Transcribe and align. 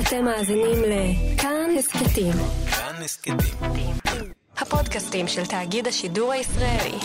אתם 0.00 0.24
מאזינים 0.24 0.82
לכאן 0.82 1.70
הסכתים. 1.78 2.32
כאן 2.70 3.02
הסכתים. 3.04 3.36
הפודקאסטים 4.58 5.28
של 5.28 5.46
תאגיד 5.46 5.86
השידור 5.86 6.32
הישראלי. 6.32 6.98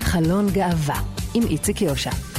חלון 0.00 0.50
גאווה 0.50 1.00
עם 1.34 1.42
איציק 1.42 1.82
יושע. 1.82 2.31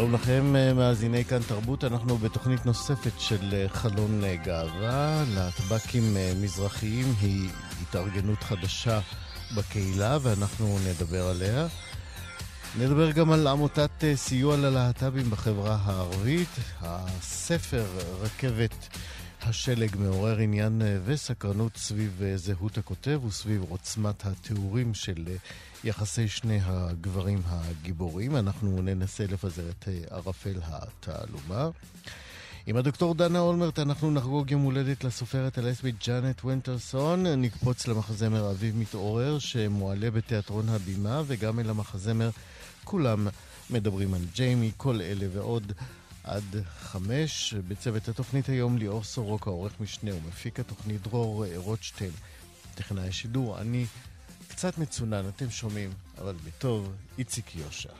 שלום 0.00 0.14
לכם, 0.14 0.56
אה, 0.56 0.74
מאזיני 0.74 1.24
כאן 1.24 1.38
תרבות. 1.48 1.84
אנחנו 1.84 2.18
בתוכנית 2.18 2.66
נוספת 2.66 3.20
של 3.20 3.48
אה, 3.52 3.68
חלון 3.68 4.24
אה, 4.24 4.36
גאווה. 4.36 5.24
להטב"קים 5.34 6.16
מזרחיים 6.40 7.14
היא 7.20 7.50
התארגנות 7.82 8.42
חדשה 8.42 9.00
בקהילה, 9.56 10.18
ואנחנו 10.22 10.78
נדבר 10.88 11.26
עליה. 11.28 11.66
נדבר 12.78 13.10
גם 13.10 13.32
על 13.32 13.46
עמותת 13.46 14.04
סיוע 14.14 14.56
ללהט"בים 14.56 15.30
בחברה 15.30 15.78
הערבית. 15.84 16.48
הספר 16.80 17.84
רכבת 18.20 18.88
השלג 19.42 19.96
מעורר 19.96 20.38
עניין 20.38 20.82
וסקרנות 21.04 21.76
סביב 21.76 22.22
זהות 22.36 22.78
הכותב 22.78 23.20
וסביב 23.24 23.64
עוצמת 23.68 24.26
התיאורים 24.26 24.94
של 24.94 25.26
יחסי 25.84 26.28
שני 26.28 26.58
הגברים 26.62 27.42
הגיבורים. 27.46 28.36
אנחנו 28.36 28.82
ננסה 28.82 29.24
לפזר 29.26 29.70
את 29.70 29.88
ערפל 30.10 30.60
התעלומה. 30.64 31.68
עם 32.66 32.76
הדוקטור 32.76 33.14
דנה 33.14 33.38
אולמרט 33.38 33.78
אנחנו 33.78 34.10
נחגוג 34.10 34.50
יום 34.50 34.62
הולדת 34.62 35.04
לסופרת 35.04 35.58
הלסבית 35.58 35.94
ג'אנט 36.06 36.44
ווינטרסון. 36.44 37.26
נקפוץ 37.26 37.86
למחזמר 37.86 38.50
אביב 38.50 38.76
מתעורר 38.76 39.38
שמועלה 39.38 40.10
בתיאטרון 40.10 40.68
הבימה 40.68 41.22
וגם 41.26 41.60
אל 41.60 41.70
המחזמר 41.70 42.30
כולם 42.84 43.28
מדברים 43.70 44.14
על 44.14 44.20
ג'יימי, 44.34 44.70
כל 44.76 45.00
אלה 45.00 45.26
ועוד 45.32 45.72
עד 46.24 46.44
חמש. 46.80 47.54
בצוות 47.68 48.08
התוכנית 48.08 48.48
היום 48.48 48.78
ליאור 48.78 49.04
סורוקה, 49.04 49.50
עורך 49.50 49.72
משנה 49.80 50.10
ומפיק 50.14 50.60
התוכנית 50.60 51.02
דרור 51.02 51.44
רוטשטיין, 51.56 52.12
טכנאי 52.74 53.08
השידור. 53.08 53.60
אני 53.60 53.86
קצת 54.48 54.78
מצונן, 54.78 55.28
אתם 55.28 55.50
שומעים, 55.50 55.90
אבל 56.18 56.34
בטוב, 56.46 56.92
איציק 57.18 57.56
יושע. 57.56 57.92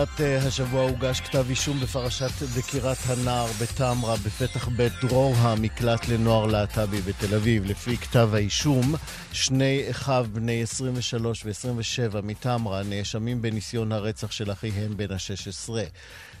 בתחילת 0.00 0.20
אה, 0.20 0.48
השבוע 0.48 0.82
הוגש 0.82 1.20
כתב 1.20 1.44
אישום 1.50 1.80
בפרשת 1.80 2.42
דקירת 2.56 2.96
הנער 3.06 3.46
בטמרה 3.62 4.16
בפתח 4.16 4.68
בית 4.68 4.92
דרור 5.02 5.34
המקלט 5.36 6.08
לנוער 6.08 6.46
להט"בי 6.46 7.00
בתל 7.00 7.34
אביב. 7.34 7.64
לפי 7.64 7.96
כתב 7.96 8.30
האישום, 8.32 8.94
שני 9.32 9.86
אחיו 9.90 10.26
בני 10.32 10.62
23 10.62 11.44
ו-27 11.44 12.20
מטמרה 12.22 12.82
נאשמים 12.82 13.42
בניסיון 13.42 13.92
הרצח 13.92 14.30
של 14.30 14.52
אחיהם 14.52 14.96
בן 14.96 15.12
ה-16. 15.12 15.70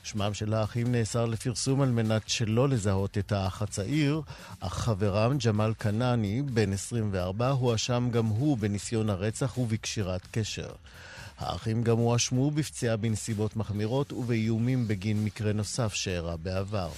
שמם 0.02 0.34
של 0.34 0.54
האחים 0.54 0.92
נאסר 0.92 1.26
לפרסום 1.26 1.80
על 1.80 1.90
מנת 1.90 2.28
שלא 2.28 2.68
לזהות 2.68 3.18
את 3.18 3.32
האח 3.32 3.62
הצעיר, 3.62 4.22
אך 4.60 4.74
חברם, 4.74 5.38
ג'מאל 5.46 5.74
כנעני, 5.74 6.42
בן 6.42 6.72
24, 6.72 7.48
הואשם 7.48 8.08
גם 8.12 8.26
הוא 8.26 8.58
בניסיון 8.58 9.10
הרצח 9.10 9.58
ובקשירת 9.58 10.26
קשר. 10.30 10.70
האחים 11.40 11.82
גם 11.82 11.98
הואשמו 11.98 12.50
בפציעה 12.50 12.96
בנסיבות 12.96 13.56
מחמירות 13.56 14.12
ובאיומים 14.12 14.88
בגין 14.88 15.24
מקרה 15.24 15.52
נוסף 15.52 15.94
שאירע 15.94 16.36
בעבר. 16.36 16.90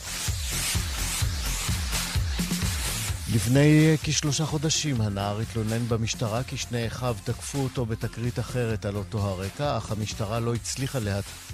לפני 3.35 3.97
כשלושה 4.03 4.47
חודשים 4.47 5.01
הנער 5.01 5.41
התלונן 5.41 5.89
במשטרה 5.89 6.43
כי 6.43 6.57
שני 6.57 6.87
אחיו 6.87 7.17
תקפו 7.25 7.59
אותו 7.59 7.87
בתקרית 7.87 8.39
אחרת 8.39 8.85
על 8.85 8.97
אותו 8.97 9.19
הרקע, 9.19 9.77
אך 9.77 9.93
המשטרה 9.93 10.41
לא 10.41 10.55
הצליחה 10.55 10.99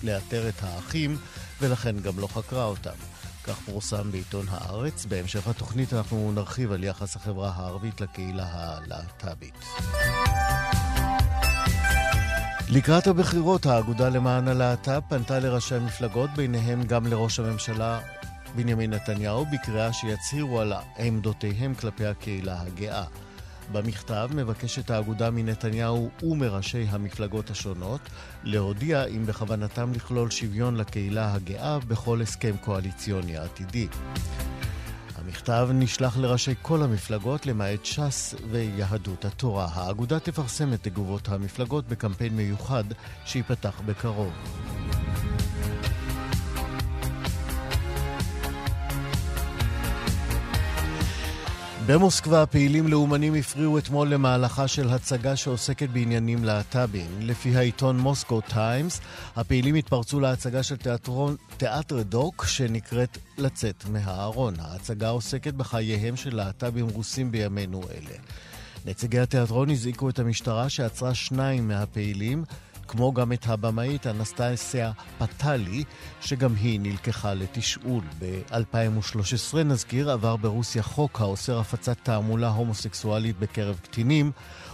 לאתר 0.03 0.49
את 0.49 0.63
האחים 0.63 1.17
ולכן 1.61 2.01
גם 2.01 2.19
לא 2.19 2.27
חקרה 2.27 2.65
אותם. 2.65 2.95
כך 3.45 3.59
פורסם 3.67 4.13
בעיתון 4.13 4.47
הארץ. 4.51 5.07
בהמשך 5.07 5.49
התוכנית 5.49 5.93
אנחנו 5.93 6.33
נרחיב 6.33 6.73
על 6.73 6.85
יחס 6.85 7.17
החברה 7.17 7.53
הערבית 7.57 8.01
לקהילה 8.01 8.47
הלהט"בית. 8.51 9.65
לקראת 12.71 13.07
הבחירות, 13.07 13.67
האגודה 13.67 14.09
למען 14.09 14.49
הלהט"ב 14.49 15.01
פנתה 15.09 15.39
לראשי 15.39 15.75
המפלגות, 15.75 16.31
ביניהם 16.37 16.83
גם 16.83 17.07
לראש 17.07 17.41
הממשלה 17.41 18.01
בנימין 18.57 18.95
נתניהו, 18.95 19.47
בקריאה 19.47 19.93
שיצהירו 19.93 20.61
על 20.61 20.73
עמדותיהם 20.99 21.75
כלפי 21.75 22.07
הקהילה 22.07 22.61
הגאה. 22.61 23.05
במכתב 23.73 24.29
מבקשת 24.35 24.91
האגודה 24.91 25.31
מנתניהו 25.31 26.11
ומראשי 26.23 26.87
המפלגות 26.91 27.51
השונות 27.51 28.01
להודיע 28.45 29.05
אם 29.05 29.27
בכוונתם 29.27 29.93
לכלול 29.95 30.31
שוויון 30.31 30.77
לקהילה 30.77 31.35
הגאה 31.35 31.79
בכל 31.79 32.23
הסכם 32.23 32.57
קואליציוני 32.61 33.37
עתידי. 33.37 33.89
המכתב 35.29 35.69
נשלח 35.75 36.17
לראשי 36.17 36.55
כל 36.63 36.83
המפלגות 36.83 37.47
למעט 37.47 37.85
ש"ס 37.85 38.35
ויהדות 38.51 39.25
התורה. 39.25 39.69
האגודה 39.75 40.21
תפרסם 40.21 40.73
את 40.73 40.83
תגובות 40.83 41.29
המפלגות 41.29 41.89
בקמפיין 41.89 42.37
מיוחד 42.37 42.85
שייפתח 43.25 43.81
בקרוב. 43.87 44.33
במוסקבה 51.89 52.47
פעילים 52.47 52.89
לאומנים 52.89 53.35
הפריעו 53.35 53.79
אתמול 53.79 54.09
למהלכה 54.09 54.69
של 54.69 54.89
הצגה 54.89 55.37
שעוסקת 55.37 55.89
בעניינים 55.89 56.45
להט"בים. 56.45 57.11
לפי 57.21 57.57
העיתון 57.57 57.99
מוסקו 57.99 58.41
טיימס, 58.41 59.01
הפעילים 59.37 59.75
התפרצו 59.75 60.21
להצגה 60.21 60.63
של 60.63 60.77
תיאטרון, 60.77 61.37
תיאטר 61.57 62.03
דוק 62.03 62.45
שנקראת 62.45 63.19
לצאת 63.39 63.85
מהארון. 63.93 64.55
ההצגה 64.61 65.09
עוסקת 65.09 65.55
בחייהם 65.55 66.17
של 66.17 66.37
להט"בים 66.37 66.89
רוסים 66.89 67.31
בימינו 67.31 67.83
אלה. 67.83 68.17
נציגי 68.87 69.19
התיאטרון 69.19 69.71
הזעיקו 69.71 70.09
את 70.09 70.19
המשטרה 70.19 70.69
שעצרה 70.69 71.15
שניים 71.15 71.69
מהפעילים 71.69 72.45
כמו 72.89 73.13
גם 73.13 73.33
את 73.33 73.47
הבמאית 73.47 74.07
אנסטסיה 74.07 74.93
פטלי, 75.19 75.85
שגם 76.21 76.55
היא 76.55 76.81
נלקחה 76.81 77.35
לתשאול. 77.35 78.05
ב-2013, 78.19 79.57
נזכיר, 79.65 80.11
עבר 80.11 80.37
ברוסיה 80.37 80.83
חוק 80.83 81.21
האוסר 81.21 81.59
הפצת 81.59 81.97
תעמולה 82.03 82.49
הומוסקסואלית 82.49 83.39
בקרב 83.39 83.79
קטינים, 83.83 84.33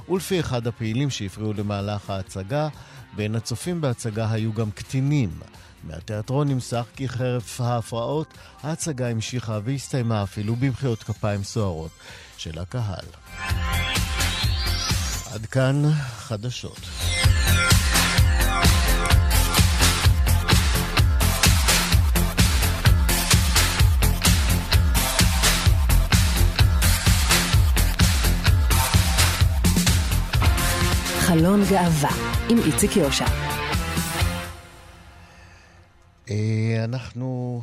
ולפי 0.08 0.40
אחד 0.40 0.66
הפעילים 0.66 1.10
שהפריעו 1.10 1.52
למהלך 1.52 2.10
ההצגה, 2.10 2.68
בין 3.16 3.34
הצופים 3.34 3.80
בהצגה 3.80 4.30
היו 4.30 4.52
גם 4.52 4.70
קטינים. 4.70 5.30
מהתיאטרון 5.84 6.48
נמסך 6.48 6.84
כי 6.96 7.08
חרף 7.08 7.60
ההפרעות, 7.60 8.34
ההצגה 8.62 9.08
המשיכה 9.08 9.58
והסתיימה 9.64 10.22
אפילו 10.22 10.56
במחיאות 10.56 11.02
כפיים 11.02 11.44
סוערות 11.44 11.90
של 12.36 12.58
הקהל. 12.58 13.04
עד 15.34 15.46
כאן 15.46 15.82
חדשות. 16.16 16.80
חלון 31.26 31.62
גאווה 31.70 32.10
עם 32.50 32.58
איציק 32.66 32.96
יושע. 32.96 33.24
אה, 36.30 36.84
אנחנו 36.84 37.62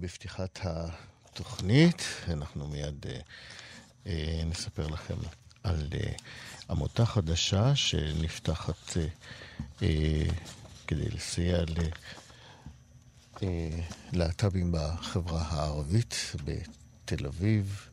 בפתיחת 0.00 0.58
התוכנית, 0.62 2.02
אנחנו 2.28 2.68
מיד 2.68 3.06
אה, 3.06 3.18
אה, 4.06 4.42
נספר 4.46 4.86
לכם 4.86 5.14
על 5.62 5.88
עמותה 6.70 7.06
חדשה 7.06 7.76
שנפתחת 7.76 8.96
כדי 10.86 11.08
לסייע 11.10 11.58
ללהט"בים 14.12 14.72
בחברה 14.72 15.42
הערבית 15.42 16.14
בתל 16.44 17.26
אביב, 17.26 17.88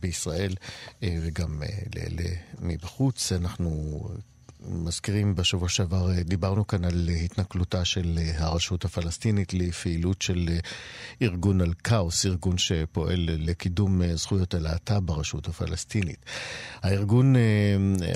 בישראל 0.00 0.54
וגם 1.02 1.62
לאלה 1.94 2.30
מבחוץ. 2.60 3.32
אנחנו 3.32 4.00
מזכירים 4.68 5.34
בשבוע 5.34 5.68
שעבר, 5.68 6.10
אה, 6.10 6.22
דיברנו 6.22 6.66
כאן 6.66 6.84
על 6.84 7.08
התנכלותה 7.24 7.84
של 7.84 8.18
אה, 8.18 8.32
הרשות 8.44 8.84
הפלסטינית 8.84 9.54
לפעילות 9.54 10.22
של 10.22 10.48
אה, 10.48 10.58
ארגון 11.22 11.60
אל-כאוס, 11.60 12.26
ארגון 12.26 12.58
שפועל 12.58 13.28
לקידום 13.38 14.14
זכויות 14.14 14.54
הלהט"ב 14.54 14.98
ברשות 14.98 15.48
הפלסטינית. 15.48 16.26
הארגון 16.82 17.36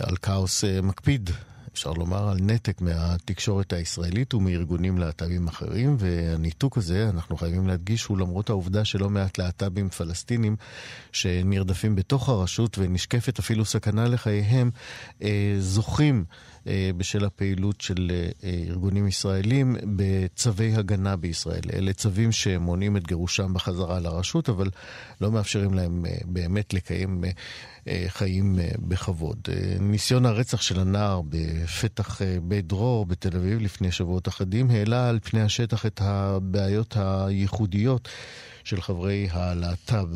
אל-כאוס 0.08 0.64
מקפיד 0.82 1.30
אפשר 1.78 1.92
לומר, 1.92 2.28
על 2.28 2.36
נתק 2.40 2.80
מהתקשורת 2.80 3.72
הישראלית 3.72 4.34
ומארגונים 4.34 4.98
להט"בים 4.98 5.48
אחרים, 5.48 5.96
והניתוק 5.98 6.78
הזה, 6.78 7.08
אנחנו 7.08 7.36
חייבים 7.36 7.66
להדגיש, 7.66 8.04
הוא 8.04 8.18
למרות 8.18 8.50
העובדה 8.50 8.84
שלא 8.84 9.10
מעט 9.10 9.38
להט"בים 9.38 9.88
פלסטינים 9.88 10.56
שנרדפים 11.12 11.96
בתוך 11.96 12.28
הרשות 12.28 12.78
ונשקפת 12.78 13.38
אפילו 13.38 13.64
סכנה 13.64 14.08
לחייהם, 14.08 14.70
אה, 15.22 15.56
זוכים 15.58 16.24
בשל 16.96 17.24
הפעילות 17.24 17.80
של 17.80 18.10
אה, 18.10 18.50
ארגונים 18.68 19.06
ישראלים 19.06 19.76
בצווי 19.96 20.74
הגנה 20.74 21.16
בישראל. 21.16 21.62
אלה 21.72 21.92
צווים 21.92 22.32
שמונעים 22.32 22.96
את 22.96 23.06
גירושם 23.06 23.54
בחזרה 23.54 24.00
לרשות, 24.00 24.48
אבל 24.48 24.70
לא 25.20 25.30
מאפשרים 25.30 25.74
להם 25.74 26.04
באמת 26.24 26.74
לקיים 26.74 27.24
חיים 28.08 28.58
בכבוד. 28.78 29.48
ניסיון 29.80 30.26
הרצח 30.26 30.62
של 30.62 30.80
הנער 30.80 31.20
בפתח 31.28 32.20
בית 32.42 32.66
דרור 32.66 33.06
בתל 33.06 33.36
אביב 33.36 33.60
לפני 33.60 33.92
שבועות 33.92 34.28
אחדים 34.28 34.70
העלה 34.70 35.08
על 35.08 35.18
פני 35.22 35.40
השטח 35.40 35.86
את 35.86 36.00
הבעיות 36.04 36.96
הייחודיות 36.96 38.08
של 38.64 38.80
חברי 38.80 39.28
הלהט"ב 39.30 40.08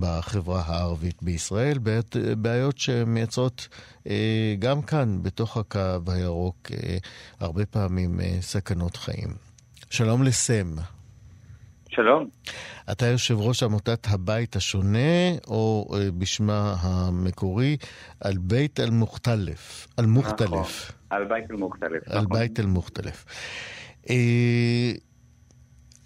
בחברה 0.00 0.62
הערבית 0.66 1.22
בישראל, 1.22 1.78
בעיות, 1.78 2.16
בעיות 2.38 2.78
שמייצרות 2.78 3.68
אה, 4.06 4.54
גם 4.58 4.82
כאן, 4.82 5.22
בתוך 5.22 5.56
הקו 5.56 5.98
הירוק, 6.06 6.56
אה, 6.72 6.96
הרבה 7.40 7.66
פעמים 7.66 8.20
אה, 8.20 8.36
סכנות 8.40 8.96
חיים. 8.96 9.28
שלום 9.90 10.22
לסם. 10.22 10.74
שלום. 11.88 12.28
אתה 12.92 13.06
יושב 13.06 13.38
ראש 13.38 13.62
עמותת 13.62 14.06
הבית 14.10 14.56
השונה, 14.56 15.38
או 15.46 15.94
בשמה 16.18 16.74
המקורי, 16.80 17.76
על 18.20 18.34
בית 18.38 18.80
אל-מוכתלף. 18.80 19.88
אל-מוכתלף. 19.98 20.50
נכון, 20.50 20.64
על 21.10 21.24
בית 21.24 21.50
אל-מוכתלף. 21.50 22.02
על 22.08 22.22
נכון. 22.22 22.38
בית 22.38 22.60
אל-מוכתלף. 22.60 23.24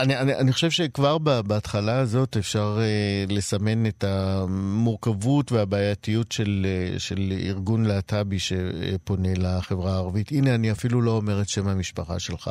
אני, 0.00 0.16
אני, 0.16 0.34
אני 0.34 0.52
חושב 0.52 0.70
שכבר 0.70 1.18
בהתחלה 1.48 2.00
הזאת 2.00 2.36
אפשר 2.36 2.78
uh, 2.78 3.32
לסמן 3.32 3.86
את 3.86 4.04
המורכבות 4.04 5.52
והבעייתיות 5.52 6.32
של, 6.32 6.66
uh, 6.66 6.98
של 6.98 7.18
ארגון 7.46 7.84
להט"בי 7.84 8.38
שפונה 8.38 9.28
לחברה 9.36 9.92
הערבית. 9.92 10.30
הנה, 10.32 10.54
אני 10.54 10.72
אפילו 10.72 11.02
לא 11.02 11.10
אומר 11.10 11.40
את 11.42 11.48
שם 11.48 11.68
המשפחה 11.68 12.18
שלך, 12.18 12.50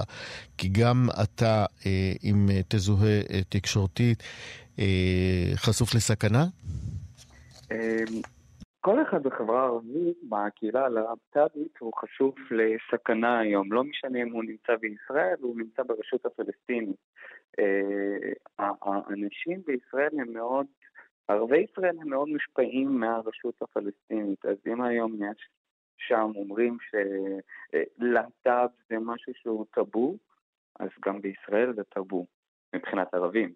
כי 0.58 0.70
גם 0.70 1.08
אתה, 1.24 1.66
uh, 1.80 1.84
אם 2.24 2.48
תזוהה 2.68 3.22
uh, 3.22 3.34
תקשורתית, 3.50 4.24
uh, 4.76 4.80
חשוף 5.56 5.96
לסכנה? 5.96 6.46
כל 8.82 9.02
אחד 9.02 9.24
בחברה 9.24 9.62
הערבית, 9.62 10.18
בקהילה 10.30 10.86
הלהט"בית, 10.86 11.78
הוא 11.80 11.94
חשוף 12.02 12.36
לסכנה 12.52 13.40
היום. 13.40 13.74
לא 13.74 13.84
משנה 13.84 14.22
אם 14.22 14.32
הוא 14.32 14.44
נמצא 14.44 14.74
בישראל 14.82 15.36
הוא 15.42 15.58
נמצא 15.58 15.84
ברשות 15.84 16.26
הפלסטינית. 16.26 16.96
אה, 17.60 18.32
האנשים 18.60 19.62
בישראל 19.66 20.20
הם 20.20 20.34
מאוד, 20.34 20.66
ערבי 21.28 21.66
ישראל 21.72 21.96
הם 22.02 22.10
מאוד 22.10 22.28
מושפעים 22.28 23.00
מהרשות 23.00 23.62
הפלסטינית. 23.62 24.46
אז 24.46 24.58
אם 24.68 24.82
היום 24.82 25.16
יש 25.16 25.50
שם 25.98 26.32
אומרים 26.36 26.78
שלהט"ב 26.90 28.68
זה 28.90 28.96
משהו 29.00 29.34
שהוא 29.36 29.66
טאבו, 29.74 30.18
אז 30.80 30.90
גם 31.06 31.22
בישראל 31.22 31.74
זה 31.74 31.84
טאבו, 31.84 32.26
מבחינת 32.76 33.14
ערבים. 33.14 33.54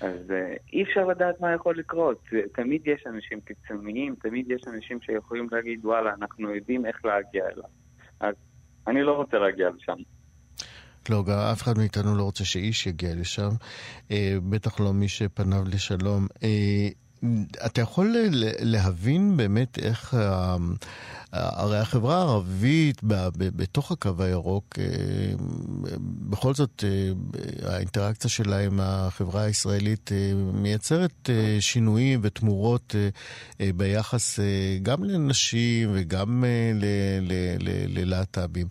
אז 0.00 0.30
uh, 0.30 0.34
אי 0.72 0.82
אפשר 0.82 1.06
לדעת 1.06 1.40
מה 1.40 1.52
יכול 1.54 1.78
לקרות. 1.78 2.22
תמיד 2.54 2.86
יש 2.86 3.06
אנשים 3.06 3.40
קיצוניים, 3.40 4.14
תמיד 4.14 4.50
יש 4.50 4.62
אנשים 4.74 5.00
שיכולים 5.00 5.46
להגיד, 5.52 5.84
וואלה, 5.84 6.14
אנחנו 6.14 6.54
יודעים 6.54 6.86
איך 6.86 7.04
להגיע 7.04 7.48
אליו. 7.48 7.70
אז 8.20 8.34
אני 8.86 9.02
לא 9.02 9.16
רוצה 9.16 9.38
להגיע 9.38 9.70
לשם. 9.70 9.96
לא, 11.08 11.24
אף 11.52 11.62
אחד 11.62 11.78
מאיתנו 11.78 12.16
לא 12.16 12.22
רוצה 12.22 12.44
שאיש 12.44 12.86
יגיע 12.86 13.14
לשם, 13.14 13.50
אה, 14.10 14.36
בטח 14.48 14.80
לא 14.80 14.92
מי 14.92 15.08
שפניו 15.08 15.64
לשלום. 15.64 16.26
אה, 16.42 16.88
אתה 17.66 17.80
יכול 17.80 18.16
להבין 18.60 19.36
באמת 19.36 19.78
איך, 19.78 20.14
הרי 21.32 21.78
החברה 21.78 22.16
הערבית 22.16 23.00
בתוך 23.36 23.92
הקו 23.92 24.10
הירוק, 24.18 24.78
אה, 24.78 24.84
בכל 26.30 26.54
זאת 26.54 26.84
אה, 26.86 27.72
האינטראקציה 27.72 28.30
שלה 28.30 28.58
עם 28.58 28.80
החברה 28.82 29.42
הישראלית 29.42 30.10
אה, 30.12 30.32
מייצרת 30.52 31.30
שינויים 31.60 32.20
ותמורות 32.22 32.94
ביחס 33.76 34.38
גם 34.82 35.04
לנשים 35.04 35.90
וגם 35.94 36.44
ללהט"בים. 37.88 38.66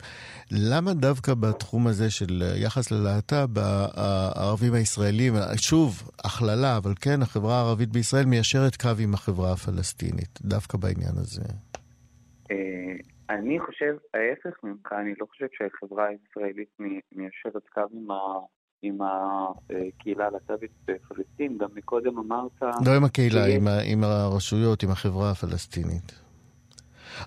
למה 0.52 0.94
דווקא 0.94 1.34
בתחום 1.34 1.88
הזה 1.88 2.10
של 2.10 2.54
יחס 2.56 2.92
ללהט"ב, 2.92 3.60
הערבים 3.94 4.74
הישראלים, 4.74 5.36
שוב, 5.56 6.10
הכללה, 6.24 6.78
אבל 6.78 6.94
כן, 7.02 7.22
החברה 7.22 7.58
הערבית 7.58 7.90
בישראל 7.90 8.26
מיישרת 8.26 8.76
קו 8.76 8.90
עם 9.00 9.14
החברה 9.14 9.52
הפלסטינית, 9.52 10.40
דווקא 10.42 10.78
בעניין 10.78 11.14
הזה? 11.18 11.42
אה, 12.52 12.56
אני 13.30 13.60
חושב 13.60 13.96
ההפך 14.14 14.58
ממך, 14.64 14.94
אני 15.02 15.14
לא 15.20 15.26
חושב 15.26 15.48
שהחברה 15.52 16.08
הישראלית 16.08 16.70
מיישרת 17.16 17.70
קו 17.74 17.82
עם 17.94 18.12
ה... 18.12 18.20
עם 18.82 18.98
הקהילה 19.02 20.28
הלהט"בית 20.28 20.72
בפלסטין, 20.86 21.58
גם 21.58 21.70
מקודם 21.76 22.18
אמרת... 22.18 22.62
לא 22.86 22.96
עם 22.96 23.04
הקהילה, 23.04 23.46
עם, 23.46 23.68
ה, 23.68 23.80
עם 23.80 24.04
הרשויות, 24.04 24.84
עם 24.84 24.92
החברה 24.92 25.32
הפלסטינית. 25.32 26.22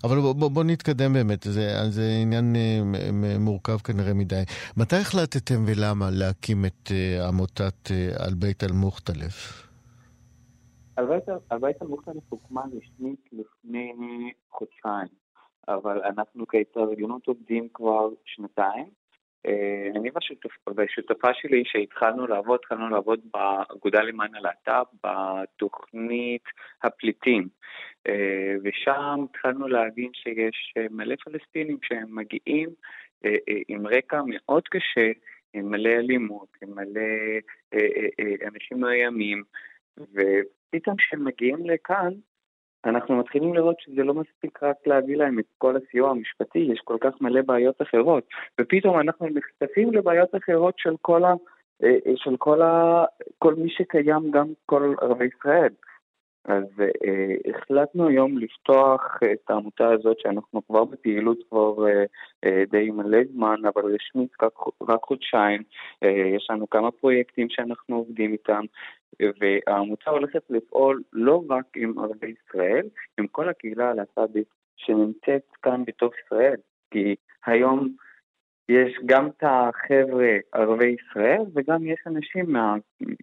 אבל 0.04 0.20
בוא, 0.20 0.32
בוא, 0.32 0.50
בוא 0.50 0.64
נתקדם 0.64 1.12
באמת, 1.12 1.42
זה, 1.42 1.90
זה 1.90 2.10
עניין 2.22 2.56
אה, 2.56 3.38
מורכב 3.38 3.78
כנראה 3.78 4.14
מדי. 4.14 4.42
מתי 4.76 4.96
החלטתם 4.96 5.64
ולמה 5.66 6.10
להקים 6.10 6.64
את 6.64 6.90
עמותת 7.28 7.86
uh, 7.86 8.22
על 8.22 8.34
בית 8.34 8.64
אל-מוכתלף? 8.64 9.66
בית 11.60 11.82
אל-מוכתלף 11.82 12.22
הוקמה 12.28 12.62
רשמית 12.76 13.28
לפני 13.32 14.32
חודשיים, 14.50 15.08
אבל 15.68 16.02
אנחנו 16.02 16.46
כהתארגנות 16.46 17.26
עובדים 17.26 17.68
כבר 17.74 18.08
שנתיים. 18.24 19.02
אני 19.96 20.10
והשותפה 20.76 21.28
שלי 21.34 21.62
שהתחלנו 21.66 22.26
לעבוד, 22.26 22.60
התחלנו 22.62 22.88
לעבוד 22.88 23.20
באגודה 23.34 24.02
למען 24.02 24.34
הלהט"ב, 24.34 24.84
בתוכנית 25.04 26.42
הפליטים. 26.82 27.48
אה, 28.08 28.54
ושם 28.64 29.24
התחלנו 29.30 29.68
להבין 29.68 30.10
שיש 30.14 30.74
אה, 30.76 30.86
מלא 30.90 31.14
פלסטינים 31.24 31.78
שהם 31.82 32.16
מגיעים 32.16 32.68
אה, 33.24 33.34
עם 33.68 33.86
רקע 33.86 34.20
מאוד 34.26 34.68
קשה, 34.68 35.10
עם 35.54 35.70
מלא 35.70 35.90
אלימות, 35.90 36.48
עם 36.62 36.70
מלא 36.74 37.00
אנשים 38.46 38.80
מאוימים, 38.80 39.42
ופתאום 39.98 40.96
כשהם 40.96 41.24
מגיעים 41.24 41.66
לכאן, 41.66 42.12
אנחנו 42.84 43.16
מתחילים 43.16 43.54
לראות 43.54 43.80
שזה 43.80 44.02
לא 44.02 44.14
מספיק 44.14 44.62
רק 44.62 44.76
להביא 44.86 45.16
להם 45.16 45.38
את 45.38 45.44
כל 45.58 45.76
הסיוע 45.76 46.10
המשפטי, 46.10 46.58
יש 46.58 46.80
כל 46.84 46.96
כך 47.00 47.20
מלא 47.20 47.42
בעיות 47.42 47.82
אחרות, 47.82 48.24
ופתאום 48.60 49.00
אנחנו 49.00 49.26
נחשפים 49.26 49.92
לבעיות 49.92 50.34
אחרות 50.34 50.74
של 50.78 50.94
כל, 51.00 51.24
ה, 51.24 51.34
של 52.16 52.36
כל, 52.36 52.62
ה, 52.62 53.04
כל 53.38 53.54
מי 53.54 53.70
שקיים, 53.70 54.30
גם 54.30 54.46
כל 54.66 54.94
ערבי 55.00 55.28
ישראל. 55.38 55.72
אז 56.44 56.64
אה, 56.80 57.34
החלטנו 57.50 58.08
היום 58.08 58.38
לפתוח 58.38 59.18
את 59.32 59.50
העמותה 59.50 59.88
הזאת, 59.90 60.20
שאנחנו 60.20 60.66
כבר 60.66 60.84
בפעילות 60.84 61.38
כבר 61.48 61.88
אה, 61.88 62.04
אה, 62.44 62.62
די 62.70 62.90
מלא 62.90 63.18
זמן, 63.32 63.56
אבל 63.64 63.94
רשמית 63.94 64.30
רק, 64.42 64.52
רק 64.88 65.00
חודשיים. 65.02 65.62
אה, 66.02 66.08
יש 66.36 66.46
לנו 66.50 66.70
כמה 66.70 66.90
פרויקטים 66.90 67.46
שאנחנו 67.50 67.96
עובדים 67.96 68.32
איתם, 68.32 68.64
והעמותה 69.20 70.10
הולכת 70.10 70.42
לפעול 70.50 71.02
לא 71.12 71.44
רק 71.48 71.64
עם 71.76 71.98
ערבי 71.98 72.34
ישראל, 72.46 72.86
עם 73.18 73.26
כל 73.26 73.48
הקהילה 73.48 73.90
הלהט"בית 73.90 74.48
שנמצאת 74.76 75.42
כאן 75.62 75.84
בתוך 75.84 76.12
ישראל, 76.24 76.56
כי 76.90 77.14
היום 77.46 77.88
יש 78.68 78.98
גם 79.06 79.26
את 79.26 79.42
החבר'ה 79.42 80.36
ערבי 80.52 80.96
ישראל 81.00 81.42
וגם 81.54 81.86
יש 81.86 81.98
אנשים 82.06 82.52
מה, 82.52 82.76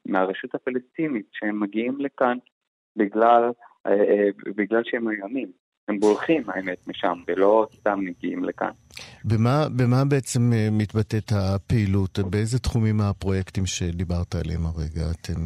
מהרשות 0.05 0.55
הפלסטינית 0.55 1.25
שהם 1.31 1.59
מגיעים 1.59 1.97
לכאן 1.99 2.37
בגלל, 2.95 3.51
אה, 3.85 3.91
אה, 3.91 4.29
בגלל 4.55 4.81
שהם 4.83 5.03
מאוימים. 5.03 5.51
הם 5.89 5.99
בורחים, 5.99 6.43
האמת, 6.47 6.87
משם, 6.87 7.13
ולא 7.27 7.67
סתם 7.79 7.99
מגיעים 7.99 8.43
לכאן. 8.43 8.71
במה, 9.25 9.65
במה 9.75 10.05
בעצם 10.05 10.53
אה, 10.53 10.67
מתבטאת 10.71 11.31
הפעילות? 11.35 12.19
באיזה 12.19 12.59
תחומים 12.59 13.01
הפרויקטים 13.01 13.65
שדיברת 13.65 14.35
עליהם 14.35 14.65
הרגע 14.65 15.11
אתם 15.11 15.41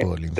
פועלים? 0.00 0.30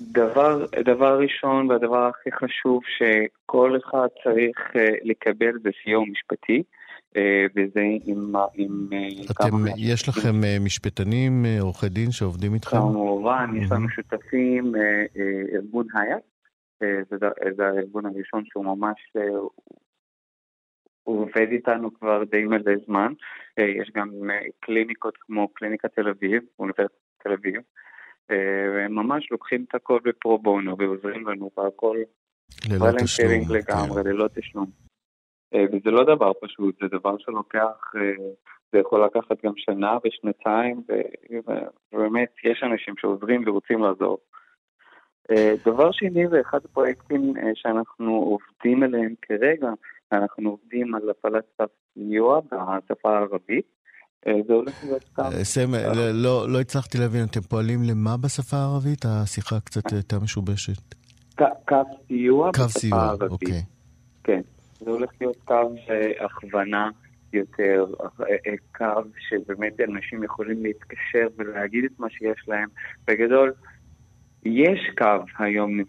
דבר, 0.00 0.66
דבר 0.84 1.18
ראשון 1.20 1.70
והדבר 1.70 2.10
הכי 2.10 2.30
חשוב 2.32 2.82
שכל 2.98 3.76
אחד 3.76 4.06
צריך 4.24 4.58
לקבל 5.04 5.52
זה 5.62 5.70
סיוע 5.84 6.04
משפטי. 6.10 6.62
וזה 7.56 7.80
עם... 8.04 8.32
עם 8.54 8.88
אתם, 9.30 9.64
יש 9.76 10.08
לכם 10.08 10.64
משפטנים, 10.64 11.44
עורכי 11.60 11.88
דין 11.88 12.10
שעובדים 12.10 12.54
איתכם? 12.54 12.76
כמובן, 12.76 13.50
יש 13.62 13.72
לנו 13.72 13.88
שותפים, 13.88 14.72
ארגון 15.54 15.86
היאט, 15.94 16.20
זה, 16.80 17.16
זה 17.56 17.66
הארגון 17.66 18.06
הראשון 18.06 18.44
שהוא 18.44 18.64
ממש, 18.64 19.12
הוא 21.02 21.22
עובד 21.22 21.46
איתנו 21.50 21.94
כבר 21.94 22.24
די 22.24 22.44
מלא 22.44 22.76
זמן. 22.86 23.12
יש 23.58 23.90
גם 23.94 24.10
קליניקות 24.60 25.16
כמו 25.16 25.48
קליניקת 25.48 25.94
תל 25.94 26.08
אביב, 26.08 26.42
אוניברסיטת 26.58 26.94
תל 27.22 27.32
אביב, 27.32 27.60
והם 28.74 28.94
ממש 28.94 29.30
לוקחים 29.30 29.64
את 29.68 29.74
הכל 29.74 29.98
בפרו 30.04 30.38
בונו 30.38 30.78
ועוזרים 30.78 31.28
לנו 31.28 31.50
והכל 31.56 31.96
ללא 32.70 32.90
תשלום. 33.04 33.30
לגמרי, 33.56 34.02
כן. 34.02 34.10
ללא 34.10 34.28
תשלום. 34.28 34.66
וזה 35.54 35.90
לא 35.90 36.04
דבר 36.04 36.32
פשוט, 36.40 36.78
זה 36.80 36.88
דבר 36.88 37.18
שלוקח, 37.18 37.92
זה 38.72 38.78
יכול 38.78 39.04
לקחת 39.04 39.44
גם 39.44 39.52
שנה 39.56 39.98
ושנתיים, 40.04 40.82
ובאמת 41.92 42.28
יש 42.44 42.62
אנשים 42.62 42.94
שעוזרים 42.98 43.42
ורוצים 43.46 43.82
לעזור. 43.82 44.18
דבר 45.66 45.92
שני, 45.92 46.26
ואחד 46.26 46.58
הפרויקטים 46.64 47.34
שאנחנו 47.54 48.12
עובדים 48.12 48.82
עליהם 48.82 49.14
כרגע, 49.22 49.68
אנחנו 50.12 50.50
עובדים 50.50 50.94
על 50.94 51.10
הפעלת 51.10 51.44
שפת 51.54 51.68
סיוע 51.94 52.40
בשפה 52.40 53.16
הערבית. 53.16 53.64
זה 54.46 54.52
הולך 54.52 54.84
להיות 54.84 55.02
סתם. 55.02 55.30
סם, 55.42 55.70
לא, 56.14 56.48
לא 56.48 56.60
הצלחתי 56.60 56.98
להבין, 56.98 57.24
אתם 57.30 57.40
פועלים 57.40 57.78
למה 57.82 58.16
בשפה 58.16 58.56
הערבית? 58.56 59.04
השיחה 59.04 59.60
קצת 59.60 59.92
הייתה 59.92 60.16
משובשת. 60.22 60.94
קו 61.68 61.76
סיוע 62.06 62.50
בשפה 62.50 62.96
הערבית. 62.96 63.30
אוקיי. 63.30 63.62
כן, 64.24 64.40
זה 64.80 64.90
הולך 64.90 65.10
להיות 65.20 65.36
קו 65.44 65.74
הכוונה 66.20 66.90
יותר, 67.32 67.86
קו 68.78 69.02
שבאמת 69.28 69.80
אנשים 69.80 70.22
יכולים 70.22 70.62
להתקשר 70.62 71.26
ולהגיד 71.36 71.84
את 71.84 72.00
מה 72.00 72.10
שיש 72.10 72.48
להם. 72.48 72.68
בגדול, 73.06 73.52
יש 74.50 74.80
קו 74.98 75.24
היום 75.38 75.80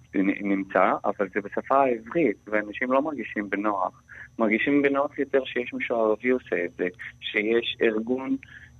נמצא, 0.44 0.94
אבל 1.06 1.28
זה 1.34 1.42
בשפה 1.42 1.84
העברית, 1.84 2.38
ואנשים 2.48 2.92
לא 2.92 3.02
מרגישים 3.02 3.50
בנוח. 3.50 4.02
מרגישים 4.40 4.82
בנוח 4.82 5.20
יותר 5.20 5.40
שיש 5.46 5.74
מישהו 5.74 5.96
ערבי 5.96 6.30
עושה 6.30 6.66
את 6.66 6.72
זה, 6.78 6.88
שיש 7.22 7.78
ארגון 7.82 8.38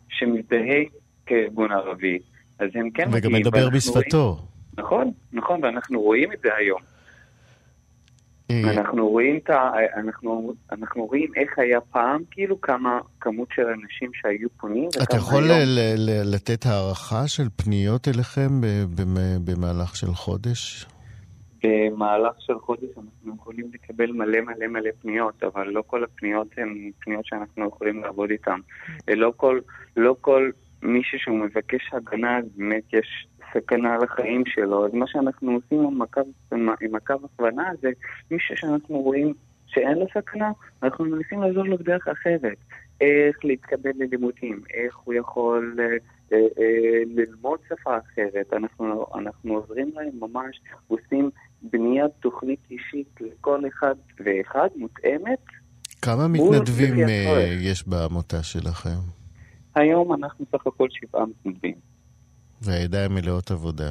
שמזדהה 0.10 0.80
כארגון 1.26 1.72
ערבי, 1.72 2.20
אז 2.60 2.70
הם 2.74 2.90
כן... 2.90 3.10
וגם 3.12 3.34
מדבר 3.34 3.70
בשפתו. 3.70 4.18
רואים, 4.18 4.50
נכון, 4.78 5.12
נכון, 5.34 5.64
ואנחנו 5.64 6.02
רואים 6.02 6.34
את 6.34 6.40
זה 6.44 6.56
היום. 6.56 6.80
אה, 8.52 8.72
אנחנו 8.72 9.10
רואים, 9.10 9.38
את 9.38 9.50
ה... 9.50 9.72
אנחנו, 9.96 10.54
אנחנו 10.72 11.06
רואים 11.06 11.32
איך 11.36 11.60
היה 11.60 11.82
פעם, 11.82 12.22
כאילו 12.32 12.62
כמה 12.62 13.00
כמות 13.22 13.48
של 13.56 13.66
אנשים 13.66 14.12
שהיו 14.14 14.50
פונים. 14.50 14.90
אתה 15.04 15.18
יכול 15.18 15.44
היום... 15.44 15.60
ל- 15.60 15.96
ל- 15.98 16.36
לתת 16.36 16.66
הערכה 16.66 17.28
של 17.28 17.48
פניות 17.56 18.08
אליכם 18.08 18.50
במהלך 19.46 19.96
של 19.96 20.08
חודש? 20.08 20.86
במהלך 21.64 22.34
של 22.40 22.60
חודש 22.60 22.90
אנחנו 22.98 23.36
יכולים 23.36 23.72
לקבל 23.74 24.12
מלא 24.12 24.42
מלא 24.42 24.68
מלא 24.68 24.90
פניות, 25.02 25.44
אבל 25.44 25.68
לא 25.68 25.84
כל 25.88 26.04
הפניות 26.04 26.48
הן 26.58 26.92
פניות 27.00 27.26
שאנחנו 27.26 27.68
יכולים 27.68 28.02
לעבוד 28.04 28.30
איתן. 28.30 28.60
לא 29.08 29.34
כל, 29.38 29.60
לא 29.98 30.16
כל 30.22 30.52
מישהו 30.82 31.20
שהוא 31.20 31.38
מבקש 31.38 31.82
הגנה, 31.94 32.40
באמת 32.56 32.84
יש 32.94 33.28
סכנה 33.54 33.98
לחיים 33.98 34.44
שלו, 34.46 34.86
אז 34.86 34.94
מה 34.94 35.08
שאנחנו 35.08 35.52
עושים 35.52 35.80
עם 35.80 36.02
הקו, 36.02 36.22
עם 36.52 36.96
הקו 36.96 37.14
הכוונה 37.24 37.70
זה 37.82 37.90
מישהו 38.32 38.58
שאנחנו 38.58 39.00
רואים 39.00 39.34
שאין 39.68 39.98
לו 39.98 40.06
סכנה, 40.14 40.52
אנחנו 40.84 41.06
מנסים 41.06 41.42
לעזור 41.42 41.64
לו 41.64 41.78
בדרך 41.78 42.08
אחרת. 42.08 42.58
איך 43.02 43.38
להתקבל 43.44 43.92
ללימודים, 43.96 44.62
איך 44.74 44.98
הוא 44.98 45.14
יכול 45.14 45.78
אה, 45.80 45.86
אה, 46.32 46.38
אה, 46.38 47.02
ללמוד 47.16 47.60
שפה 47.70 47.98
אחרת. 47.98 48.54
אנחנו, 48.54 49.06
אנחנו 49.16 49.54
עוזרים 49.54 49.92
להם 49.96 50.12
ממש, 50.20 50.62
עושים 50.88 51.30
בניית 51.62 52.12
תוכנית 52.20 52.60
אישית 52.72 53.22
לכל 53.22 53.62
אחד 53.68 53.96
ואחד, 54.20 54.68
מותאמת. 54.76 55.40
כמה 56.02 56.28
מתנדבים 56.28 57.00
אה, 57.00 57.56
יש 57.62 57.88
בעמותה 57.88 58.44
שלכם? 58.44 59.00
היום 59.76 60.14
אנחנו 60.14 60.46
סך 60.52 60.68
הכל 60.68 60.88
שבעה 60.90 61.26
מתנדבים. 61.26 61.89
והידיים 62.62 63.16
מלאות 63.16 63.52
עבודה. 63.52 63.90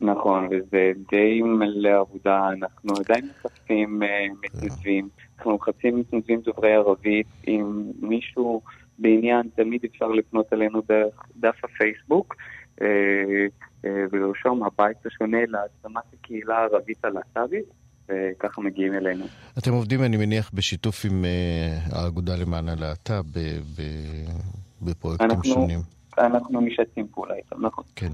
נכון, 0.00 0.48
וזה 0.50 0.92
די 1.10 1.42
מלא 1.42 2.00
עבודה, 2.00 2.48
אנחנו 2.48 2.94
עדיין 3.04 3.28
מחפשים 3.30 4.02
uh, 4.02 4.06
מתנדבים, 4.42 5.08
אנחנו 5.38 5.54
מחפשים 5.54 5.98
מתנדבים 5.98 6.40
דוברי 6.40 6.74
ערבית, 6.74 7.26
אם 7.48 7.92
מישהו 8.00 8.62
בעניין, 8.98 9.48
תמיד 9.56 9.80
אפשר 9.84 10.08
לפנות 10.08 10.52
אלינו 10.52 10.82
דרך 10.88 11.14
דף 11.36 11.64
הפייסבוק, 11.64 12.34
uh, 12.34 12.82
uh, 12.82 13.86
ולרשום 14.12 14.62
הבית 14.62 15.06
השונה 15.06 15.38
להעצמת 15.48 16.04
הקהילה 16.14 16.58
הערבית 16.58 17.04
הלהט"בית. 17.04 17.64
וככה 18.08 18.60
מגיעים 18.60 18.94
אלינו. 18.94 19.24
אתם 19.58 19.72
עובדים, 19.72 20.02
אני 20.02 20.16
מניח, 20.16 20.50
בשיתוף 20.54 21.04
עם 21.04 21.24
האגודה 21.92 22.36
למען 22.36 22.68
הלהט"ב 22.68 23.38
בפרויקטים 24.82 25.30
אנחנו, 25.30 25.44
שונים. 25.44 25.80
אנחנו 26.18 26.60
משתפים 26.60 27.06
פעולה 27.12 27.34
איתם, 27.34 27.66
נכון. 27.66 27.84
כן. 27.96 28.12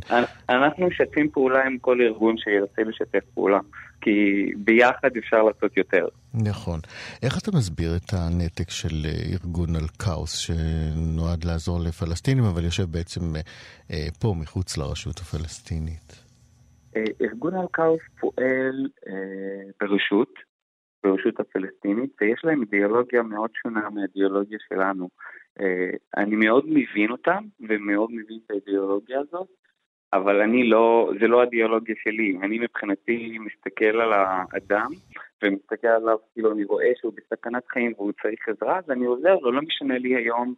אנחנו 0.48 0.86
משתפים 0.86 1.30
פעולה 1.30 1.64
עם 1.66 1.78
כל 1.78 2.00
ארגון 2.00 2.34
שירצה 2.38 2.82
לשתף 2.82 3.24
פעולה, 3.34 3.58
כי 4.00 4.10
ביחד 4.56 5.10
אפשר 5.18 5.42
לעשות 5.42 5.76
יותר. 5.76 6.06
נכון. 6.34 6.80
איך 7.22 7.38
אתה 7.38 7.50
מסביר 7.56 7.96
את 7.96 8.12
הנתק 8.12 8.70
של 8.70 8.94
אה, 9.04 9.10
ארגון 9.32 9.76
על 9.76 9.88
כאוס 9.98 10.34
שנועד 10.34 11.44
לעזור 11.44 11.80
לפלסטינים, 11.80 12.44
אבל 12.44 12.64
יושב 12.64 12.84
בעצם 12.90 13.36
אה, 13.36 13.40
אה, 13.90 14.06
פה, 14.20 14.34
מחוץ 14.40 14.76
לרשות 14.76 15.18
הפלסטינית? 15.18 16.24
ארגון 17.20 17.54
על 17.54 17.66
כאוס 17.72 18.00
פועל 18.20 18.86
ברשות, 19.80 20.49
ברשות 21.04 21.40
הפלסטינית, 21.40 22.10
ויש 22.20 22.40
להם 22.44 22.60
אידיאולוגיה 22.60 23.22
מאוד 23.22 23.50
שונה 23.62 23.90
מהאידיאולוגיה 23.90 24.58
שלנו. 24.68 25.08
אה, 25.60 25.90
אני 26.16 26.36
מאוד 26.36 26.64
מבין 26.66 27.10
אותם 27.10 27.44
ומאוד 27.68 28.10
מבין 28.12 28.38
את 28.46 28.50
האידיאולוגיה 28.50 29.20
הזאת, 29.20 29.48
אבל 30.12 30.40
אני 30.40 30.68
לא, 30.68 31.10
זה 31.20 31.26
לא 31.26 31.40
האידיאולוגיה 31.40 31.94
שלי. 32.04 32.38
אני 32.42 32.58
מבחינתי 32.58 33.38
מסתכל 33.38 34.00
על 34.00 34.12
האדם 34.12 34.90
ומסתכל 35.44 35.88
עליו, 35.88 36.16
כאילו 36.32 36.52
אני 36.52 36.64
רואה 36.64 36.90
שהוא 37.00 37.12
בסכנת 37.16 37.66
חיים 37.68 37.92
והוא 37.96 38.12
צריך 38.22 38.48
עזרה, 38.48 38.78
אז 38.78 38.90
אני 38.90 39.06
עוזר 39.06 39.34
לו, 39.34 39.52
לא 39.52 39.62
משנה 39.62 39.98
לי 39.98 40.16
היום 40.16 40.54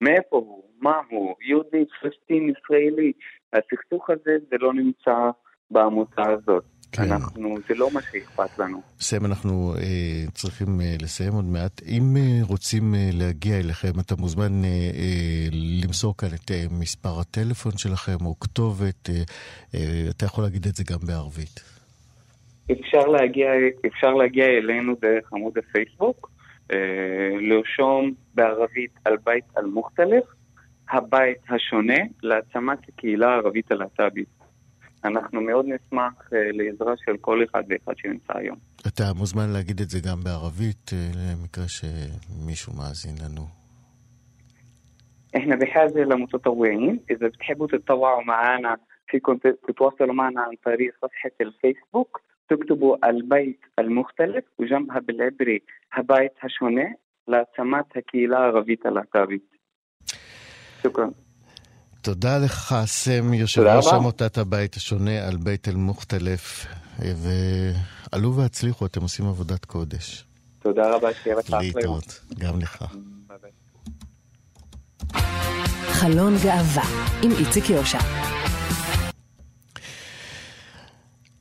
מאיפה 0.00 0.36
הוא, 0.36 0.64
מה 0.80 1.00
הוא, 1.10 1.34
יהודי, 1.40 1.84
פלסטין, 2.00 2.48
ישראלי. 2.48 3.12
הסכסוך 3.52 4.10
הזה 4.10 4.36
זה 4.50 4.56
לא 4.60 4.72
נמצא 4.72 5.30
בעמותה 5.70 6.22
הזאת. 6.30 6.64
כן. 6.92 7.02
אנחנו, 7.02 7.58
זה 7.68 7.74
לא 7.74 7.90
מה 7.94 8.00
שאכפת 8.02 8.58
לנו. 8.58 8.82
סם, 9.00 9.26
אנחנו 9.26 9.74
אה, 9.76 10.30
צריכים 10.32 10.80
אה, 10.80 10.94
לסיים 11.02 11.32
עוד 11.32 11.44
מעט. 11.44 11.80
אם 11.86 12.16
אה, 12.16 12.38
רוצים 12.42 12.94
אה, 12.94 13.10
להגיע 13.12 13.58
אליכם, 13.58 14.00
אתה 14.00 14.14
מוזמן 14.18 14.64
אה, 14.64 14.68
אה, 14.68 15.46
למסור 15.82 16.16
כאן 16.16 16.28
את 16.34 16.50
אה, 16.50 16.64
מספר 16.70 17.20
הטלפון 17.20 17.72
שלכם 17.76 18.26
או 18.26 18.40
כתובת. 18.40 19.10
אה, 19.10 19.14
אה, 19.74 20.06
אתה 20.10 20.24
יכול 20.24 20.44
להגיד 20.44 20.66
את 20.66 20.74
זה 20.74 20.84
גם 20.90 20.98
בערבית. 21.06 21.78
אפשר 22.72 23.06
להגיע, 23.06 23.48
אפשר 23.86 24.14
להגיע 24.14 24.46
אלינו 24.46 24.94
דרך 25.00 25.32
עמוד 25.32 25.58
הפייסבוק, 25.58 26.30
אה, 26.72 26.76
לרשום 27.40 28.12
בערבית 28.34 28.90
על 29.04 29.16
בית 29.24 29.44
אל-מוכתלף, 29.58 30.24
הבית 30.90 31.38
השונה 31.48 31.98
להעצמת 32.22 32.78
הקהילה 32.88 33.28
הערבית 33.28 33.72
הלהט"בית. 33.72 34.37
אנחנו 35.07 35.41
מאוד 35.41 35.65
נשמח 35.65 36.13
uh, 36.27 36.35
לעזרה 36.53 36.93
של 37.05 37.17
כל 37.21 37.43
אחד 37.43 37.63
ואחד 37.69 37.93
שנמצא 37.97 38.33
היום. 38.37 38.57
אתה 38.87 39.03
מוזמן 39.15 39.49
להגיד 39.53 39.79
את 39.81 39.89
זה 39.89 39.99
גם 40.09 40.23
בערבית, 40.23 40.89
uh, 40.89 41.17
למקרה 41.17 41.65
שמישהו 41.67 42.73
מאזין 42.73 43.15
לנו. 43.25 43.63
احنا 45.37 45.55
بحاجة 45.55 45.99
لمتطوعين 46.03 46.99
إذا 47.11 47.27
بتحبوا 47.27 47.67
تتطوعوا 47.67 48.23
معنا 48.23 48.77
فيكم 49.07 49.37
تتواصلوا 49.67 50.13
معنا 50.13 50.41
عن 50.41 50.55
طريق 50.65 50.93
صفحة 51.01 51.31
الفيسبوك 51.41 52.21
تكتبوا 52.49 53.09
البيت 53.09 53.59
المختلف 53.79 54.43
وجنبها 54.59 54.99
بالعبري 54.99 55.59
הבית 55.93 56.31
השונה 56.43 56.85
להעצמת 57.27 57.97
הקהילה 57.97 58.37
הערבית 58.37 58.85
הלהט"בית. 58.85 59.53
שוכרן. 60.83 61.09
תודה 62.08 62.38
לך, 62.38 62.74
סם, 62.86 63.34
יושב 63.34 63.62
ראש 63.62 63.86
עמותת 63.86 64.38
הבית 64.38 64.74
השונה 64.74 65.26
על 65.28 65.36
בית 65.36 65.68
אל-מוכתלף, 65.68 66.66
ועלו 66.98 68.36
והצליחו, 68.36 68.86
אתם 68.86 69.02
עושים 69.02 69.26
עבודת 69.26 69.64
קודש. 69.64 70.24
תודה 70.62 70.94
רבה, 70.94 71.08
שיהיה 71.22 71.36
לך 71.36 71.50
להתראות, 71.50 72.20
גם 72.38 72.60
לך. 72.60 72.84
חלון 75.90 76.36
גאווה 76.44 76.84
עם 77.22 77.30
איציק 77.30 77.70
יושע. 77.70 77.98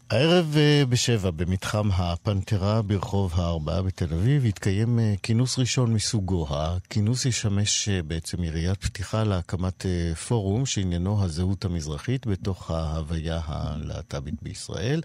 הערב 0.10 0.56
אה, 0.58 0.84
בשבע 0.90 1.32
במתחם 1.32 1.90
הפנתרה 1.94 2.82
ברחוב 2.82 3.34
הארבעה 3.36 3.82
בתל 3.82 4.14
אביב 4.14 4.46
יתקיים 4.46 5.00
אה, 5.00 5.14
כינוס 5.24 5.60
ראשון 5.60 5.94
מסוגו. 5.94 6.48
הכינוס 6.50 7.26
ישמש 7.26 7.90
אה, 7.90 8.04
בעצם 8.04 8.44
יריית 8.44 8.82
פתיחה 8.82 9.24
להקמת 9.24 9.86
פורום 10.28 10.66
שעניינו 10.66 11.24
הזהות 11.24 11.66
המזרחית 11.66 12.28
בתוך 12.28 12.72
ההוויה 12.72 13.42
הלהט"בית 13.46 14.44
בישראל. 14.44 15.02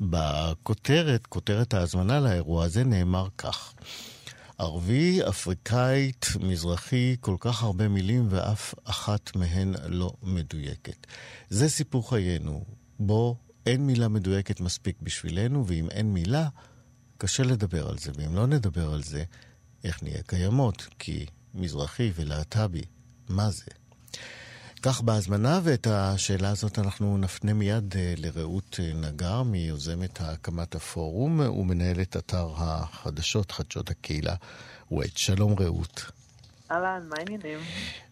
בכותרת, 0.00 1.26
כותרת 1.26 1.74
ההזמנה 1.74 2.20
לאירוע 2.20 2.64
הזה 2.64 2.84
נאמר 2.84 3.28
כך: 3.38 3.74
ערבי, 4.58 5.20
אפריקאית, 5.28 6.26
מזרחי, 6.40 7.16
כל 7.20 7.36
כך 7.40 7.62
הרבה 7.62 7.88
מילים 7.88 8.26
ואף 8.30 8.74
אחת 8.84 9.36
מהן 9.36 9.74
לא 9.86 10.12
מדויקת. 10.22 11.06
זה 11.50 11.68
סיפור 11.68 12.10
חיינו, 12.10 12.64
בו 12.98 13.36
אין 13.66 13.86
מילה 13.86 14.08
מדויקת 14.08 14.60
מספיק 14.60 14.96
בשבילנו, 15.02 15.66
ואם 15.66 15.90
אין 15.90 16.12
מילה, 16.12 16.48
קשה 17.18 17.42
לדבר 17.42 17.88
על 17.88 17.98
זה. 17.98 18.12
ואם 18.14 18.36
לא 18.36 18.46
נדבר 18.46 18.92
על 18.92 19.02
זה, 19.02 19.24
איך 19.84 20.02
נהיה 20.02 20.22
קיימות? 20.22 20.86
כי 20.98 21.26
מזרחי 21.54 22.12
ולהט"בי, 22.14 22.82
מה 23.28 23.50
זה? 23.50 23.70
כך 24.82 25.00
בהזמנה, 25.00 25.60
ואת 25.64 25.86
השאלה 25.86 26.50
הזאת 26.50 26.78
אנחנו 26.78 27.18
נפנה 27.18 27.52
מיד 27.52 27.96
אה, 27.96 28.14
לרעות 28.16 28.80
אה, 28.82 28.92
נגר, 28.94 29.42
מיוזמת 29.42 30.20
הקמת 30.20 30.74
הפורום 30.74 31.40
ומנהלת 31.40 32.16
אתר 32.16 32.52
החדשות, 32.56 33.52
חדשות 33.52 33.90
הקהילה, 33.90 34.34
וייט. 34.90 35.16
שלום 35.16 35.54
רעות. 35.58 36.19
אהלן, 36.72 37.02
מה 37.08 37.14
העניינים? 37.18 37.58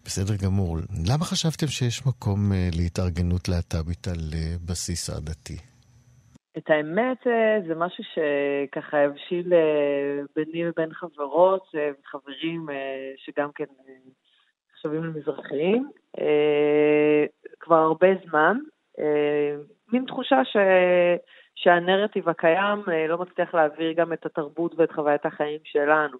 בסדר 0.05 0.35
גמור. 0.47 0.77
למה 1.11 1.25
חשבתם 1.25 1.67
שיש 1.67 2.07
מקום 2.07 2.53
uh, 2.53 2.77
להתארגנות 2.77 3.49
להט"בית 3.49 4.09
על 4.09 4.23
uh, 4.33 4.69
בסיס 4.69 5.11
עדתי? 5.11 5.57
את 6.59 6.71
האמת, 6.71 7.21
uh, 7.27 7.69
זה 7.69 7.75
משהו 7.75 8.05
שככה 8.05 8.99
הבשיל 8.99 9.53
uh, 9.53 10.27
ביני 10.37 10.69
ובין 10.69 10.93
חברות 10.93 11.62
וחברים 11.75 12.69
uh, 12.69 12.73
שגם 13.17 13.50
כן 13.55 13.65
נחשבים 14.73 15.03
uh, 15.03 15.07
למזרחיים, 15.07 15.91
uh, 16.17 16.21
כבר 17.61 17.77
הרבה 17.77 18.09
זמן. 18.29 18.57
Uh, 18.99 19.03
מין 19.93 20.05
תחושה 20.07 20.45
ש... 20.45 20.57
שהנרטיב 21.55 22.29
הקיים 22.29 22.79
uh, 22.87 23.09
לא 23.09 23.19
מצליח 23.19 23.55
להעביר 23.55 23.93
גם 23.93 24.12
את 24.12 24.27
התרבות 24.27 24.75
ואת 24.77 24.93
חוויית 24.93 25.27
החיים 25.27 25.61
שלנו. 25.65 26.19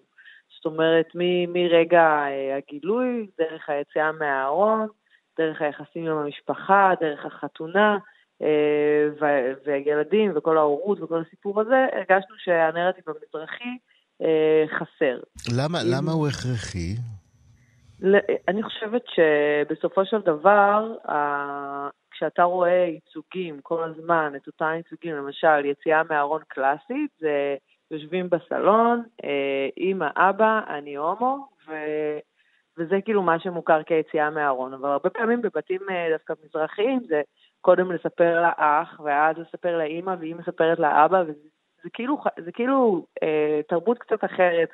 זאת 0.59 0.65
אומרת, 0.65 1.05
מ- 1.15 1.53
מרגע 1.53 2.01
אה, 2.01 2.57
הגילוי, 2.57 3.27
דרך 3.37 3.69
היציאה 3.69 4.11
מהארון, 4.11 4.87
דרך 5.37 5.61
היחסים 5.61 6.07
עם 6.07 6.17
המשפחה, 6.17 6.93
דרך 7.01 7.25
החתונה, 7.25 7.97
אה, 8.41 9.07
והילדים 9.65 10.31
וכל 10.35 10.57
ההורות 10.57 11.01
וכל 11.01 11.21
הסיפור 11.27 11.61
הזה, 11.61 11.85
הרגשנו 11.93 12.35
שהנרטיב 12.37 13.03
המזרחי 13.07 13.77
אה, 14.21 14.65
חסר. 14.77 15.19
למה, 15.57 15.77
למה 15.91 16.11
הוא 16.11 16.27
הכרחי? 16.27 16.95
אני 18.47 18.63
חושבת 18.63 19.01
שבסופו 19.07 20.05
של 20.05 20.21
דבר, 20.21 20.93
כשאתה 22.11 22.43
רואה 22.43 22.85
ייצוגים 22.93 23.59
כל 23.63 23.83
הזמן, 23.83 24.33
את 24.35 24.47
אותם 24.47 24.73
ייצוגים, 24.77 25.15
למשל 25.15 25.65
יציאה 25.65 26.01
מהארון 26.09 26.41
קלאסית, 26.47 27.11
זה 27.19 27.55
יושבים 27.91 28.29
בסלון, 28.29 29.03
אה, 29.23 29.69
אימא, 29.77 30.07
אבא, 30.15 30.61
אני 30.67 30.95
הומו, 30.95 31.47
ו... 31.67 31.73
וזה 32.77 32.95
כאילו 33.05 33.21
מה 33.21 33.39
שמוכר 33.39 33.83
כיציאה 33.83 34.29
מהארון. 34.29 34.73
אבל 34.73 34.89
הרבה 34.89 35.09
פעמים 35.09 35.41
בבתים 35.41 35.81
אה, 35.89 36.07
דווקא 36.11 36.33
מזרחיים 36.45 36.99
זה 37.07 37.21
קודם 37.61 37.91
לספר 37.91 38.41
לאח, 38.41 38.99
ואז 39.03 39.37
לספר 39.37 39.77
לאימא, 39.77 40.15
והיא 40.19 40.35
מספרת 40.35 40.79
לאבא, 40.79 41.23
וזה 41.27 41.49
זה 41.83 41.89
כאילו, 41.93 42.17
זה 42.45 42.51
כאילו 42.51 43.05
אה, 43.23 43.61
תרבות 43.67 43.97
קצת 43.97 44.23
אחרת, 44.25 44.69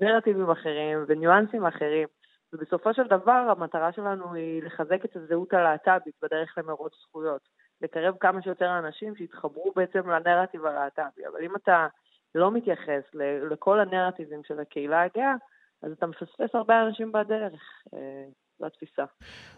ונרטיבים 0.00 0.50
אחרים, 0.50 1.04
וניואנסים 1.08 1.66
אחרים. 1.66 2.08
ובסופו 2.52 2.94
של 2.94 3.06
דבר 3.06 3.46
המטרה 3.50 3.92
שלנו 3.92 4.34
היא 4.34 4.62
לחזק 4.62 5.04
את 5.04 5.16
הזהות 5.16 5.52
הלהט"בית 5.52 6.14
בדרך 6.22 6.58
למרוץ 6.58 6.92
זכויות. 7.02 7.40
לקרב 7.82 8.14
כמה 8.20 8.42
שיותר 8.42 8.78
אנשים 8.78 9.16
שיתחברו 9.16 9.72
בעצם 9.76 10.10
לנרטיב 10.10 10.66
הלהט"בי. 10.66 11.26
אבל 11.26 11.44
אם 11.44 11.56
אתה 11.56 11.86
לא 12.34 12.52
מתייחס 12.52 13.02
לכל 13.50 13.80
הנרטיבים 13.80 14.40
של 14.48 14.60
הקהילה 14.60 15.02
הגאה, 15.02 15.34
אז 15.82 15.92
אתה 15.92 16.06
מפספס 16.06 16.54
הרבה 16.54 16.82
אנשים 16.86 17.12
בדרך. 17.12 17.62
אה, 17.94 18.24
זו 18.58 18.66
התפיסה. 18.66 19.04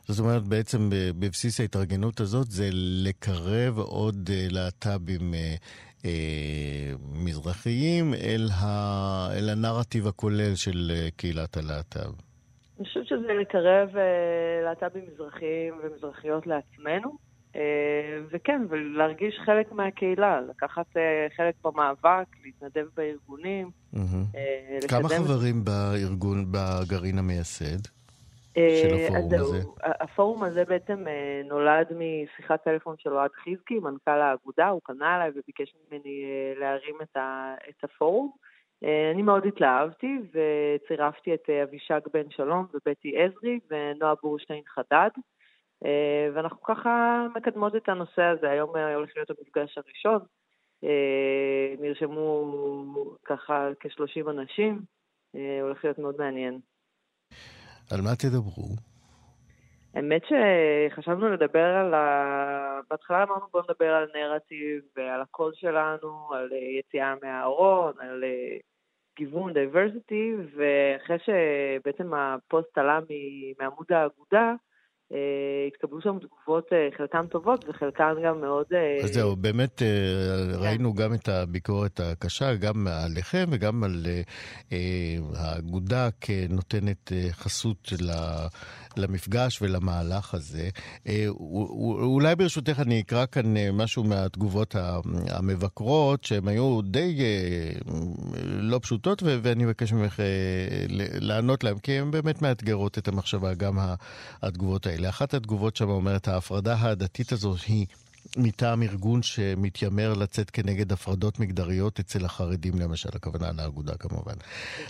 זאת 0.00 0.24
אומרת, 0.24 0.42
בעצם 0.42 0.78
בבסיס 1.20 1.60
ההתארגנות 1.60 2.20
הזאת 2.20 2.46
זה 2.46 2.68
לקרב 3.04 3.78
עוד 3.78 4.30
אה, 4.30 4.46
להט"בים 4.50 5.34
אה, 5.34 5.54
אה, 6.04 6.92
מזרחיים 7.24 8.14
אל, 8.14 8.46
ה... 8.62 8.66
אל 9.38 9.48
הנרטיב 9.48 10.06
הכולל 10.06 10.54
של 10.54 10.92
קהילת 11.16 11.56
הלהט"ב. 11.56 12.26
אני 12.78 12.86
חושבת 12.86 13.06
שזה 13.06 13.34
לקרב 13.40 13.96
אה, 13.96 14.60
להט"בים 14.64 15.04
מזרחיים 15.12 15.74
ומזרחיות 15.82 16.46
לעצמנו, 16.46 17.08
אה, 17.08 17.16
וכן, 18.30 18.62
ולהרגיש 18.68 19.38
חלק 19.44 19.72
מהקהילה, 19.72 20.40
לקחת 20.40 20.96
אה, 20.96 21.26
חלק 21.36 21.54
במאבק, 21.64 22.26
להתנדב 22.44 22.86
בארגונים. 22.96 23.70
אה, 23.96 24.78
כמה 24.88 25.08
חברים 25.08 25.64
בארגון, 25.64 26.44
בגרעין 26.50 27.18
המייסד? 27.18 27.96
של 28.54 28.94
הפורום 28.94 29.32
הזה? 29.32 29.58
הפורום 29.82 30.42
הזה 30.42 30.64
בעצם 30.64 31.04
נולד 31.44 31.86
משיחת 31.90 32.64
טלפון 32.64 32.94
של 32.98 33.12
אוהד 33.12 33.30
חזקי, 33.32 33.78
מנכ"ל 33.78 34.20
האגודה, 34.20 34.68
הוא 34.68 34.80
פנה 34.86 35.16
אליי 35.16 35.30
וביקש 35.30 35.74
ממני 35.90 36.24
להרים 36.60 36.96
את 37.68 37.84
הפורום. 37.84 38.30
אני 39.14 39.22
מאוד 39.22 39.46
התלהבתי 39.46 40.18
וצירפתי 40.28 41.34
את 41.34 41.50
אבישג 41.62 42.00
בן 42.14 42.30
שלום 42.30 42.66
ובטי 42.74 43.12
עזרי 43.16 43.58
ונועה 43.70 44.14
בורשטיין 44.22 44.62
חדד. 44.66 45.10
אה, 45.84 46.28
ואנחנו 46.34 46.62
ככה 46.62 47.26
מקדמות 47.34 47.76
את 47.76 47.88
הנושא 47.88 48.22
הזה. 48.22 48.50
היום 48.50 48.76
אה, 48.76 48.94
הולך 48.94 49.10
להיות 49.16 49.30
המפגש 49.30 49.78
הראשון. 49.78 50.26
אה, 50.84 51.74
נרשמו 51.78 52.44
ככה 53.24 53.68
כ-30 53.80 54.30
אנשים. 54.30 54.80
הולך 55.62 55.84
להיות 55.84 55.98
מאוד 55.98 56.14
מעניין. 56.18 56.60
על 57.92 58.00
מה 58.00 58.10
תדברו? 58.16 58.68
האמת 59.94 60.22
שחשבנו 60.24 61.32
לדבר 61.32 61.64
על 61.64 61.94
ה... 61.94 62.80
בהתחלה 62.90 63.22
אמרנו 63.22 63.46
בואו 63.52 63.64
נדבר 63.64 63.94
על 63.94 64.08
נרטיב 64.14 64.82
ועל 64.96 65.20
הקול 65.20 65.52
שלנו, 65.54 66.34
על 66.34 66.48
יציאה 66.52 67.14
מהארון, 67.22 67.92
על 67.98 68.24
גיוון, 69.16 69.52
diversity, 69.52 70.32
ואחרי 70.56 71.16
שבעצם 71.18 72.14
הפוסט 72.14 72.78
עלה 72.78 72.98
מעמוד 73.58 73.92
האגודה, 73.92 74.44
אה, 74.48 74.65
התקבלו 75.66 76.00
שם 76.00 76.18
תגובות, 76.18 76.64
אה, 76.72 76.88
חלקן 76.98 77.26
טובות 77.26 77.64
וחלקן 77.68 78.14
גם 78.24 78.40
מאוד... 78.40 78.66
אה, 78.74 79.04
אז 79.04 79.14
זהו, 79.14 79.36
באמת 79.36 79.78
כן. 79.78 79.84
ראינו 80.62 80.94
גם 80.94 81.14
את 81.14 81.28
הביקורת 81.28 82.00
הקשה, 82.00 82.54
גם 82.54 82.86
עליכם 82.86 83.44
וגם 83.50 83.84
על 83.84 84.06
האגודה 85.36 86.08
כנותנת 86.20 87.12
חסות 87.30 87.92
למפגש 88.96 89.62
ולמהלך 89.62 90.34
הזה. 90.34 90.68
אולי 92.00 92.36
ברשותך 92.36 92.80
אני 92.80 93.00
אקרא 93.00 93.26
כאן 93.26 93.54
משהו 93.72 94.04
מהתגובות 94.04 94.74
המבקרות, 95.30 96.24
שהן 96.24 96.48
היו 96.48 96.82
די 96.82 97.16
לא 98.44 98.78
פשוטות, 98.82 99.22
ואני 99.22 99.64
מבקש 99.64 99.92
ממך 99.92 100.20
לענות 101.20 101.64
להן, 101.64 101.78
כי 101.78 101.92
הן 101.92 102.10
באמת 102.10 102.42
מאתגרות 102.42 102.98
את 102.98 103.08
המחשבה, 103.08 103.54
גם 103.54 103.78
התגובות 104.42 104.86
האלה. 104.86 104.95
אחת 105.04 105.34
התגובות 105.34 105.76
שם 105.76 105.88
אומרת, 105.88 106.28
ההפרדה 106.28 106.74
העדתית 106.74 107.32
הזו 107.32 107.54
היא 107.66 107.86
מטעם 108.36 108.82
ארגון 108.82 109.22
שמתיימר 109.22 110.14
לצאת 110.14 110.50
כנגד 110.50 110.92
הפרדות 110.92 111.40
מגדריות 111.40 112.00
אצל 112.00 112.24
החרדים, 112.24 112.78
למשל, 112.78 113.08
הכוונה 113.14 113.52
לאגודה 113.52 113.96
כמובן. 113.96 114.34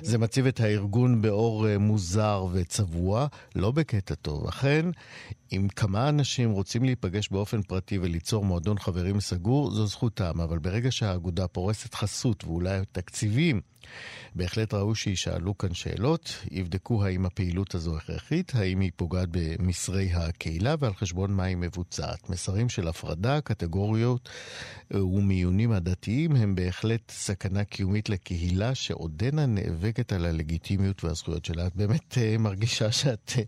זה 0.01 0.19
מציב 0.19 0.47
את 0.47 0.61
הארגון 0.61 1.23
באור 1.23 1.69
אה, 1.69 1.79
מוזר 1.79 2.47
וצבוע, 2.53 3.27
לא 3.55 3.71
בקטע 3.71 4.15
טוב. 4.15 4.47
אכן, 4.49 4.87
אם 5.53 5.69
כמה 5.77 6.09
אנשים 6.09 6.51
רוצים 6.51 6.85
להיפגש 6.85 7.29
באופן 7.29 7.63
פרטי 7.63 7.99
וליצור 7.99 8.45
מועדון 8.45 8.79
חברים 8.79 9.21
סגור, 9.21 9.71
זו 9.71 9.87
זכותם, 9.87 10.41
אבל 10.41 10.59
ברגע 10.59 10.91
שהאגודה 10.91 11.49
פורסת 11.49 11.95
חסות 11.95 12.45
ואולי 12.45 12.81
תקציבים, 12.93 13.61
בהחלט 14.35 14.75
ראוי 14.75 14.95
שישאלו 14.95 15.59
כאן 15.59 15.75
שאלות, 15.75 16.45
יבדקו 16.51 17.05
האם 17.05 17.27
הפעילות 17.27 17.75
הזו 17.75 17.97
הכרחית, 17.97 18.53
האם 18.55 18.81
היא 18.81 18.91
פוגעת 18.97 19.29
במסרי 19.31 20.11
הקהילה 20.13 20.75
ועל 20.79 20.95
חשבון 20.95 21.33
מה 21.33 21.45
היא 21.45 21.57
מבוצעת. 21.57 22.31
מסרים 22.31 22.69
של 22.69 22.89
הפרדה, 22.89 23.41
קטגוריות 23.41 24.29
ומיונים 24.91 25.73
עדתיים 25.73 26.37
הם 26.37 26.55
בהחלט 26.55 27.11
סכנה 27.11 27.65
קיומית 27.65 28.09
לקהילה 28.09 28.75
שעודנה 28.75 29.47
נאבקת 29.47 30.13
על 30.13 30.25
הלגיטימיות 30.25 31.05
והזכויות 31.05 31.45
שלה. 31.45 31.67
את 31.67 31.77
באמת 31.77 32.19
אה, 32.19 32.37
מרגישה 32.39 32.93
שאת 32.93 33.31
אה, 33.39 33.43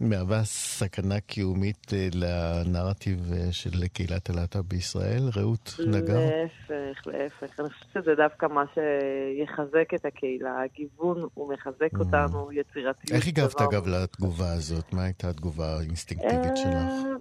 מהווה 0.00 0.44
סכנה 0.44 1.20
קיומית 1.20 1.92
אה, 1.94 2.08
לנרטיב 2.14 3.32
של 3.50 3.86
קהילת 3.86 4.30
הלהט"ב 4.30 4.60
בישראל? 4.60 5.22
רעות 5.36 5.76
נגר? 5.86 6.18
להפך, 6.18 7.06
להפך. 7.06 7.60
אני 7.60 7.70
חושבת 7.70 8.04
שזה 8.04 8.14
דווקא 8.14 8.46
מה 8.46 8.64
שיחזק 8.74 9.67
את 9.94 10.04
הקהילה. 10.04 10.62
הגיוון, 10.62 11.28
הוא 11.34 11.52
מחזק 11.52 11.92
mm. 11.94 12.00
אותנו, 12.00 12.52
יצירתיות. 12.52 13.12
איך 13.12 13.28
הגבת, 13.28 13.60
אגב, 13.60 13.86
לתגובה 13.88 14.52
הזאת? 14.52 14.92
מה 14.92 15.04
הייתה 15.04 15.28
התגובה 15.28 15.64
האינסטינקטיבית 15.78 16.56
שלך? 16.56 17.18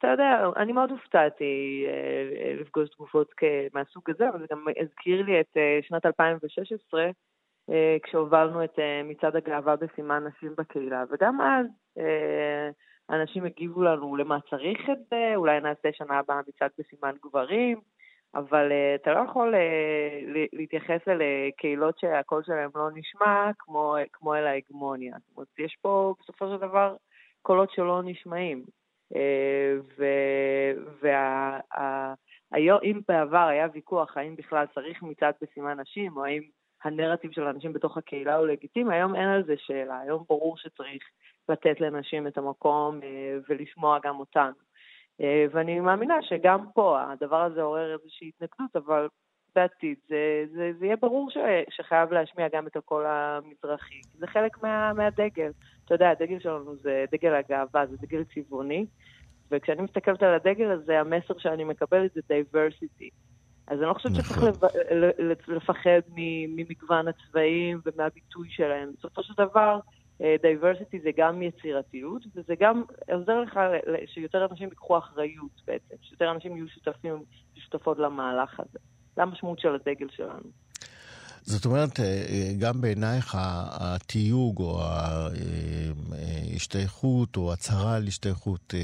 אתה 0.00 0.08
יודע, 0.08 0.50
אני 0.56 0.72
מאוד 0.72 0.90
הופתעתי 0.90 1.84
אה, 1.88 2.54
לפגוש 2.60 2.88
תגובות 2.88 3.34
מהסוג 3.74 4.10
הזה, 4.10 4.28
אבל 4.28 4.38
זה 4.38 4.46
גם 4.50 4.64
הזכיר 4.82 5.22
לי 5.22 5.40
את 5.40 5.56
אה, 5.56 5.78
שנת 5.82 6.06
2016, 6.06 7.10
אה, 7.70 7.96
כשהובלנו 8.02 8.64
את 8.64 8.78
מצעד 9.04 9.36
הגאווה 9.36 9.76
בסימן 9.76 10.24
נשים 10.26 10.54
בקהילה, 10.58 11.04
וגם 11.10 11.40
אז 11.40 11.66
אנשים 13.10 13.44
הגיבו 13.44 13.82
לנו 13.82 14.16
למה 14.16 14.38
צריך 14.50 14.78
את 14.92 14.98
זה, 15.10 15.32
אולי 15.36 15.60
נעשה 15.60 15.88
שנה 15.92 16.18
הבאה 16.18 16.40
מצעד 16.48 16.70
בסימן 16.78 17.14
גברים, 17.24 17.80
אבל 18.34 18.72
אתה 18.94 19.12
לא 19.12 19.20
יכול 19.30 19.54
להתייחס 20.52 21.08
אל 21.08 21.20
קהילות 21.56 21.98
שהקול 21.98 22.42
שלהם 22.44 22.70
לא 22.74 22.88
נשמע 22.94 23.50
כמו, 23.58 23.96
כמו 24.12 24.34
אל 24.34 24.46
ההגמוניה. 24.46 25.16
זאת 25.18 25.36
אומרת, 25.36 25.48
יש 25.58 25.76
פה 25.82 26.14
בסופו 26.20 26.48
של 26.48 26.56
דבר 26.56 26.96
קולות 27.42 27.70
שלא 27.70 28.02
נשמעים. 28.04 28.64
ואם 32.52 33.00
בעבר 33.08 33.46
היה 33.46 33.66
ויכוח 33.72 34.16
האם 34.16 34.36
בכלל 34.36 34.66
צריך 34.74 35.02
מצעד 35.02 35.34
בסימן 35.42 35.80
נשים, 35.80 36.16
או 36.16 36.24
האם 36.24 36.42
הנרטיב 36.84 37.32
של 37.32 37.42
אנשים 37.42 37.72
בתוך 37.72 37.96
הקהילה 37.96 38.36
הוא 38.36 38.46
לגיטימי, 38.46 38.94
היום 38.94 39.14
אין 39.14 39.28
על 39.28 39.44
זה 39.44 39.54
שאלה, 39.56 40.00
היום 40.00 40.24
ברור 40.28 40.56
שצריך 40.58 41.02
לתת 41.48 41.80
לנשים 41.80 42.26
את 42.26 42.38
המקום 42.38 43.00
אה, 43.02 43.38
ולשמוע 43.48 43.98
גם 44.02 44.20
אותנו. 44.20 44.69
אה, 45.20 45.44
ואני 45.52 45.80
מאמינה 45.80 46.14
שגם 46.22 46.60
פה 46.74 47.00
הדבר 47.02 47.42
הזה 47.42 47.62
עורר 47.62 47.92
איזושהי 47.92 48.28
התנגדות, 48.28 48.76
אבל 48.76 49.08
בעתיד 49.54 49.96
זה, 50.08 50.44
זה, 50.52 50.70
זה 50.78 50.86
יהיה 50.86 50.96
ברור 50.96 51.30
ש, 51.30 51.36
שחייב 51.70 52.12
להשמיע 52.12 52.48
גם 52.52 52.66
את 52.66 52.76
הקול 52.76 53.06
המזרחי. 53.06 54.00
זה 54.18 54.26
חלק 54.26 54.62
מה, 54.62 54.92
מהדגל. 54.92 55.50
אתה 55.84 55.94
יודע, 55.94 56.10
הדגל 56.10 56.38
שלנו 56.40 56.76
זה 56.76 57.04
דגל 57.12 57.34
הגאווה, 57.34 57.86
זה 57.86 57.96
דגל 58.00 58.24
צבעוני, 58.34 58.86
וכשאני 59.50 59.82
מסתכלת 59.82 60.22
על 60.22 60.34
הדגל 60.34 60.70
הזה, 60.70 61.00
המסר 61.00 61.38
שאני 61.38 61.64
מקבלת 61.64 62.12
זה 62.14 62.20
diversity. 62.28 63.10
אז 63.66 63.78
אני 63.78 63.88
לא 63.88 63.94
חושבת 63.94 64.14
שצריך 64.14 64.38
נכון. 64.38 64.70
לפחד 65.48 66.00
ממגוון 66.14 67.08
הצבעים 67.08 67.80
ומהביטוי 67.86 68.48
שלהם. 68.50 68.90
בסופו 68.98 69.22
של 69.22 69.34
דבר, 69.36 69.78
דייברסיטי 70.42 70.96
אה, 70.96 71.02
זה 71.02 71.10
גם 71.16 71.42
יצירתיות, 71.42 72.22
וזה 72.34 72.54
גם 72.60 72.82
עוזר 73.12 73.40
לך 73.40 73.60
שיותר 74.06 74.46
אנשים 74.50 74.68
ייקחו 74.68 74.98
אחריות 74.98 75.62
בעצם, 75.66 75.94
שיותר 76.02 76.30
אנשים 76.30 76.56
יהיו 76.56 76.68
שותפים 76.68 77.24
ושותפות 77.56 77.98
למהלך 77.98 78.60
הזה. 78.60 78.78
זה 79.16 79.22
המשמעות 79.22 79.58
של 79.58 79.74
הדגל 79.74 80.06
שלנו. 80.10 80.50
זאת 81.42 81.64
אומרת, 81.64 82.00
אה, 82.00 82.52
גם 82.58 82.80
בעינייך 82.80 83.36
התיוג 83.40 84.58
או 84.58 84.80
ההשתייכות 86.12 87.36
או 87.36 87.52
הצהרה 87.52 87.96
על 87.96 88.06
השתייכות 88.06 88.74
אה, 88.74 88.80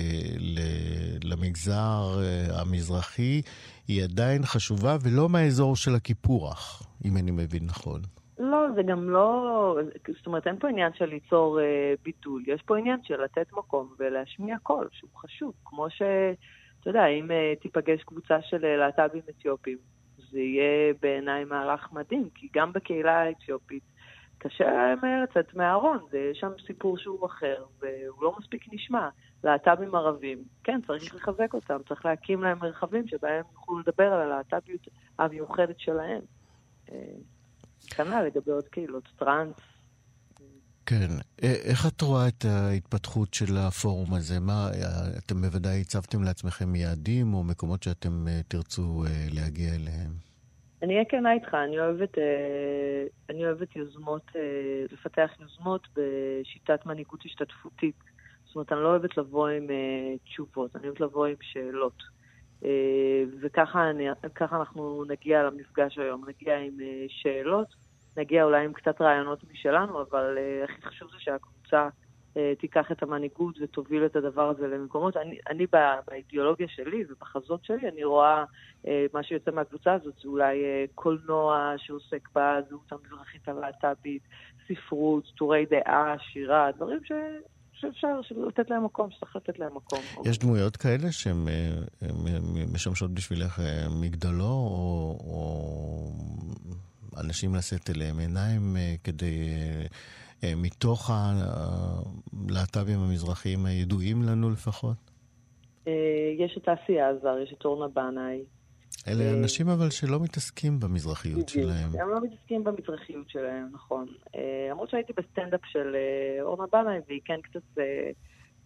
למגזר 1.25 2.21
אה, 2.21 2.61
המזרחי 2.61 3.43
היא 3.89 4.05
עדיין 4.05 4.47
חשובה 4.47 4.97
ולא 5.03 5.29
מהאזור 5.29 5.77
של 5.77 5.95
הקיפוח, 5.95 6.83
אם 7.05 7.17
אני 7.17 7.31
מבין 7.31 7.65
נכון. 7.67 8.03
לא, 8.39 8.67
זה 8.75 8.83
גם 8.83 9.11
לא... 9.11 9.79
זאת 10.17 10.27
אומרת, 10.27 10.47
אין 10.47 10.59
פה 10.59 10.69
עניין 10.69 10.93
של 10.95 11.05
ליצור 11.05 11.59
ביטול, 12.03 12.43
יש 12.47 12.63
פה 12.63 12.79
עניין 12.79 13.03
של 13.03 13.23
לתת 13.23 13.53
מקום 13.53 13.95
ולהשמיע 13.99 14.59
קול, 14.63 14.89
שהוא 14.93 15.11
חשוב, 15.17 15.53
כמו 15.65 15.91
ש... 15.91 16.03
אתה 16.81 16.91
יודע, 16.91 17.07
אם 17.07 17.31
תיפגש 17.61 18.03
קבוצה 18.03 18.43
של 18.43 18.77
להט"בים 18.77 19.23
אתיופים, 19.31 19.79
זה 20.31 20.39
יהיה 20.41 20.95
בעיניי 21.03 21.45
מהלך 21.45 21.93
מדהים, 21.93 22.29
כי 22.35 22.49
גם 22.55 22.73
בקהילה 22.73 23.23
האתיופית 23.23 23.83
קשה 24.39 24.65
להם 24.65 24.99
לצאת 25.23 25.55
מהארון, 25.55 25.99
יש 26.31 26.39
שם 26.39 26.51
סיפור 26.67 26.99
שהוא 26.99 27.27
אחר, 27.27 27.65
והוא 27.81 28.23
לא 28.23 28.35
מספיק 28.39 28.65
נשמע. 28.73 29.09
להט"בים 29.45 29.95
ערבים, 29.95 30.39
כן, 30.65 30.81
צריך 30.87 31.15
לחזק 31.15 31.55
אותם, 31.55 31.79
צריך 31.89 32.05
להקים 32.05 32.43
להם 32.43 32.59
מרחבים 32.59 33.09
שבהם 33.09 33.45
יוכלו 33.53 33.79
לדבר 33.79 34.13
על 34.13 34.21
הלהט"ביות 34.21 34.89
המיוחדת 35.19 35.81
שלהם. 35.81 36.21
אה, 36.93 36.97
כנ"ל 37.87 38.23
לגבי 38.23 38.51
עוד 38.51 38.69
קהילות, 38.69 39.09
טראנס. 39.19 39.57
כן. 40.87 41.09
איך 41.43 41.87
את 41.87 42.01
רואה 42.01 42.29
את 42.29 42.45
ההתפתחות 42.45 43.35
של 43.35 43.57
הפורום 43.57 44.15
הזה? 44.15 44.41
מה, 44.41 44.71
אתם 45.19 45.43
בוודאי 45.43 45.81
הצבתם 45.81 46.23
לעצמכם 46.23 46.75
יעדים 46.75 47.35
או 47.35 47.43
מקומות 47.45 47.83
שאתם 47.83 48.29
אה, 48.29 48.41
תרצו 48.49 49.05
אה, 49.07 49.27
להגיע 49.33 49.75
אליהם? 49.75 50.27
אני 50.83 50.95
אהיה 50.95 51.05
כנה 51.05 51.33
איתך, 51.33 51.55
אני 51.55 51.79
אוהבת, 51.79 52.19
אה, 52.19 53.05
אני 53.31 53.45
אוהבת 53.47 53.77
יוזמות, 53.77 54.23
אה, 54.37 54.41
לפתח 54.93 55.31
יוזמות 55.41 55.87
בשיטת 55.97 56.87
מנהיגות 56.87 57.21
השתתפותית. 57.25 57.97
זאת 58.47 58.55
אומרת, 58.55 58.73
אני 58.73 58.81
לא 58.81 58.89
אוהבת 58.89 59.17
לבוא 59.17 59.49
עם 59.49 59.71
אה, 59.71 60.17
תשובות, 60.25 60.77
אני 60.77 60.85
אוהבת 60.87 61.01
לבוא 61.01 61.27
עם 61.27 61.35
שאלות. 61.41 62.16
וככה 63.41 63.91
אני, 63.91 64.09
אנחנו 64.41 65.05
נגיע 65.09 65.43
למפגש 65.43 65.99
היום, 65.99 66.25
נגיע 66.29 66.59
עם 66.59 66.75
שאלות, 67.09 67.69
נגיע 68.17 68.45
אולי 68.45 68.65
עם 68.65 68.73
קצת 68.73 69.01
רעיונות 69.01 69.45
משלנו, 69.53 70.03
אבל 70.03 70.39
הכי 70.65 70.83
חשוב 70.83 71.11
זה 71.11 71.17
שהקבוצה 71.19 71.89
אה, 72.37 72.53
תיקח 72.59 72.93
את 72.93 73.03
המנהיגות 73.03 73.59
ותוביל 73.61 74.07
את 74.07 74.17
הדבר 74.17 74.49
הזה 74.49 74.67
למקומות. 74.67 75.17
אני, 75.17 75.39
אני 75.49 75.67
באידיאולוגיה 76.07 76.69
שלי 76.69 77.05
ובחזות 77.09 77.65
שלי, 77.65 77.89
אני 77.89 78.05
רואה 78.05 78.45
אה, 78.87 79.07
מה 79.13 79.23
שיוצא 79.23 79.51
מהקבוצה 79.51 79.93
הזאת, 79.93 80.15
זה 80.23 80.29
אולי 80.29 80.65
אה, 80.65 80.85
קולנוע 80.95 81.75
שעוסק 81.77 82.29
בזהות 82.29 82.93
המזרחית 82.93 83.49
הלהט"בית, 83.49 84.23
ספרות, 84.69 85.25
טורי 85.37 85.67
דעה, 85.67 86.15
שירה, 86.19 86.71
דברים 86.77 87.05
ש... 87.05 87.13
שאפשר 87.81 88.09
לתת 88.49 88.71
להם 88.71 88.85
מקום, 88.85 89.11
שצריך 89.11 89.37
לתת 89.37 89.59
להם 89.59 89.77
מקום. 89.77 89.99
יש 90.25 90.39
דמויות 90.39 90.77
כאלה 90.77 91.13
שהן 91.13 91.47
משמשות 92.73 93.11
בשבילך 93.11 93.61
מגדלו, 94.01 94.45
או, 94.45 95.19
או 95.25 96.11
אנשים 97.21 97.55
לשאת 97.55 97.91
אליהם 97.91 98.19
עיניים 98.19 98.77
כדי 99.05 99.49
אה, 100.45 100.53
מתוך 100.57 101.11
הלהט"בים 101.13 102.99
המזרחיים 102.99 103.67
הידועים 103.67 104.23
לנו 104.23 104.51
לפחות? 104.51 104.97
אה, 105.89 105.93
יש 106.39 106.59
את 106.59 106.69
אסי 106.69 107.01
עזר, 107.01 107.39
יש 107.43 107.55
את 107.59 107.65
אורנה 107.65 107.89
בנאי. 107.89 108.45
אלה 109.09 109.25
אה, 109.25 109.35
אנשים 109.35 109.69
אבל 109.69 109.91
שלא 109.91 110.21
מתעסקים 110.21 110.81
במזרחיות 110.81 111.49
שלהם. 111.49 111.91
הם 112.01 112.09
לא 112.09 112.21
מתעסקים 112.21 112.65
במזרחיות 112.65 113.31
שלהם, 113.31 113.69
נכון. 113.73 114.07
למרות 114.71 114.91
שהייתי 114.91 115.13
בסטנדאפ 115.13 115.61
של 115.65 115.97
אורנה 116.41 116.65
בנאי, 116.73 116.99
והיא 117.09 117.21
כן 117.25 117.41
קצת 117.43 117.83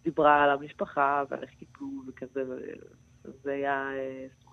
דיברה 0.03 0.43
על 0.43 0.49
המשפחה 0.49 1.23
ועל 1.29 1.43
איך 1.43 1.49
קיבלו 1.59 1.87
וכזה, 2.07 2.41
וזה 3.25 3.51
היה, 3.51 3.89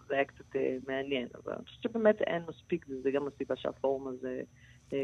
זה 0.09 0.15
היה 0.15 0.25
קצת 0.25 0.57
מעניין. 0.89 1.29
אבל 1.45 1.53
אני 1.53 1.65
חושבת 1.65 1.83
שבאמת 1.83 2.23
אין 2.23 2.43
מספיק, 2.49 2.87
וזה 2.89 3.11
גם 3.11 3.27
הסיבה 3.27 3.57
שהפורום 3.57 4.09
הזה 4.09 4.41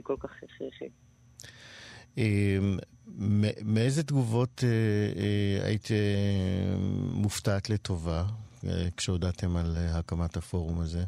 כל 0.02 0.16
כך 0.20 0.30
הכרחי. 0.42 0.88
אמ, 2.18 2.78
מאיזה 3.64 4.02
תגובות 4.02 4.64
אה, 4.64 4.68
אה, 5.22 5.66
היית 5.66 5.90
אה, 5.90 6.76
מופתעת 7.12 7.70
לטובה 7.70 8.24
כשהודעתם 8.96 9.56
על 9.56 9.66
הקמת 9.98 10.36
הפורום 10.36 10.80
הזה? 10.80 11.04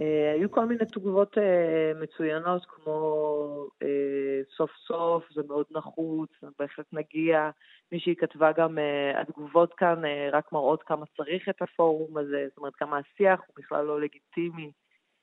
אה, 0.00 0.32
היו 0.32 0.50
כל 0.50 0.66
מיני 0.66 0.84
תגובות 0.84 1.38
אה, 1.38 1.92
מצוינות, 2.02 2.66
כמו 2.68 3.66
אה, 3.82 4.40
סוף 4.56 4.70
סוף, 4.86 5.24
זה 5.34 5.42
מאוד 5.48 5.66
נחוץ, 5.70 6.30
בהחלט 6.58 6.86
נגיע. 6.92 7.50
מישהי 7.92 8.16
כתבה 8.16 8.52
גם, 8.52 8.78
אה, 8.78 9.20
התגובות 9.20 9.74
כאן 9.74 10.04
אה, 10.04 10.28
רק 10.32 10.52
מראות 10.52 10.82
כמה 10.82 11.06
צריך 11.16 11.48
את 11.48 11.62
הפורום 11.62 12.16
הזה, 12.16 12.46
זאת 12.48 12.58
אומרת 12.58 12.74
כמה 12.74 12.98
השיח 12.98 13.40
הוא 13.46 13.54
בכלל 13.56 13.84
לא 13.84 14.00
לגיטימי. 14.00 14.70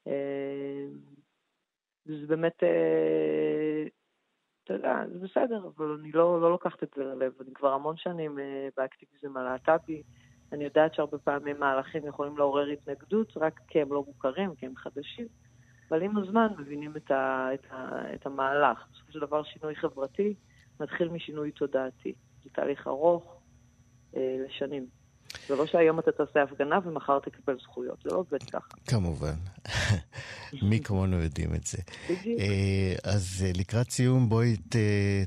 אה, 0.08 0.88
זה 2.06 2.28
באמת, 2.28 2.64
אה, 2.64 3.88
אתה 4.64 4.74
יודע, 4.74 4.96
זה 5.14 5.20
בסדר, 5.20 5.68
אבל 5.78 5.98
אני 6.00 6.12
לא, 6.12 6.42
לא 6.42 6.52
לוקחת 6.52 6.84
את 6.84 6.90
זה 6.96 7.04
ללב. 7.04 7.34
אני 7.42 7.54
כבר 7.54 7.74
המון 7.74 7.98
שנים 7.98 8.40
אה, 8.40 8.68
באקטיביזם 8.78 9.38
הלהט"בי. 9.38 10.04
אני 10.52 10.64
יודעת 10.64 10.94
שהרבה 10.94 11.18
פעמים 11.18 11.60
מהלכים 11.60 12.08
יכולים 12.08 12.38
לעורר 12.38 12.68
התנגדות 12.68 13.38
רק 13.38 13.60
כי 13.68 13.82
הם 13.82 13.94
לא 13.94 14.04
מוכרים, 14.08 14.56
כי 14.56 14.66
הם 14.66 14.76
חדשים, 14.76 15.28
אבל 15.90 16.02
עם 16.02 16.18
הזמן 16.18 16.48
מבינים 16.58 16.98
את, 16.98 17.12
ה, 17.12 17.50
את, 17.54 17.68
ה, 17.72 18.14
את 18.14 18.26
המהלך. 18.26 18.88
בסופו 18.92 19.12
של 19.12 19.20
דבר 19.20 19.44
שינוי 19.44 19.76
חברתי 19.76 20.34
מתחיל 20.80 21.10
משינוי 21.10 21.52
תודעתי. 21.52 22.14
זה 22.44 22.50
תהליך 22.50 22.88
ארוך 22.88 23.42
אה, 24.16 24.38
לשנים. 24.46 24.88
זה 25.48 25.56
לא 25.56 25.66
שהיום 25.66 26.00
אתה 26.00 26.12
תעשה 26.12 26.44
הפגנה 26.44 26.80
ומחר 26.86 27.20
תקבל 27.20 27.58
זכויות, 27.60 27.98
זה 28.04 28.10
לא 28.10 28.16
עובד 28.16 28.44
ככה. 28.44 28.78
כמובן. 28.88 29.34
מי 30.70 30.80
כמונו 30.80 31.18
יודעים 31.22 31.56
את 31.56 31.64
זה. 31.64 31.78
בדיוק. 32.10 32.40
אה, 32.40 32.96
אז 33.04 33.46
אה, 33.46 33.52
לקראת 33.60 33.92
סיום, 33.92 34.30
בואי 34.30 34.56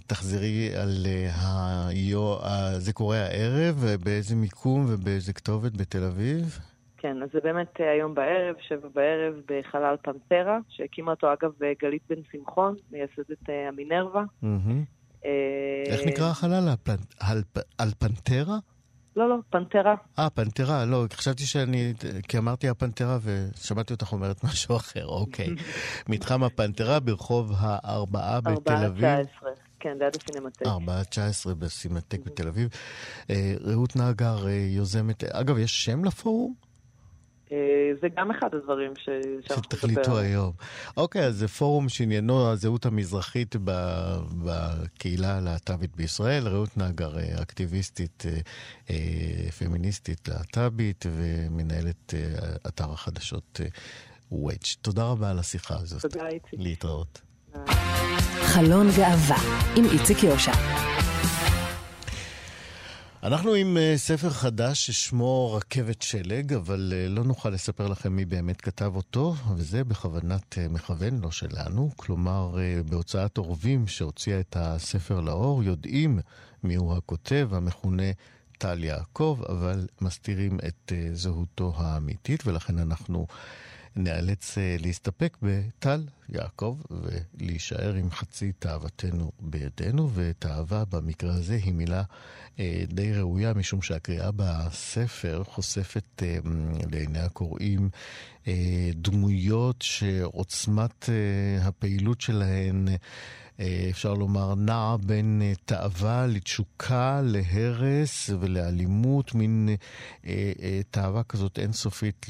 תחזרי 0.06 0.70
על 0.76 1.06
אה, 1.06 1.88
היו... 1.88 2.36
זה 2.78 2.92
קורה 2.92 3.16
הערב, 3.16 3.84
באיזה 4.04 4.36
מיקום 4.36 4.86
ובאיזה 4.88 5.32
כתובת 5.32 5.76
בתל 5.76 6.04
אביב? 6.04 6.58
כן, 6.98 7.22
אז 7.22 7.28
זה 7.32 7.40
באמת 7.40 7.74
היום 7.78 8.14
בערב, 8.14 8.56
שבע 8.68 8.88
בערב, 8.94 9.34
בחלל 9.48 9.96
פנתרה, 10.02 10.58
שהקימה 10.68 11.10
אותו 11.10 11.32
אגב 11.32 11.50
גלית 11.82 12.02
בן 12.10 12.22
שמחון, 12.32 12.74
מייסדת 12.92 13.48
המינרווה. 13.68 14.24
איך 15.86 16.00
נקרא 16.06 16.24
החלל? 16.24 16.68
על 17.78 17.90
פנתרה? 17.98 18.58
לא, 19.16 19.28
לא, 19.28 19.36
פנתרה. 19.50 19.94
אה, 20.18 20.30
פנתרה, 20.30 20.84
לא, 20.84 21.04
חשבתי 21.12 21.46
שאני, 21.46 21.94
כי 22.28 22.38
אמרתי 22.38 22.68
הפנתרה 22.68 23.18
ושמעתי 23.22 23.92
אותך 23.92 24.12
אומרת 24.12 24.44
משהו 24.44 24.76
אחר, 24.76 25.06
אוקיי. 25.06 25.48
מתחם 26.08 26.44
הפנתרה 26.44 27.00
ברחוב 27.00 27.52
הארבעה 27.56 28.40
בתל 28.40 28.72
אביב. 28.72 29.04
ארבעה 29.04 29.24
תשע 29.24 29.36
עשרה, 29.38 29.50
כן, 29.80 29.96
ליד 30.00 30.16
הסינמטק. 30.16 30.66
ארבעה 30.66 31.04
תשע 31.04 31.26
עשרה 31.26 31.54
בסינמטק 31.54 32.20
בתל 32.24 32.48
אביב. 32.48 32.68
אה, 33.30 33.54
רעות 33.60 33.96
נגר 33.96 34.46
אה, 34.46 34.52
יוזמת, 34.52 35.24
אגב, 35.24 35.58
יש 35.58 35.84
שם 35.84 36.04
לפורום? 36.04 36.69
אה, 37.52 37.56
זה 38.00 38.08
גם 38.16 38.30
אחד 38.30 38.54
הדברים 38.54 38.92
ש... 38.96 39.08
שאנחנו 39.46 39.64
שתחליטו 39.64 40.18
היום. 40.18 40.52
אוקיי, 40.96 41.24
אז 41.24 41.36
זה 41.36 41.48
פורום 41.48 41.88
שעניינו 41.88 42.50
הזהות 42.50 42.86
המזרחית 42.86 43.56
בקהילה 44.44 45.36
הלהט"בית 45.36 45.96
בישראל. 45.96 46.48
רעות 46.48 46.76
נגר, 46.76 47.18
אה, 47.18 47.42
אקטיביסטית, 47.42 48.24
אה, 48.90 48.96
פמיניסטית 49.58 50.28
להט"בית 50.28 51.06
ומנהלת 51.16 52.14
אתר 52.66 52.92
החדשות 52.92 53.60
וואץ'. 54.32 54.76
תודה 54.82 55.04
רבה 55.04 55.30
על 55.30 55.38
השיחה 55.38 55.74
הזאת. 55.74 56.02
תודה, 56.02 56.26
איציק. 56.26 56.52
להתראות. 56.58 57.20
חלון 58.42 58.86
גאווה 58.96 59.38
עם 59.76 59.84
איציק 59.84 60.22
יושע. 60.22 60.52
אנחנו 63.22 63.54
עם 63.54 63.76
uh, 63.76 63.98
ספר 63.98 64.30
חדש 64.30 64.87
ששמו 64.87 65.54
רכבת 65.54 66.02
שלג, 66.02 66.52
אבל 66.52 66.92
uh, 66.92 67.09
לא 67.09 67.24
נוכל 67.24 67.50
לספר 67.50 67.88
לכם 67.88 68.12
מי 68.12 68.24
באמת 68.24 68.61
כתב 68.61 68.92
אותו, 68.96 69.35
וזה 69.56 69.85
בכוונת 69.85 70.54
uh, 70.54 70.72
מכוון, 70.72 71.20
לא 71.20 71.30
שלנו. 71.30 71.90
כלומר, 71.96 72.56
בהוצאת 72.88 73.37
עורבים 73.37 73.88
שהוציאה 73.88 74.40
את 74.40 74.56
הספר 74.61 75.20
לאור, 75.20 75.64
יודעים 75.64 76.18
מיהו 76.62 76.96
הכותב, 76.96 77.48
המכונה 77.52 78.11
טל 78.59 78.85
יעקב, 78.85 79.40
אבל 79.48 79.87
מסתירים 80.00 80.59
את 80.68 80.92
זהותו 81.12 81.72
האמיתית, 81.76 82.46
ולכן 82.46 82.78
אנחנו... 82.78 83.26
נאלץ 83.96 84.59
אה, 84.59 84.76
להסתפק 84.81 85.37
בטל 85.42 86.07
יעקב 86.29 86.79
ולהישאר 86.90 87.94
עם 87.94 88.11
חצי 88.11 88.53
תאוותנו 88.53 89.33
בידינו, 89.40 90.11
ותאווה 90.14 90.85
במקרה 90.85 91.35
הזה 91.35 91.55
היא 91.55 91.72
מילה 91.72 92.03
אה, 92.59 92.83
די 92.88 93.12
ראויה, 93.12 93.55
משום 93.55 93.83
שהקריאה 93.83 94.31
בספר 94.37 95.42
חושפת 95.44 96.22
אה, 96.22 96.38
לעיני 96.92 97.18
הקוראים 97.18 97.88
דמויות 98.94 99.83
שעוצמת 99.83 101.09
הפעילות 101.61 102.20
שלהן 102.20 102.88
אפשר 103.90 104.14
לומר, 104.14 104.55
נעה 104.55 104.96
בין 104.96 105.42
תאווה 105.64 106.26
לתשוקה, 106.26 107.20
להרס 107.24 108.31
ולאלימות, 108.40 109.35
מין 109.35 109.68
תאווה 110.90 111.22
כזאת 111.22 111.59
אינסופית 111.59 112.26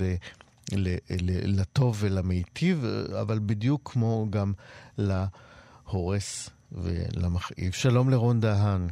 לטוב 1.45 1.97
ולמיטיב, 2.01 2.85
אבל 3.21 3.39
בדיוק 3.47 3.91
כמו 3.93 4.27
גם 4.31 4.53
להורס 4.99 6.51
ולמכאיב. 6.73 7.73
שלום 7.73 8.11
לרון 8.11 8.41
דהן. 8.41 8.89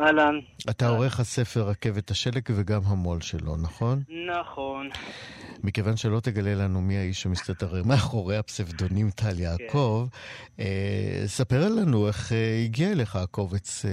אהלן. 0.00 0.38
אתה 0.70 0.88
עורך 0.88 1.20
הספר 1.20 1.68
רכבת 1.68 2.10
השלג 2.10 2.42
וגם 2.46 2.80
המו"ל 2.84 3.20
שלו, 3.20 3.56
נכון? 3.56 4.02
נכון. 4.40 4.88
מכיוון 5.64 5.96
שלא 5.96 6.20
תגלה 6.20 6.54
לנו 6.54 6.80
מי 6.80 6.96
האיש 6.96 7.22
שמסתתר 7.22 7.82
מאחורי 7.84 8.36
הפסבדונים 8.36 9.10
טל 9.10 9.40
יעקב, 9.40 10.06
כן. 10.10 10.62
אה, 10.62 11.22
ספר 11.26 11.68
לנו 11.68 12.06
איך 12.06 12.32
אה, 12.32 12.62
הגיע 12.64 12.92
אליך 12.92 13.16
הקובץ 13.16 13.84
אה, 13.84 13.90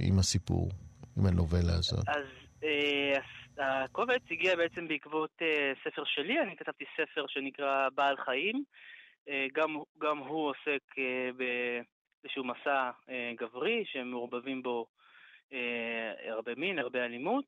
עם 0.00 0.18
הסיפור, 0.18 0.70
עם 1.16 1.26
הנובלה 1.26 1.74
הזאת. 1.74 2.08
אז 2.08 2.24
אה, 2.64 3.20
הקובץ 3.58 4.22
הגיע 4.30 4.56
בעצם 4.56 4.88
בעקבות 4.88 5.30
uh, 5.42 5.78
ספר 5.84 6.04
שלי, 6.04 6.40
אני 6.40 6.56
כתבתי 6.56 6.84
ספר 6.96 7.26
שנקרא 7.26 7.88
בעל 7.94 8.16
חיים, 8.16 8.64
uh, 9.28 9.32
גם, 9.52 9.76
גם 9.98 10.18
הוא 10.18 10.50
עוסק 10.50 10.82
uh, 10.92 11.36
באיזשהו 11.36 12.44
מסע 12.44 12.90
גברי 13.34 13.84
שמעורבבים 13.86 14.62
בו 14.62 14.86
הרבה 16.28 16.54
מין, 16.56 16.78
הרבה 16.78 17.04
אלימות. 17.04 17.44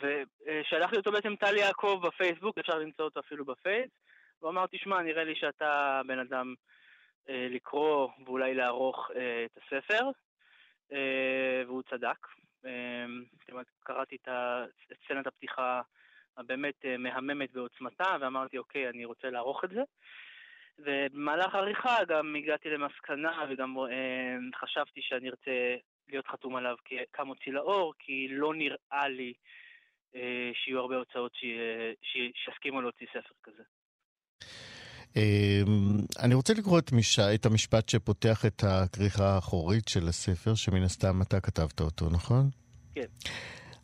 ושלח 0.00 0.92
לי 0.92 0.98
אותו 0.98 1.12
בעצם 1.12 1.36
טל 1.36 1.56
יעקב 1.56 2.00
בפייסבוק, 2.06 2.58
אפשר 2.58 2.78
למצוא 2.78 3.04
אותו 3.04 3.20
אפילו 3.20 3.44
בפייס, 3.44 3.90
והוא 4.40 4.50
אמר, 4.50 4.66
תשמע, 4.66 5.02
נראה 5.02 5.24
לי 5.24 5.34
שאתה 5.34 6.00
בן 6.06 6.18
אדם 6.18 6.54
לקרוא 7.28 8.08
ואולי 8.24 8.54
לערוך 8.54 9.10
את 9.44 9.58
הספר, 9.62 10.10
והוא 11.66 11.82
צדק. 11.82 12.26
אמ, 12.66 13.24
קראתי 13.84 14.16
את 14.16 14.28
סצנת 15.04 15.26
הפתיחה 15.26 15.80
הבאמת 16.36 16.84
אה, 16.84 16.96
מהממת 16.96 17.52
בעוצמתה, 17.52 18.16
ואמרתי, 18.20 18.58
אוקיי, 18.58 18.88
אני 18.88 19.04
רוצה 19.04 19.30
לערוך 19.30 19.64
את 19.64 19.70
זה. 19.70 19.82
ובמהלך 20.78 21.54
העריכה 21.54 22.04
גם 22.08 22.36
הגעתי 22.36 22.70
למסקנה 22.70 23.44
וגם 23.48 23.78
אה, 23.78 24.36
חשבתי 24.60 25.02
שאני 25.02 25.28
ארצה 25.28 25.76
להיות 26.08 26.26
חתום 26.26 26.56
עליו 26.56 26.76
כמוציא 27.12 27.52
לאור, 27.52 27.94
כי 27.98 28.28
לא 28.30 28.54
נראה 28.54 29.08
לי 29.08 29.34
אה, 30.14 30.50
שיהיו 30.54 30.80
הרבה 30.80 30.96
הוצאות 30.96 31.32
שיסכימו 32.02 32.82
להוציא 32.82 33.06
ספר 33.10 33.34
כזה. 33.42 33.62
אמ, 35.16 36.00
אני 36.18 36.34
רוצה 36.34 36.54
לקרוא 36.54 36.78
את, 36.78 36.92
מש... 36.92 37.18
את 37.18 37.46
המשפט 37.46 37.88
שפותח 37.88 38.46
את 38.46 38.64
הכריכה 38.66 39.34
האחורית 39.34 39.88
של 39.88 40.08
הספר, 40.08 40.54
שמן 40.54 40.82
הסתם 40.82 41.22
אתה 41.22 41.40
כתבת 41.40 41.80
אותו, 41.80 42.10
נכון? 42.10 42.50
כן. 42.94 43.04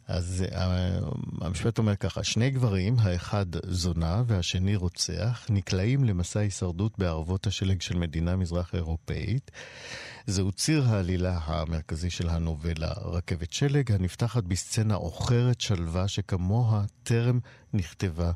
אז 0.06 0.44
אה, 0.52 0.98
המשפט 1.40 1.78
אומר 1.78 1.96
ככה, 1.96 2.24
שני 2.24 2.50
גברים, 2.50 2.96
האחד 2.98 3.46
זונה 3.66 4.22
והשני 4.26 4.76
רוצח, 4.76 5.46
נקלעים 5.50 6.04
למסע 6.04 6.40
הישרדות 6.40 6.98
בערבות 6.98 7.46
השלג 7.46 7.80
של 7.80 7.96
מדינה 7.96 8.36
מזרח 8.36 8.74
אירופאית. 8.74 9.50
זהו 10.26 10.52
ציר 10.52 10.84
העלילה 10.88 11.38
המרכזי 11.44 12.10
של 12.10 12.28
הנובלה 12.28 12.92
רכבת 12.92 13.52
שלג, 13.52 13.92
הנפתחת 13.92 14.44
בסצנה 14.44 14.94
עוכרת 14.94 15.60
שלווה 15.60 16.08
שכמוה 16.08 16.84
טרם 17.02 17.40
נכתבה 17.72 18.32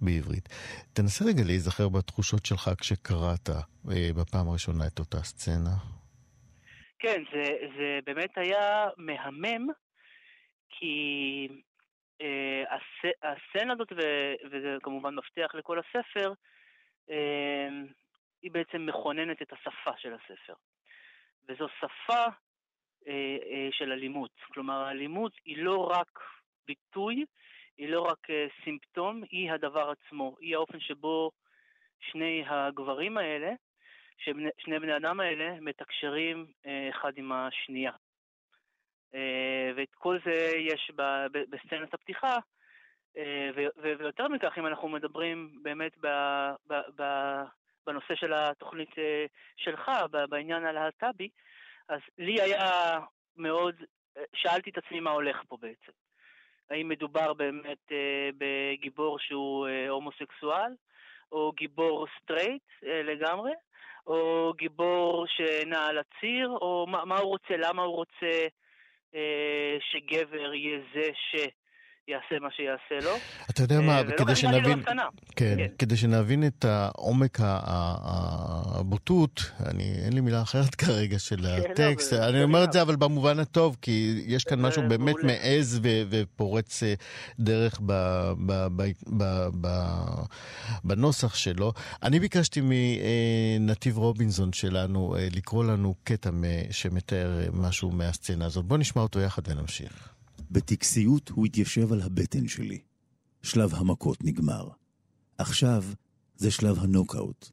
בעברית. 0.00 0.48
תנסה 0.92 1.24
רגע 1.24 1.42
להיזכר 1.46 1.88
בתחושות 1.88 2.46
שלך 2.46 2.70
כשקראת 2.80 3.48
אה, 3.48 4.10
בפעם 4.16 4.48
הראשונה 4.48 4.86
את 4.86 4.98
אותה 4.98 5.18
סצנה. 5.18 5.76
כן, 6.98 7.22
זה, 7.32 7.44
זה 7.76 7.98
באמת 8.06 8.38
היה 8.38 8.88
מהמם, 8.96 9.66
כי 10.70 10.94
אה, 12.20 12.62
הס, 12.70 13.12
הסצנה 13.22 13.72
הזאת, 13.72 13.92
ו, 13.92 14.00
וזה 14.50 14.76
כמובן 14.82 15.14
מפתח 15.14 15.54
לכל 15.54 15.78
הספר, 15.78 16.32
אה, 17.10 17.68
היא 18.42 18.50
בעצם 18.50 18.86
מכוננת 18.86 19.42
את 19.42 19.52
השפה 19.52 19.90
של 19.98 20.14
הספר. 20.14 20.54
וזו 21.48 21.66
שפה 21.78 22.24
אה, 23.06 23.36
אה, 23.50 23.68
של 23.72 23.92
אלימות. 23.92 24.30
כלומר, 24.52 24.84
האלימות 24.84 25.32
היא 25.44 25.58
לא 25.58 25.90
רק 25.90 26.20
ביטוי, 26.66 27.24
היא 27.78 27.88
לא 27.88 28.00
רק 28.00 28.26
סימפטום, 28.64 29.22
היא 29.30 29.52
הדבר 29.52 29.90
עצמו. 29.90 30.36
היא 30.40 30.54
האופן 30.54 30.80
שבו 30.80 31.30
שני 32.00 32.44
הגברים 32.46 33.18
האלה, 33.18 33.52
שני 34.58 34.78
בני 34.78 34.96
אדם 34.96 35.20
האלה, 35.20 35.60
מתקשרים 35.60 36.46
אחד 36.90 37.12
עם 37.16 37.32
השנייה. 37.32 37.92
ואת 39.76 39.94
כל 39.94 40.18
זה 40.24 40.52
יש 40.56 40.90
בסצנת 41.50 41.94
הפתיחה, 41.94 42.36
ויותר 43.76 44.28
מכך, 44.28 44.58
אם 44.58 44.66
אנחנו 44.66 44.88
מדברים 44.88 45.58
באמת 45.62 45.92
בנושא 47.86 48.14
של 48.14 48.32
התוכנית 48.32 48.90
שלך, 49.56 49.90
בעניין 50.28 50.64
הלהט"בי, 50.64 51.28
אז 51.88 52.00
לי 52.18 52.42
היה 52.42 53.00
מאוד, 53.36 53.74
שאלתי 54.34 54.70
את 54.70 54.78
עצמי 54.78 55.00
מה 55.00 55.10
הולך 55.10 55.42
פה 55.48 55.56
בעצם. 55.60 55.92
האם 56.70 56.88
מדובר 56.88 57.32
באמת 57.32 57.92
אה, 57.92 58.30
בגיבור 58.38 59.18
שהוא 59.18 59.68
אה, 59.68 59.88
הומוסקסואל, 59.88 60.72
או 61.32 61.52
גיבור 61.52 62.06
סטרייט 62.22 62.62
אה, 62.86 63.02
לגמרי, 63.02 63.52
או 64.06 64.52
גיבור 64.56 65.26
שנע 65.26 65.86
על 65.86 65.98
הציר, 65.98 66.48
או 66.48 66.86
מה, 66.88 67.04
מה 67.04 67.18
הוא 67.18 67.28
רוצה, 67.28 67.56
למה 67.56 67.82
הוא 67.82 67.94
רוצה 67.94 68.46
אה, 69.14 69.76
שגבר 69.80 70.54
יהיה 70.54 70.80
זה 70.94 71.10
ש... 71.14 71.36
יעשה 72.08 72.40
מה 72.40 72.48
שיעשה 72.50 73.06
לו. 73.06 73.16
אתה 73.50 73.62
יודע 73.62 73.80
מה, 73.80 73.98
אה, 73.98 74.16
כדי 74.16 74.36
שנבין... 74.36 74.82
כן, 74.84 74.96
כן, 75.36 75.66
כדי 75.78 75.96
שנבין 75.96 76.46
את 76.46 76.64
העומק 76.64 77.38
הבוטות, 78.74 79.50
אני, 79.66 79.92
אין 80.04 80.12
לי 80.12 80.20
מילה 80.20 80.42
אחרת 80.42 80.74
כרגע 80.84 81.18
של 81.18 81.46
הטקסט, 81.46 82.12
אני 82.12 82.42
אומר 82.42 82.64
את 82.64 82.72
זה 82.72 82.82
אבל 82.82 82.96
במובן 82.96 83.38
הטוב, 83.38 83.76
כי 83.82 84.22
יש 84.26 84.44
כאן 84.44 84.60
משהו 84.60 84.82
באמת 84.88 85.16
מעז 85.22 85.80
ופורץ 86.10 86.82
אה, 86.82 86.94
דרך 87.38 87.80
בנוסח 90.84 91.34
שלו. 91.34 91.72
אני 92.02 92.20
ביקשתי 92.20 92.60
מנתיב 92.62 93.98
רובינזון 93.98 94.52
שלנו 94.52 95.16
אה, 95.16 95.28
לקרוא 95.36 95.64
לנו 95.64 95.94
קטע 96.04 96.30
שמתאר 96.70 97.40
משהו 97.52 97.90
מהסצנה 97.90 98.46
הזאת. 98.46 98.64
בואו 98.64 98.80
נשמע 98.80 99.02
אותו 99.02 99.20
יחד 99.20 99.42
ונמשיך. 99.48 100.17
בטקסיות 100.50 101.28
הוא 101.28 101.46
התיישב 101.46 101.92
על 101.92 102.00
הבטן 102.00 102.48
שלי. 102.48 102.78
שלב 103.42 103.74
המכות 103.74 104.24
נגמר. 104.24 104.68
עכשיו 105.38 105.84
זה 106.36 106.50
שלב 106.50 106.78
הנוקאוט. 106.78 107.50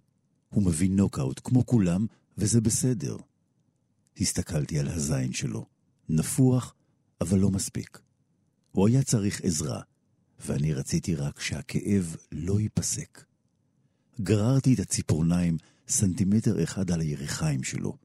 הוא 0.50 0.64
מביא 0.64 0.90
נוקאוט 0.90 1.42
כמו 1.44 1.66
כולם, 1.66 2.06
וזה 2.38 2.62
בסדר. 2.62 3.18
הסתכלתי 4.20 4.80
על 4.80 4.88
הזין 4.88 5.34
שלו. 5.34 5.66
נפוח, 6.10 6.74
אבל 7.22 7.40
לא 7.40 7.52
מספיק. 7.52 8.00
הוא 8.72 8.88
היה 8.88 9.04
צריך 9.04 9.42
עזרה, 9.44 9.82
ואני 10.40 10.74
רציתי 10.74 11.16
רק 11.16 11.40
שהכאב 11.40 12.16
לא 12.32 12.60
ייפסק. 12.60 13.24
גררתי 14.22 14.74
את 14.74 14.80
הציפורניים 14.80 15.58
סנטימטר 15.88 16.64
אחד 16.64 16.92
על 16.92 17.02
הירכיים 17.02 17.64
שלו. 17.64 17.98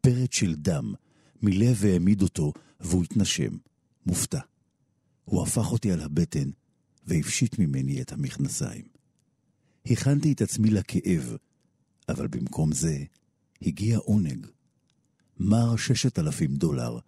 פרץ 0.00 0.34
של 0.34 0.54
דם 0.54 0.94
מילא 1.42 1.72
והעמיד 1.76 2.22
אותו, 2.22 2.52
והוא 2.80 3.04
התנשם. 3.04 3.56
מופתע. 4.06 4.40
הוא 5.24 5.42
הפך 5.42 5.72
אותי 5.72 5.92
על 5.92 6.00
הבטן 6.00 6.50
והפשיט 7.06 7.58
ממני 7.58 8.02
את 8.02 8.12
המכנסיים. 8.12 8.84
הכנתי 9.86 10.32
את 10.32 10.42
עצמי 10.42 10.70
לכאב, 10.70 11.36
אבל 12.08 12.26
במקום 12.26 12.72
זה 12.72 13.04
הגיע 13.62 13.98
עונג. 13.98 14.46
מר 15.38 15.76
ששת 15.76 16.18
אלפים 16.18 16.56
דולר 16.56 16.98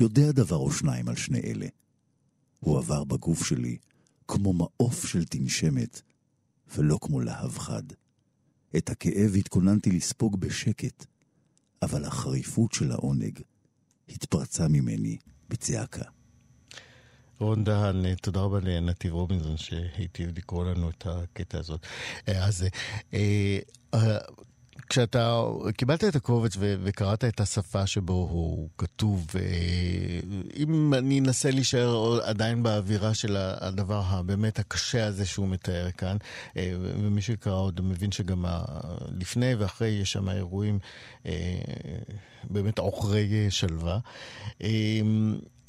יודע 0.00 0.32
דבר 0.32 0.56
או 0.56 0.72
שניים 0.72 1.08
על 1.08 1.16
שני 1.16 1.40
אלה. 1.40 1.66
הוא 2.60 2.78
עבר 2.78 3.04
בגוף 3.04 3.46
שלי 3.46 3.76
כמו 4.28 4.52
מעוף 4.52 5.06
של 5.06 5.24
תנשמת, 5.24 6.02
ולא 6.76 6.98
כמו 7.00 7.20
להב 7.20 7.58
חד. 7.58 7.82
את 8.76 8.90
הכאב 8.90 9.34
התכוננתי 9.36 9.90
לספוג 9.90 10.40
בשקט, 10.40 11.06
אבל 11.82 12.04
החריפות 12.04 12.72
של 12.72 12.92
העונג 12.92 13.40
התפרצה 14.08 14.68
ממני 14.68 15.18
בצעקה. 15.48 16.17
רון 17.40 17.64
דהן, 17.64 18.14
תודה 18.14 18.40
רבה 18.40 18.58
לנתיב 18.62 19.12
רובינזון 19.12 19.56
שהיטיב 19.56 20.38
לקרוא 20.38 20.64
לנו 20.64 20.90
את 20.90 21.06
הקטע 21.06 21.58
הזאת. 21.58 21.80
אה, 22.28 22.44
אז 22.44 22.66
אה, 23.14 23.58
אה, 23.94 24.18
כשאתה 24.88 25.42
קיבלת 25.76 26.04
את 26.04 26.16
הקובץ 26.16 26.56
וקראת 26.60 27.24
את 27.24 27.40
השפה 27.40 27.86
שבו 27.86 28.12
הוא 28.12 28.68
כתוב, 28.78 29.26
אם 30.56 30.94
אני 30.94 31.20
אנסה 31.20 31.50
להישאר 31.50 32.20
עדיין 32.24 32.62
באווירה 32.62 33.14
של 33.14 33.36
הדבר 33.38 34.02
הבאמת 34.06 34.58
הקשה 34.58 35.06
הזה 35.06 35.26
שהוא 35.26 35.48
מתאר 35.48 35.90
כאן, 35.90 36.16
ומי 36.76 37.22
שקרא 37.22 37.52
עוד 37.54 37.80
מבין 37.80 38.12
שגם 38.12 38.44
לפני 39.18 39.54
ואחרי 39.54 39.88
יש 39.88 40.12
שם 40.12 40.28
אירועים 40.28 40.78
באמת 42.50 42.78
עוכרי 42.78 43.50
שלווה. 43.50 43.98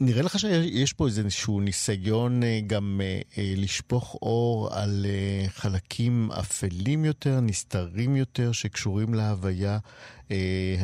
נראה 0.01 0.21
לך 0.25 0.39
שיש 0.39 0.93
פה 0.93 1.03
איזשהו 1.05 1.59
ניסיון 1.59 2.43
אה, 2.43 2.59
גם 2.67 3.01
אה, 3.01 3.19
אה, 3.38 3.53
לשפוך 3.63 4.15
אור 4.21 4.69
על 4.81 5.05
חלקים 5.47 6.29
אפלים 6.39 7.05
יותר, 7.05 7.35
נסתרים 7.41 8.15
יותר, 8.15 8.51
שקשורים 8.51 9.13
להוויה 9.13 9.77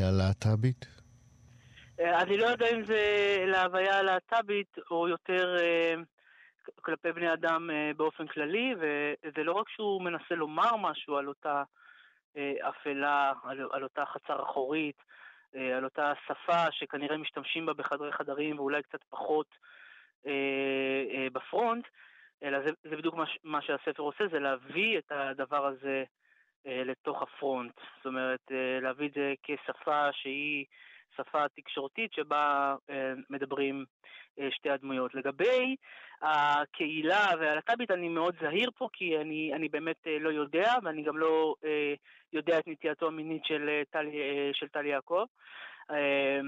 הלהט"בית? 0.03 0.85
אני 1.99 2.37
לא 2.37 2.45
יודע 2.45 2.69
אם 2.69 2.85
זה 2.85 3.01
להוויה 3.47 3.99
הלהט"בית 3.99 4.75
או 4.91 5.07
יותר 5.07 5.57
כלפי 6.81 7.11
בני 7.11 7.33
אדם 7.33 7.69
באופן 7.97 8.27
כללי, 8.27 8.73
וזה 8.79 9.43
לא 9.43 9.51
רק 9.51 9.69
שהוא 9.69 10.01
מנסה 10.01 10.35
לומר 10.35 10.75
משהו 10.75 11.17
על 11.17 11.27
אותה 11.27 11.63
אפלה, 12.69 13.33
על, 13.43 13.67
על 13.71 13.83
אותה 13.83 14.03
חצר 14.05 14.43
אחורית, 14.43 14.95
על 15.55 15.83
אותה 15.83 16.13
שפה 16.27 16.71
שכנראה 16.71 17.17
משתמשים 17.17 17.65
בה 17.65 17.73
בחדרי 17.73 18.11
חדרים 18.11 18.59
ואולי 18.59 18.83
קצת 18.83 19.03
פחות 19.09 19.47
אה, 20.27 20.31
אה, 21.13 21.27
בפרונט, 21.33 21.85
אלא 22.43 22.61
זה, 22.61 22.69
זה 22.83 22.97
בדיוק 22.97 23.15
מה, 23.15 23.25
מה 23.43 23.61
שהספר 23.61 24.03
עושה, 24.03 24.27
זה 24.31 24.39
להביא 24.39 24.97
את 24.97 25.11
הדבר 25.11 25.65
הזה 25.65 26.03
לתוך 26.65 27.21
הפרונט. 27.21 27.73
זאת 27.97 28.05
אומרת, 28.05 28.51
להביא 28.81 29.07
את 29.07 29.13
זה 29.13 29.33
כשפה 29.43 30.09
שהיא 30.11 30.65
שפה 31.17 31.47
תקשורתית 31.55 32.13
שבה 32.13 32.75
מדברים 33.29 33.85
שתי 34.51 34.69
הדמויות. 34.69 35.15
לגבי 35.15 35.75
הקהילה 36.21 37.25
והלהט"בית 37.39 37.91
אני 37.91 38.09
מאוד 38.09 38.35
זהיר 38.41 38.69
פה, 38.77 38.87
כי 38.93 39.17
אני, 39.17 39.51
אני 39.53 39.69
באמת 39.69 40.07
לא 40.19 40.29
יודע, 40.29 40.73
ואני 40.83 41.03
גם 41.03 41.17
לא 41.17 41.55
יודע 42.33 42.59
את 42.59 42.67
נטייתו 42.67 43.07
המינית 43.07 43.45
של 43.45 43.69
אה, 43.69 43.81
טל, 43.89 44.07
אה, 44.07 44.49
של 44.53 44.67
טל 44.67 44.85
יעקב. 44.85 45.25
אה, 45.91 46.39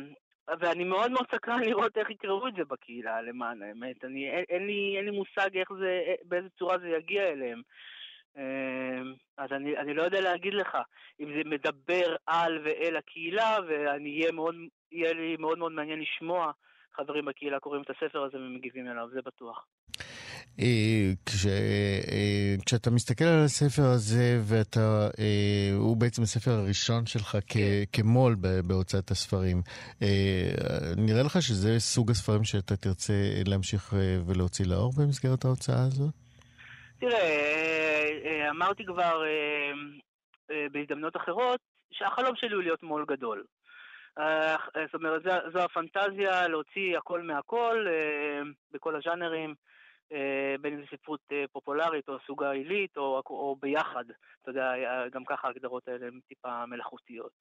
ואני 0.59 0.83
מאוד 0.83 1.11
מאוד 1.11 1.25
סקרן 1.35 1.59
לראות 1.61 1.97
איך 1.97 2.09
יקראו 2.09 2.47
את 2.47 2.53
זה 2.55 2.65
בקהילה, 2.65 3.21
למען 3.21 3.61
האמת. 3.61 4.05
אני, 4.05 4.29
אין, 4.29 4.43
אין, 4.49 4.67
לי, 4.67 4.93
אין 4.97 5.05
לי 5.05 5.11
מושג 5.11 5.57
איך 5.57 5.73
זה, 5.79 6.01
באיזה 6.23 6.49
צורה 6.49 6.77
זה 6.77 6.87
יגיע 6.87 7.23
אליהם. 7.23 7.61
אז 9.37 9.51
אני, 9.51 9.77
אני 9.77 9.93
לא 9.93 10.03
יודע 10.03 10.21
להגיד 10.21 10.53
לך 10.53 10.77
אם 11.19 11.27
זה 11.37 11.41
מדבר 11.45 12.15
על 12.25 12.59
ואל 12.65 12.95
הקהילה, 12.97 13.57
ואני 13.67 14.19
אהיה 14.19 14.31
מאוד, 14.31 14.55
יהיה 14.91 15.13
לי 15.13 15.35
מאוד 15.39 15.57
מאוד 15.57 15.71
מעניין 15.71 15.99
לשמוע 15.99 16.51
חברים 16.95 17.25
בקהילה 17.25 17.59
קוראים 17.59 17.81
את 17.81 17.89
הספר 17.89 18.23
הזה 18.23 18.37
ומגיבים 18.37 18.87
אליו, 18.87 19.07
זה 19.13 19.19
בטוח. 19.25 19.65
אה, 20.59 21.11
כש, 21.25 21.45
אה, 21.45 22.55
כשאתה 22.65 22.91
מסתכל 22.91 23.25
על 23.25 23.43
הספר 23.45 23.85
הזה, 23.85 24.41
ואתה, 24.43 25.09
אה, 25.19 25.75
הוא 25.77 25.97
בעצם 25.97 26.21
הספר 26.21 26.51
הראשון 26.51 27.05
שלך 27.05 27.37
כ, 27.47 27.53
כן. 27.53 27.59
כמו"ל 27.93 28.35
בהוצאת 28.67 29.11
הספרים, 29.11 29.61
נראה 30.97 31.23
לך 31.23 31.41
שזה 31.41 31.79
סוג 31.79 32.11
הספרים 32.11 32.43
שאתה 32.43 32.75
תרצה 32.75 33.13
להמשיך 33.45 33.93
ולהוציא 34.25 34.65
לאור 34.65 34.93
במסגרת 34.97 35.45
ההוצאה 35.45 35.83
הזאת? 35.83 36.26
תראה, 36.99 38.49
אמרתי 38.49 38.85
כבר 38.85 39.23
בהזדמנות 40.71 41.15
אחרות, 41.15 41.59
שהחלום 41.91 42.35
שלי 42.35 42.55
הוא 42.55 42.63
להיות 42.63 42.83
מו"ל 42.83 43.05
גדול. 43.07 43.43
זאת 44.85 44.93
אומרת, 44.93 45.23
זו 45.53 45.59
הפנטזיה 45.59 46.47
להוציא 46.47 46.97
הכל 46.97 47.21
מהכל, 47.21 47.87
בכל 48.71 48.95
הז'אנרים. 48.95 49.55
אה, 50.13 50.55
בין 50.61 50.73
אם 50.73 50.81
זו 50.81 50.85
ספרות 50.97 51.19
אה, 51.31 51.43
פופולרית 51.51 52.09
או 52.09 52.17
סוגה 52.27 52.51
עילית 52.51 52.97
או, 52.97 53.21
או 53.29 53.55
ביחד, 53.61 54.03
אתה 54.41 54.51
יודע, 54.51 54.71
גם 55.11 55.25
ככה 55.25 55.47
ההגדרות 55.47 55.87
האלה 55.87 56.07
הן 56.07 56.19
טיפה 56.27 56.65
מלאכותיות. 56.65 57.31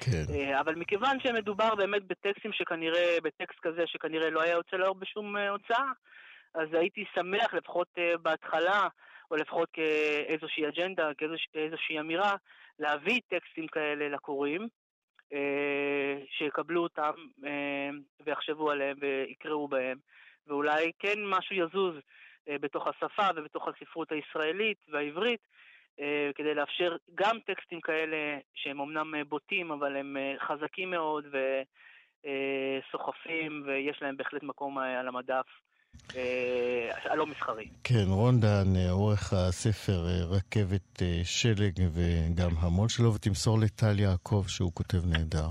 כן. 0.00 0.24
אה, 0.34 0.60
אבל 0.60 0.74
מכיוון 0.74 1.20
שמדובר 1.20 1.74
באמת 1.74 2.02
בטקסטים 2.06 2.52
שכנראה, 2.52 3.16
בטקסט 3.22 3.58
כזה 3.62 3.82
שכנראה 3.86 4.30
לא 4.30 4.42
היה 4.42 4.52
יוצא 4.52 4.76
לאור 4.76 4.94
בשום 4.94 5.36
הוצאה, 5.36 5.92
אז 6.54 6.74
הייתי 6.74 7.04
שמח 7.14 7.54
לפחות 7.54 7.88
בהתחלה, 8.22 8.88
או 9.30 9.36
לפחות 9.36 9.68
כאיזושהי 9.72 10.68
אג'נדה, 10.68 11.10
כאיזושהי 11.52 12.00
אמירה, 12.00 12.36
להביא 12.78 13.20
טקסטים 13.28 13.66
כאלה 13.66 14.08
לקוראים, 14.08 14.68
שיקבלו 16.30 16.82
אותם 16.82 17.12
ויחשבו 18.26 18.70
עליהם 18.70 18.96
ויקראו 19.00 19.68
בהם. 19.68 19.98
ואולי 20.46 20.92
כן 20.98 21.18
משהו 21.24 21.56
יזוז 21.56 21.94
בתוך 22.48 22.86
השפה 22.86 23.28
ובתוך 23.36 23.68
הספרות 23.68 24.12
הישראלית 24.12 24.78
והעברית, 24.88 25.40
כדי 26.34 26.54
לאפשר 26.54 26.96
גם 27.14 27.38
טקסטים 27.46 27.80
כאלה 27.80 28.38
שהם 28.54 28.80
אמנם 28.80 29.14
בוטים, 29.28 29.72
אבל 29.72 29.96
הם 29.96 30.16
חזקים 30.38 30.90
מאוד 30.90 31.26
וסוחפים, 32.24 33.62
ויש 33.66 34.02
להם 34.02 34.16
בהחלט 34.16 34.42
מקום 34.42 34.78
על 34.78 35.08
המדף. 35.08 35.46
הלא 37.10 37.26
מסחרי. 37.26 37.68
כן, 37.84 38.04
רון 38.08 38.40
דן, 38.40 38.76
עורך 38.90 39.32
הספר 39.32 40.06
רכבת 40.30 41.02
שלג 41.24 41.72
וגם 41.92 42.50
המון 42.58 42.88
שלו, 42.88 43.14
ותמסור 43.14 43.58
לטל 43.58 44.00
יעקב 44.00 44.44
שהוא 44.48 44.70
כותב 44.74 45.06
נהדר. 45.06 45.48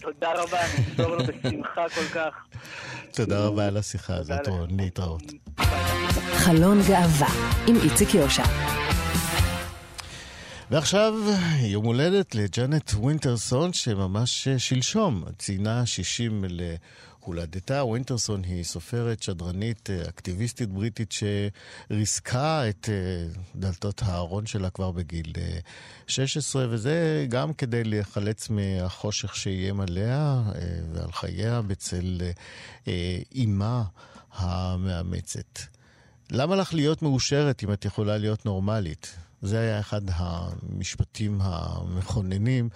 תודה 0.00 0.32
רבה, 0.42 0.58
אני 0.60 0.84
אמסור 0.90 1.16
לו 1.16 1.24
בשמחה 1.24 1.88
כל 1.94 2.04
כך. 2.14 2.34
תודה 3.12 3.46
רבה 3.46 3.66
על 3.66 3.76
השיחה 3.76 4.16
הזאת, 4.16 4.48
רון, 4.48 4.80
להתראות. 4.80 5.22
חלון 6.34 6.78
גאווה 6.88 7.28
עם 7.68 7.76
איציק 7.84 8.14
יושע. 8.14 8.44
ועכשיו 10.70 11.14
יום 11.60 11.84
הולדת 11.84 12.34
לג'אנט 12.34 12.90
ווינטרסון, 12.94 13.72
שממש 13.72 14.48
שלשום 14.48 15.24
ציינה 15.38 15.86
60 15.86 16.44
הולדתה. 17.24 17.84
ווינטרסון 17.84 18.44
היא 18.44 18.64
סופרת, 18.64 19.22
שדרנית, 19.22 19.90
אקטיביסטית 20.08 20.68
בריטית 20.68 21.14
שריסקה 21.90 22.68
את 22.68 22.88
דלתות 23.56 24.02
הארון 24.04 24.46
שלה 24.46 24.70
כבר 24.70 24.90
בגיל 24.90 25.32
16, 26.06 26.66
וזה 26.70 27.26
גם 27.28 27.52
כדי 27.52 27.84
להיחלץ 27.84 28.50
מהחושך 28.50 29.36
שאיים 29.36 29.80
עליה 29.80 30.42
ועל 30.92 31.12
חייה 31.12 31.62
בצל 31.62 32.20
אימה 33.34 33.82
המאמצת. 34.32 35.60
למה 36.30 36.56
לך 36.56 36.74
להיות 36.74 37.02
מאושרת 37.02 37.64
אם 37.64 37.72
את 37.72 37.84
יכולה 37.84 38.18
להיות 38.18 38.46
נורמלית? 38.46 39.16
זה 39.44 39.60
היה 39.60 39.80
אחד 39.80 40.00
המשפטים 40.06 41.38
המכוננים 41.42 42.68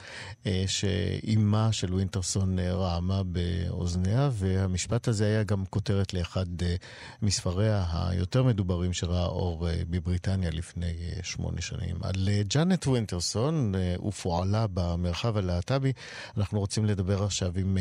אה, 0.46 0.64
שאימה 0.66 1.72
של 1.72 1.94
ווינטרסון 1.94 2.58
אה, 2.58 2.74
רעמה 2.74 3.22
באוזניה, 3.22 4.30
והמשפט 4.32 5.08
הזה 5.08 5.26
היה 5.26 5.42
גם 5.42 5.64
כותרת 5.70 6.14
לאחד 6.14 6.62
אה, 6.62 6.74
מספריה 7.22 7.84
היותר 7.92 8.42
מדוברים 8.42 8.92
שראה 8.92 9.26
אור 9.26 9.66
בבריטניה 9.90 10.50
לפני 10.50 10.92
שמונה 11.22 11.60
שנים. 11.60 11.96
על 12.02 12.28
ג'אנט 12.48 12.86
ווינטרסון 12.86 13.74
ופועלה 14.08 14.66
במרחב 14.74 15.36
הלהט"בי, 15.36 15.92
אנחנו 16.36 16.60
רוצים 16.60 16.84
לדבר 16.84 17.24
עכשיו 17.24 17.52
עם 17.56 17.78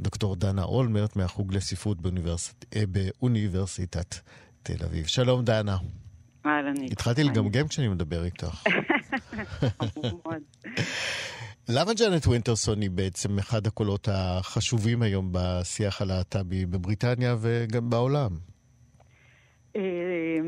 דוקטור 0.00 0.36
דנה 0.36 0.62
אולמרט 0.62 1.16
מהחוג 1.16 1.54
לספרות 1.54 2.00
באוניברסיט... 2.00 2.64
באוניברסיטת 2.90 4.14
תל 4.62 4.84
אביב. 4.84 5.06
שלום 5.06 5.44
דנה. 5.44 5.76
אהלן. 6.48 6.74
התחלתי 6.92 7.24
לגמגם 7.24 7.68
כשאני 7.68 7.88
מדבר 7.88 8.24
איתך. 8.24 8.64
למה 11.76 11.92
ג'אנט 11.94 12.26
ווינטרסון 12.26 12.80
היא 12.80 12.90
בעצם 12.90 13.38
אחד 13.38 13.66
הקולות 13.66 14.08
החשובים 14.12 15.02
היום 15.02 15.32
בשיח 15.32 16.02
הלהט"בי 16.02 16.66
בבריטניה 16.66 17.34
וגם 17.42 17.90
בעולם? 17.90 18.30
אה, 19.76 20.38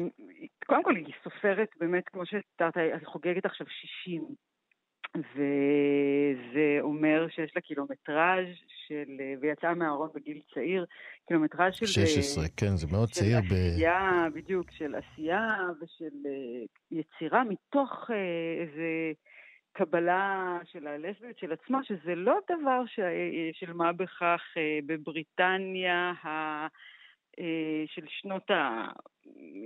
קודם 0.67 0.85
כל 0.85 0.97
היא 0.97 1.15
סופרת 1.25 1.69
באמת, 1.81 2.05
כמו 2.07 2.23
שתיארת, 2.27 2.77
היא 2.77 3.07
חוגגת 3.07 3.45
עכשיו 3.45 3.67
60. 4.03 4.50
וזה 5.17 6.79
אומר 6.81 7.27
שיש 7.31 7.53
לה 7.57 7.63
קילומטראז' 7.63 8.47
של, 8.87 9.21
ויצאה 9.41 9.75
מהארון 9.75 10.09
בגיל 10.15 10.41
צעיר, 10.55 10.85
קילומטראז' 11.29 11.75
של... 11.75 11.87
16, 11.87 12.45
כן, 12.57 12.77
זה 12.77 12.87
מאוד 12.93 13.09
צעיר. 13.09 13.41
של 13.41 13.55
עשייה, 13.55 14.27
ב... 14.31 14.35
בדיוק, 14.35 14.71
של 14.71 14.95
עשייה 14.95 15.57
ושל 15.81 16.29
יצירה 16.91 17.45
מתוך 17.45 18.11
איזה 18.61 19.13
קבלה 19.73 20.59
של 20.65 20.87
הלסביות 20.87 21.39
של 21.39 21.53
עצמה, 21.53 21.85
שזה 21.85 22.15
לא 22.15 22.39
דבר 22.51 22.87
ש... 22.87 23.01
של 23.53 23.73
מה 23.73 23.93
בכך 23.93 24.43
בבריטניה 24.87 26.13
ה... 26.25 26.67
של 27.87 28.03
שנות 28.09 28.51
ה... 28.51 28.87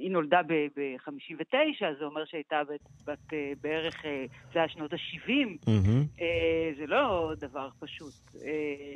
היא 0.00 0.10
נולדה 0.10 0.40
ב-59, 0.46 1.54
זה 1.98 2.04
אומר 2.04 2.24
שהייתה 2.24 2.62
בת, 2.64 2.80
בת 3.06 3.32
בערך, 3.62 4.04
זה 4.52 4.58
היה 4.58 4.68
שנות 4.68 4.92
ה-70. 4.92 5.28
Mm-hmm. 5.66 6.22
זה 6.78 6.86
לא 6.86 7.32
דבר 7.36 7.68
פשוט 7.78 8.14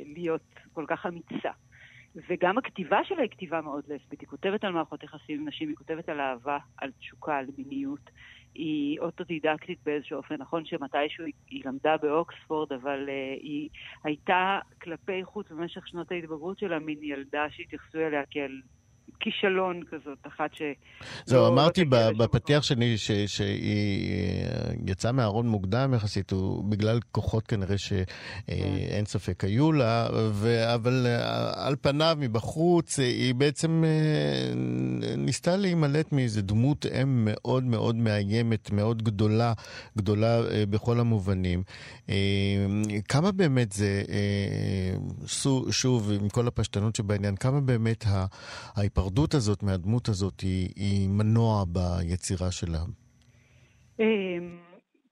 להיות 0.05 0.41
כל 0.73 0.85
כך 0.87 1.05
אמיצה. 1.05 1.51
וגם 2.29 2.57
הכתיבה 2.57 3.03
שלה 3.03 3.21
היא 3.21 3.29
כתיבה 3.29 3.61
מאוד 3.61 3.83
לסבית. 3.87 4.21
היא 4.21 4.27
כותבת 4.27 4.63
על 4.63 4.73
מערכות 4.73 5.03
יחסים 5.03 5.39
עם 5.39 5.47
נשים, 5.47 5.69
היא 5.69 5.75
כותבת 5.75 6.09
על 6.09 6.19
אהבה, 6.19 6.57
על 6.77 6.91
תשוקה, 6.91 7.37
על 7.37 7.45
מיניות. 7.57 8.09
היא 8.55 8.99
אוטודידקטית 8.99 9.79
באיזשהו 9.85 10.17
אופן. 10.17 10.35
נכון 10.35 10.65
שמתישהו 10.65 11.25
היא, 11.25 11.33
היא 11.49 11.61
למדה 11.65 11.97
באוקספורד, 11.97 12.73
אבל 12.73 13.05
uh, 13.05 13.41
היא 13.41 13.69
הייתה 14.03 14.59
כלפי 14.81 15.23
חוץ 15.23 15.51
במשך 15.51 15.87
שנות 15.87 16.11
ההתבגרות 16.11 16.59
שלה 16.59 16.79
מין 16.79 16.97
ילדה 17.01 17.45
שהתייחסו 17.49 17.97
אליה 17.97 18.25
כאל 18.31 18.61
כישלון 19.19 19.81
כזאת, 19.91 20.17
אחת 20.27 20.53
ש... 20.53 20.61
זהו, 21.25 21.41
לא 21.41 21.47
אמרתי 21.47 21.85
בפתיח 22.17 22.63
שלי 22.63 22.97
שהיא 22.97 24.13
אה, 24.43 24.71
יצאה 24.87 25.11
מהארון 25.11 25.47
מוקדם 25.47 25.93
יחסית, 25.95 26.31
בגלל 26.69 26.99
כוחות 27.11 27.47
כנראה 27.47 27.77
שאין 27.77 28.05
כן. 28.91 29.05
ספק 29.05 29.43
היו 29.43 29.71
לה, 29.71 30.07
אבל 30.75 31.05
אה, 31.07 31.67
על 31.67 31.75
פניו, 31.81 32.17
מבחוץ, 32.19 32.99
היא 32.99 33.35
בעצם 33.35 33.83
אה, 33.83 34.53
ניסתה 35.17 35.57
להימלט 35.57 36.11
מאיזה 36.11 36.41
דמות 36.41 36.85
אם 36.85 37.25
מאוד 37.31 37.63
מאוד 37.63 37.95
מאיימת, 37.95 38.71
מאוד 38.71 39.03
גדולה, 39.03 39.53
גדולה 39.97 40.41
בכל 40.69 40.99
המובנים. 40.99 41.63
כמה 43.09 43.31
באמת 43.31 43.71
זה, 43.71 44.03
שוב, 45.71 46.11
עם 46.21 46.29
כל 46.29 46.47
הפשטנות 46.47 46.95
שבעניין, 46.95 47.35
כמה 47.35 47.59
באמת 47.61 48.05
ההיפרדות 48.99 49.33
הזאת 49.33 49.63
מהדמות 49.63 50.09
הזאת 50.09 50.39
היא, 50.41 50.69
היא 50.75 51.09
מנוע 51.09 51.63
ביצירה 51.67 52.51
שלה? 52.51 52.79
אמ, 53.99 54.59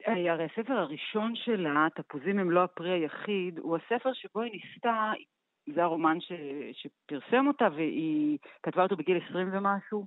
הרי 0.07 0.45
הספר 0.45 0.73
הראשון 0.73 1.33
שלה, 1.35 1.87
תפוזים 1.95 2.39
הם 2.39 2.51
לא 2.51 2.63
הפרי 2.63 2.91
היחיד, 2.91 3.59
הוא 3.59 3.77
הספר 3.77 4.09
שבו 4.13 4.41
היא 4.41 4.51
ניסתה, 4.51 5.11
זה 5.75 5.83
הרומן 5.83 6.17
ש, 6.19 6.31
שפרסם 6.73 7.47
אותה 7.47 7.67
והיא 7.75 8.37
כתבה 8.63 8.83
אותו 8.83 8.97
בגיל 8.97 9.17
20 9.29 9.49
ומשהו. 9.53 10.05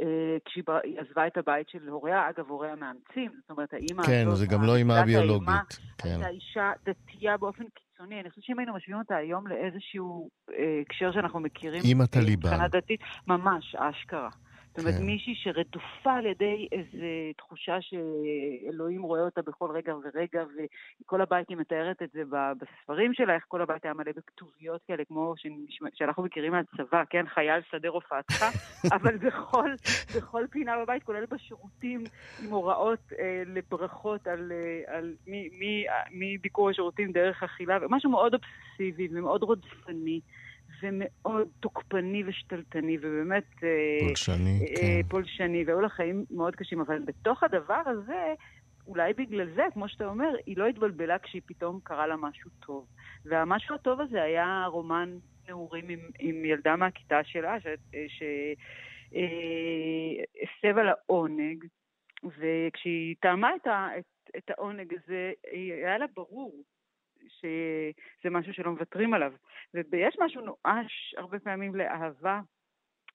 אה, 0.00 0.36
כשהיא 0.44 0.64
עזבה 0.98 1.26
את 1.26 1.36
הבית 1.36 1.68
של 1.68 1.88
הוריה, 1.88 2.28
אגב, 2.30 2.48
הוריה 2.48 2.74
מאמצים, 2.76 3.30
זאת 3.40 3.50
אומרת, 3.50 3.74
האימא 3.74 4.02
כן, 4.02 4.24
הזאת... 4.26 4.38
זה 4.38 4.46
גם 4.46 4.62
לא 4.62 4.76
אימא 4.76 5.02
ביולוגית. 5.02 5.78
כן. 5.98 6.08
הייתה 6.08 6.28
אישה 6.28 6.72
דתייה 6.84 7.36
באופן 7.36 7.64
קיצוני. 7.98 8.20
אני 8.20 8.30
חושבת 8.30 8.44
שאם 8.44 8.58
היינו 8.58 8.74
משווים 8.74 8.98
אותה 8.98 9.16
היום 9.16 9.46
לאיזשהו 9.46 10.30
אה, 10.50 10.80
הקשר 10.86 11.12
שאנחנו 11.12 11.40
מכירים... 11.40 11.82
אימא 11.84 12.06
טליבן. 12.06 12.48
מבחינה 12.48 12.68
דתית, 12.68 13.00
ממש, 13.26 13.74
אשכרה. 13.74 14.28
זאת 14.78 14.86
אומרת, 14.86 15.00
כן. 15.00 15.06
מישהי 15.06 15.34
שרדופה 15.34 16.12
על 16.12 16.26
ידי 16.26 16.68
איזו 16.72 17.06
תחושה 17.36 17.78
שאלוהים 17.80 19.02
רואה 19.02 19.20
אותה 19.20 19.42
בכל 19.42 19.70
רגע 19.70 19.94
ורגע, 19.94 20.44
וכל 21.04 21.20
הבית, 21.20 21.48
היא 21.48 21.56
מתארת 21.56 22.02
את 22.02 22.10
זה 22.12 22.22
בספרים 22.58 23.14
שלה, 23.14 23.34
איך 23.34 23.44
כל 23.48 23.62
הבית 23.62 23.84
היה 23.84 23.94
מלא 23.94 24.12
בכתוביות 24.16 24.80
כאלה, 24.86 25.04
כמו 25.04 25.34
שאנחנו 25.94 26.22
מכירים 26.22 26.52
מהצבא, 26.52 27.02
כן? 27.10 27.26
חייל 27.26 27.60
שדה 27.70 27.88
רופאתך, 27.88 28.44
אבל 28.96 29.16
בכל, 29.16 29.70
בכל 30.16 30.44
פינה 30.50 30.72
בבית, 30.82 31.02
כולל 31.02 31.26
בשירותים, 31.26 32.04
עם 32.44 32.50
הוראות 32.50 33.12
אה, 33.18 33.42
לברכות 33.46 34.26
על, 34.26 34.52
אה, 34.52 34.96
על 34.96 35.14
מביקור 36.10 36.70
השירותים 36.70 37.12
דרך 37.12 37.42
אכילה, 37.42 37.78
משהו 37.88 38.10
מאוד 38.10 38.34
אובססיבי 38.34 39.08
ומאוד 39.12 39.42
רודפני. 39.42 40.20
ומאוד 40.82 41.48
תוקפני 41.60 42.22
ושתלטני, 42.26 42.98
ובאמת... 42.98 43.44
אה, 43.62 43.98
פולשני, 44.06 44.60
אה, 44.60 44.76
כן. 44.76 45.08
פולשני, 45.08 45.64
והיו 45.64 45.80
לה 45.80 45.88
חיים 45.88 46.24
מאוד 46.30 46.56
קשים, 46.56 46.80
אבל 46.80 46.98
בתוך 46.98 47.42
הדבר 47.42 47.82
הזה, 47.86 48.34
אולי 48.86 49.12
בגלל 49.12 49.54
זה, 49.54 49.62
כמו 49.74 49.88
שאתה 49.88 50.06
אומר, 50.06 50.28
היא 50.46 50.56
לא 50.56 50.66
התבלבלה 50.66 51.18
כשהיא 51.18 51.42
פתאום 51.46 51.80
קרה 51.82 52.06
לה 52.06 52.16
משהו 52.16 52.50
טוב. 52.66 52.86
והמשהו 53.24 53.74
הטוב 53.74 54.00
הזה 54.00 54.22
היה 54.22 54.64
רומן 54.66 55.18
נעורים 55.48 55.88
עם, 55.88 56.00
עם 56.18 56.44
ילדה 56.44 56.76
מהכיתה 56.76 57.24
שלה, 57.24 57.60
שהסב 57.60 58.36
אה, 60.76 60.80
על 60.80 60.88
העונג, 60.88 61.64
וכשהיא 62.24 63.14
טעמה 63.20 63.50
את, 63.56 63.66
את, 63.98 64.04
את 64.36 64.50
העונג 64.50 64.94
הזה, 64.94 65.32
היה 65.52 65.98
לה 65.98 66.06
ברור 66.16 66.64
שזה 67.28 68.30
משהו 68.30 68.54
שלא 68.54 68.70
מוותרים 68.70 69.14
עליו. 69.14 69.32
ויש 69.74 70.16
משהו 70.20 70.40
נואש 70.40 71.14
הרבה 71.18 71.38
פעמים 71.38 71.74
לאהבה 71.74 72.40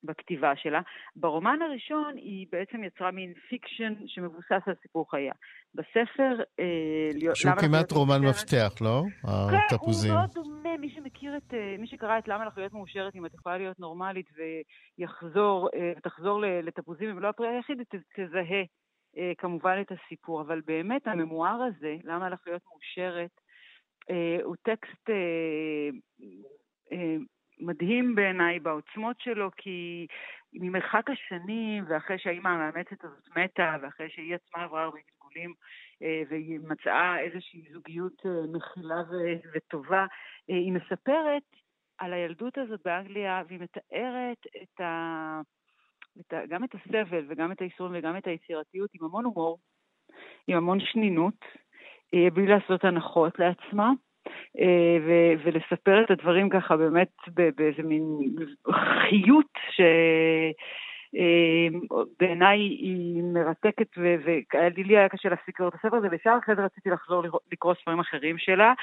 בכתיבה 0.03 0.55
שלה. 0.55 0.81
ברומן 1.15 1.59
הראשון 1.61 2.17
היא 2.17 2.47
בעצם 2.51 2.83
יצרה 2.83 3.11
מין 3.11 3.33
fiction 3.49 3.93
שמבוסס 4.07 4.67
על 4.67 4.73
סיפור 4.81 5.11
חייה. 5.11 5.33
בספר... 5.75 6.43
אה, 6.59 7.35
שהוא 7.35 7.51
כמעט 7.61 7.91
רומן 7.91 8.21
מפתח, 8.21 8.73
לא? 8.81 9.03
כן, 9.51 9.75
התפוזים. 9.75 10.11
הוא 10.11 10.19
מאוד 10.19 10.29
דומה, 10.33 10.77
מי 10.77 10.89
שמכיר 10.89 11.37
את... 11.37 11.53
אה, 11.53 11.75
מי 11.79 11.87
שקרא 11.87 12.19
את 12.19 12.27
למה 12.27 12.45
לך 12.45 12.57
להיות 12.57 12.73
מאושרת 12.73 13.15
אם 13.15 13.25
את 13.25 13.33
יכולה 13.33 13.57
להיות 13.57 13.79
נורמלית 13.79 14.29
ויחזור, 14.97 15.69
אה, 15.75 15.93
ותחזור 15.97 16.41
לתפוזים 16.63 17.09
אם 17.09 17.19
לא 17.19 17.29
הפרי 17.29 17.47
היחיד, 17.47 17.77
תזהה 18.15 18.63
כמובן 19.37 19.81
את 19.81 19.91
הסיפור. 19.91 20.41
אבל 20.41 20.61
באמת 20.65 21.07
הממואר 21.07 21.61
הזה, 21.61 21.95
למה 22.03 22.29
לך 22.29 22.39
להיות 22.45 22.61
מאושרת, 22.71 23.31
הוא 24.43 24.55
טקסט 24.61 25.09
מדהים 27.59 28.15
בעיניי 28.15 28.59
בעוצמות 28.59 29.15
שלו, 29.19 29.49
כי 29.57 30.07
ממרחק 30.53 31.09
השנים, 31.09 31.83
ואחרי 31.87 32.19
שהאימא 32.19 32.49
המאמצת 32.49 33.03
הזאת 33.03 33.37
מתה, 33.37 33.75
ואחרי 33.81 34.09
שהיא 34.09 34.35
עצמה 34.35 34.63
עברה 34.63 34.83
הרבה 34.83 34.99
גלגולים, 35.11 35.53
אה, 36.01 36.21
והיא 36.29 36.59
מצאה 36.59 37.19
איזושהי 37.19 37.63
זוגיות 37.73 38.25
אה, 38.25 38.31
מכילה 38.53 38.95
וטובה, 39.55 40.05
אה, 40.49 40.55
היא 40.55 40.73
מספרת 40.73 41.43
על 41.97 42.13
הילדות 42.13 42.57
הזאת 42.57 42.79
באנגליה, 42.85 43.43
והיא 43.47 43.59
מתארת 43.59 44.47
את 44.63 44.81
ה... 44.81 45.41
את 46.19 46.33
ה... 46.33 46.45
גם 46.45 46.63
את 46.63 46.75
הסבל 46.75 47.25
וגם 47.27 47.51
את 47.51 47.61
האיסורים 47.61 47.93
וגם 47.95 48.17
את 48.17 48.27
היצירתיות 48.27 48.89
עם 48.93 49.05
המון 49.05 49.25
הומור, 49.25 49.59
עם 50.47 50.57
המון 50.57 50.79
שנינות, 50.79 51.45
בלי 52.33 52.47
לעשות 52.47 52.85
הנחות 52.85 53.39
לעצמה. 53.39 53.91
אה, 54.59 54.97
ו- 55.05 55.33
ולספר 55.43 56.03
את 56.03 56.11
הדברים 56.11 56.49
ככה 56.49 56.77
באמת 56.77 57.11
באיזה 57.55 57.83
מין 57.83 58.03
חיות 59.09 59.51
ש... 59.71 59.81
אה, 61.15 62.49
היא 62.49 63.23
מרתקת, 63.23 63.87
ולי 63.97 64.97
היה 64.97 65.09
קשה 65.09 65.29
להפסיק 65.29 65.49
לקרוא 65.49 65.69
את 65.69 65.73
הספר 65.73 65.95
הזה, 65.95 66.07
וישר 66.11 66.37
אחרי 66.43 66.55
זה 66.55 66.65
רציתי 66.65 66.89
לחזור 66.89 67.23
לקרוא 67.51 67.73
ספרים 67.81 67.99
אחרים 67.99 68.37
שלה. 68.37 68.73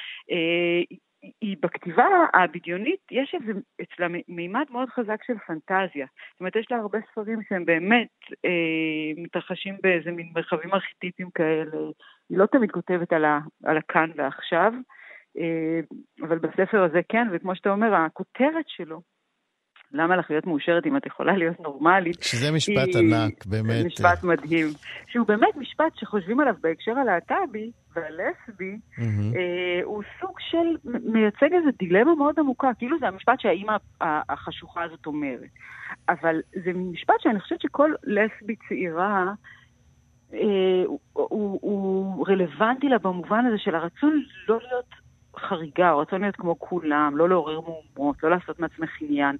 היא 1.41 1.57
בכתיבה 1.63 2.07
הבדיונית, 2.35 3.01
יש 3.11 3.35
איזה, 3.35 3.61
אצלה 3.83 4.07
מימד 4.29 4.65
מאוד 4.71 4.89
חזק 4.89 5.21
של 5.27 5.39
פנטזיה. 5.47 6.07
זאת 6.33 6.41
אומרת, 6.41 6.57
יש 6.57 6.67
לה 6.71 6.77
הרבה 6.77 6.99
ספרים 7.13 7.39
שהם 7.49 7.65
באמת 7.65 8.09
אה, 8.45 9.23
מתרחשים 9.23 9.77
באיזה 9.83 10.11
מין 10.11 10.33
מרחבים 10.35 10.75
ארכיטיפיים 10.75 11.31
כאלה. 11.31 11.77
היא 12.31 12.39
לא 12.39 12.47
תמיד 12.47 12.71
כותבת 12.71 13.13
על, 13.13 13.25
ה, 13.25 13.41
על 13.65 13.77
הכאן 13.77 14.11
ועכשיו. 14.17 14.73
אה, 15.39 15.81
אבל 16.23 16.39
בספר 16.39 16.83
הזה 16.83 17.01
כן, 17.09 17.29
וכמו 17.33 17.57
שאתה 17.57 17.71
אומר, 17.71 17.95
הכותרת 17.95 18.69
שלו, 18.69 19.01
למה 19.93 20.17
לך 20.17 20.31
להיות 20.31 20.47
מאושרת 20.47 20.87
אם 20.87 20.97
את 20.97 21.07
יכולה 21.07 21.37
להיות 21.37 21.61
נורמלית? 21.61 22.23
שזה 22.23 22.53
משפט 22.53 22.95
היא, 22.95 23.15
ענק, 23.15 23.47
באמת. 23.47 23.87
משפט 23.87 24.25
מדהים. 24.25 24.67
שהוא 25.07 25.27
באמת 25.27 25.57
משפט 25.57 25.93
שחושבים 25.97 26.41
עליו 26.41 26.55
בהקשר 26.61 26.93
הלהט"בי 26.99 27.71
והלסבי, 27.97 28.79
mm-hmm. 28.99 29.37
אה, 29.37 29.85
הוא 29.85 30.03
סוג 30.21 30.41
של, 30.51 30.89
מייצג 31.05 31.53
איזו 31.55 31.69
דילמה 31.79 32.15
מאוד 32.15 32.35
עמוקה, 32.39 32.71
כאילו 32.79 32.99
זה 33.01 33.09
המשפט 33.09 33.41
שהאימא 33.41 33.77
החשוכה 34.01 34.83
הזאת 34.83 35.07
אומרת. 35.07 35.51
אבל 36.09 36.41
זה 36.65 36.73
משפט 36.75 37.15
שאני 37.21 37.41
חושבת 37.41 37.61
שכל 37.61 37.91
לסבי 38.05 38.55
צעירה, 38.69 39.25
אה, 40.35 40.39
הוא, 40.87 40.99
הוא, 41.13 41.59
הוא 41.63 42.27
רלוונטי 42.29 42.89
לה 42.89 42.99
במובן 42.99 43.47
הזה 43.47 43.59
של 43.59 43.75
הרצון 43.75 44.23
לא 44.49 44.59
להיות 44.63 44.91
חריגה, 45.37 45.93
או 45.93 45.99
רצון 45.99 46.21
להיות 46.21 46.37
כמו 46.37 46.59
כולם, 46.59 47.17
לא 47.17 47.29
לעורר 47.29 47.61
מהומות, 47.61 48.23
לא 48.23 48.31
לעשות 48.31 48.61
מעצמך 48.61 48.91
עניין. 49.01 49.37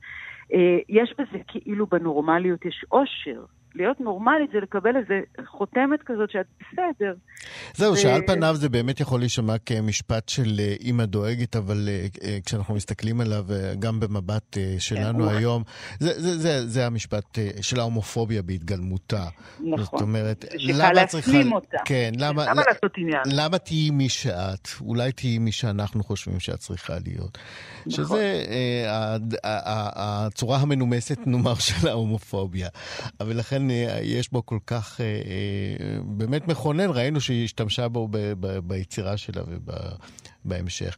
אה, 0.53 0.79
יש 0.89 1.15
בזה 1.19 1.39
כאילו 1.47 1.87
בנורמליות 1.87 2.65
יש 2.65 2.85
אושר. 2.93 3.45
להיות 3.75 4.01
נורמלית 4.01 4.51
זה 4.53 4.59
לקבל 4.61 4.97
איזה 4.97 5.21
חותמת 5.47 6.01
כזאת 6.07 6.31
שאת 6.31 6.47
בסדר. 6.61 7.15
זהו, 7.75 7.97
שעל 7.97 8.21
פניו 8.27 8.55
זה 8.57 8.69
באמת 8.69 9.01
יכול 9.01 9.21
להישמע 9.21 9.59
כמשפט 9.59 10.29
של 10.29 10.57
אה, 10.59 10.75
אימא 10.81 11.05
דואגת, 11.05 11.57
אבל 11.57 11.89
אה, 11.89 12.07
אה, 12.25 12.39
כשאנחנו 12.47 12.75
מסתכלים 12.75 13.21
עליו, 13.21 13.45
גם 13.79 14.01
במבט 14.01 14.57
שלנו 14.79 15.29
כן, 15.29 15.37
היום, 15.37 15.63
זה, 15.99 16.21
זה, 16.21 16.39
זה, 16.39 16.67
זה 16.67 16.87
המשפט 16.87 17.39
של 17.61 17.81
ההומופוביה 17.81 18.43
בהתגלמותה. 18.43 19.25
נכון. 19.61 19.79
זאת 19.79 20.01
אומרת, 20.01 20.45
למה 20.55 20.93
להפנים 20.93 21.53
אותה. 21.53 21.79
כן, 21.85 22.13
למה, 22.19 22.45
למה 22.47 22.63
לעשות 22.69 22.93
עניין? 22.97 23.23
למה 23.27 23.59
תהיי 23.59 23.91
מי 23.91 24.09
שאת? 24.09 24.69
אולי 24.81 25.13
תהיי 25.13 25.39
מי 25.39 25.53
שאנחנו 25.53 26.05
חושבים 26.05 26.41
שאת 26.41 26.59
צריכה 26.59 26.95
להיות. 27.05 27.39
נכון. 27.87 28.05
שזה 28.05 28.45
הצורה 29.95 30.59
המנומסת, 30.59 31.19
נאמר, 31.27 31.55
של 31.55 31.89
ההומופוביה. 31.89 32.69
אבל 33.21 33.41
לכן 33.61 33.71
אה, 33.71 34.01
יש 34.03 34.33
בו 34.33 34.47
כל 34.47 34.59
כך, 34.67 35.01
אה, 35.01 35.07
אה, 35.07 35.99
באמת 36.05 36.49
מכונן, 36.49 36.91
ראינו 36.95 37.21
שהיא 37.21 37.45
השתמשה 37.45 37.89
בו 37.89 38.09
ב, 38.09 38.17
ב, 38.17 38.47
ביצירה 38.59 39.17
שלה 39.17 39.43
ובהמשך. 40.45 40.97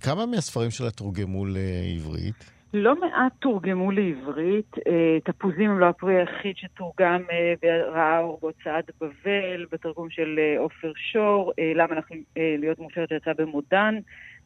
כמה 0.00 0.26
מהספרים 0.26 0.70
שלה 0.70 0.90
תורגמו 0.90 1.44
לעברית? 1.46 2.52
לא 2.74 3.00
מעט 3.00 3.32
תורגמו 3.38 3.90
לעברית, 3.90 4.76
תפוזים 5.24 5.70
הם 5.70 5.78
לא 5.78 5.86
הפרי 5.88 6.18
היחיד 6.18 6.56
שתורגם 6.56 7.22
וראה 7.62 8.18
אור 8.18 8.38
בהוצאת 8.42 8.90
בבל, 9.00 9.66
בתרגום 9.72 10.10
של 10.10 10.38
עופר 10.58 10.92
שור, 11.12 11.52
למה 11.74 11.94
אנחנו 11.94 12.16
להיות 12.36 12.78
מאושרת 12.78 13.08
שיצא 13.08 13.32
במודן, 13.38 13.98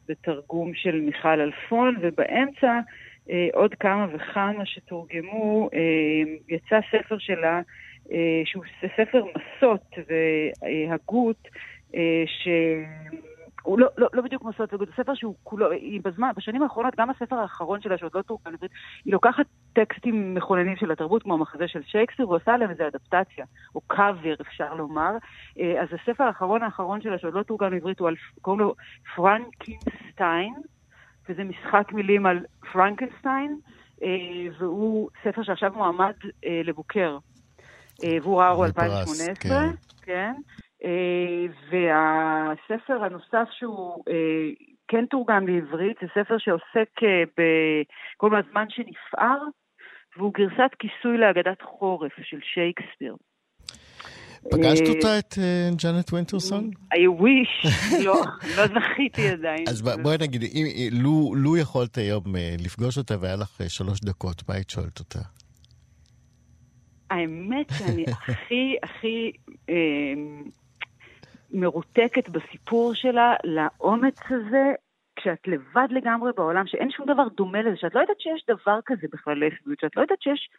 בתרגום 0.07 0.71
של 0.73 1.01
מיכל 1.01 1.41
אלפון, 1.41 1.95
ובאמצע 2.01 2.79
עוד 3.53 3.73
כמה 3.73 4.07
וכמה 4.13 4.65
שתורגמו. 4.65 5.69
אה, 5.73 6.33
יצא 6.47 6.79
ספר 6.91 7.17
שלה, 7.17 7.61
אה, 8.11 8.41
שהוא 8.45 8.63
ספר 8.97 9.23
מסות 9.25 9.95
והגות, 10.07 11.47
ש... 12.25 12.47
הוא 13.63 13.79
לא, 13.79 13.87
לא, 13.97 14.07
לא 14.13 14.21
בדיוק 14.21 14.43
מסות 14.43 14.73
והגות, 14.73 14.87
זה 14.87 15.03
ספר 15.03 15.15
שהוא 15.15 15.35
כולו, 15.43 15.71
היא 15.71 16.01
בזמן, 16.03 16.29
בשנים 16.35 16.63
האחרונות, 16.63 16.95
גם 16.97 17.09
הספר 17.09 17.35
האחרון 17.35 17.81
שלה, 17.81 17.97
שעוד 17.97 18.11
לא 18.15 18.21
תורגם 18.21 18.51
לעברית, 18.51 18.71
היא 19.05 19.13
לוקחת 19.13 19.45
טקסטים 19.73 20.33
מכוננים 20.33 20.75
של 20.75 20.91
התרבות, 20.91 21.23
כמו 21.23 21.33
המחזה 21.33 21.67
של 21.67 21.83
שייקספיר, 21.83 22.29
ועושה 22.29 22.53
עליהם 22.53 22.71
איזה 22.71 22.87
אדפטציה, 22.87 23.45
או 23.75 23.81
קאבר, 23.81 24.33
אפשר 24.41 24.73
לומר. 24.73 25.11
אז 25.55 25.87
הספר 26.01 26.23
האחרון 26.23 26.63
האחרון 26.63 27.01
שלה, 27.01 27.17
שעוד 27.17 27.33
לא 27.33 27.43
תורגם 27.43 27.69
לעברית, 27.69 27.99
הוא 27.99 28.07
על, 28.07 28.15
קוראים 28.41 28.59
לו 28.59 28.75
פרנקינסטיין, 29.15 30.53
וזה 31.29 31.43
משחק 31.43 31.91
מילים 31.93 32.25
על 32.25 32.39
פרנקנשטיין, 32.71 33.59
אה, 34.03 34.07
והוא 34.59 35.09
ספר 35.23 35.43
שעכשיו 35.43 35.71
מועמד 35.75 36.13
אה, 36.45 36.61
לבוקר. 36.63 37.17
אה, 38.03 38.17
והוא 38.21 38.41
ראה 38.41 38.65
2018, 38.65 39.35
כן. 39.35 39.69
כן. 40.01 40.33
והספר 41.71 43.03
הנוסף 43.03 43.47
שהוא 43.51 44.03
כן 44.87 45.05
תורגם 45.05 45.47
לעברית, 45.47 45.97
זה 46.01 46.07
ספר 46.23 46.37
שעוסק 46.37 46.89
בכל 47.37 48.35
הזמן 48.35 48.65
שנפער, 48.69 49.41
והוא 50.17 50.33
גרסת 50.33 50.71
כיסוי 50.79 51.17
להגדת 51.17 51.61
חורף 51.61 52.11
של 52.21 52.39
שייקספיר. 52.41 53.15
פגשת 54.51 54.81
אה, 54.85 54.89
אותה, 54.89 55.19
את 55.19 55.35
אה, 55.37 55.69
ג'אנט 55.75 56.13
וינטרסון? 56.13 56.69
I 56.93 57.21
wish, 57.21 57.69
לא, 58.05 58.21
לא 58.57 58.63
זכיתי 58.67 59.29
עדיין. 59.29 59.65
אז 59.67 59.81
בואי 59.81 60.17
נגיד, 60.21 60.43
לו 61.33 61.57
יכולת 61.57 61.97
היום 61.97 62.35
אה, 62.35 62.55
לפגוש 62.59 62.97
אותה 62.97 63.15
והיה 63.21 63.35
לך 63.35 63.61
שלוש 63.67 63.99
דקות, 63.99 64.43
מה 64.49 64.55
היית 64.55 64.69
שואלת 64.69 64.99
אותה? 64.99 65.19
האמת 67.09 67.71
שאני 67.77 68.05
הכי 68.27 68.75
הכי 68.83 69.31
מרותקת 71.51 72.29
בסיפור 72.29 72.93
שלה 72.93 73.33
לאומץ 73.43 74.19
הזה, 74.29 74.73
כשאת 75.15 75.47
לבד 75.47 75.87
לגמרי 75.89 76.31
בעולם, 76.37 76.67
שאין 76.67 76.91
שום 76.91 77.05
דבר 77.05 77.27
דומה 77.37 77.61
לזה, 77.61 77.77
שאת 77.77 77.95
לא 77.95 77.99
יודעת 77.99 78.19
שיש 78.19 78.45
דבר 78.47 78.79
כזה 78.85 79.07
בכלל 79.11 79.45
לסביות, 79.45 79.79
שאת 79.79 79.95
לא 79.95 80.01
יודעת 80.01 80.21
שיש 80.21 80.49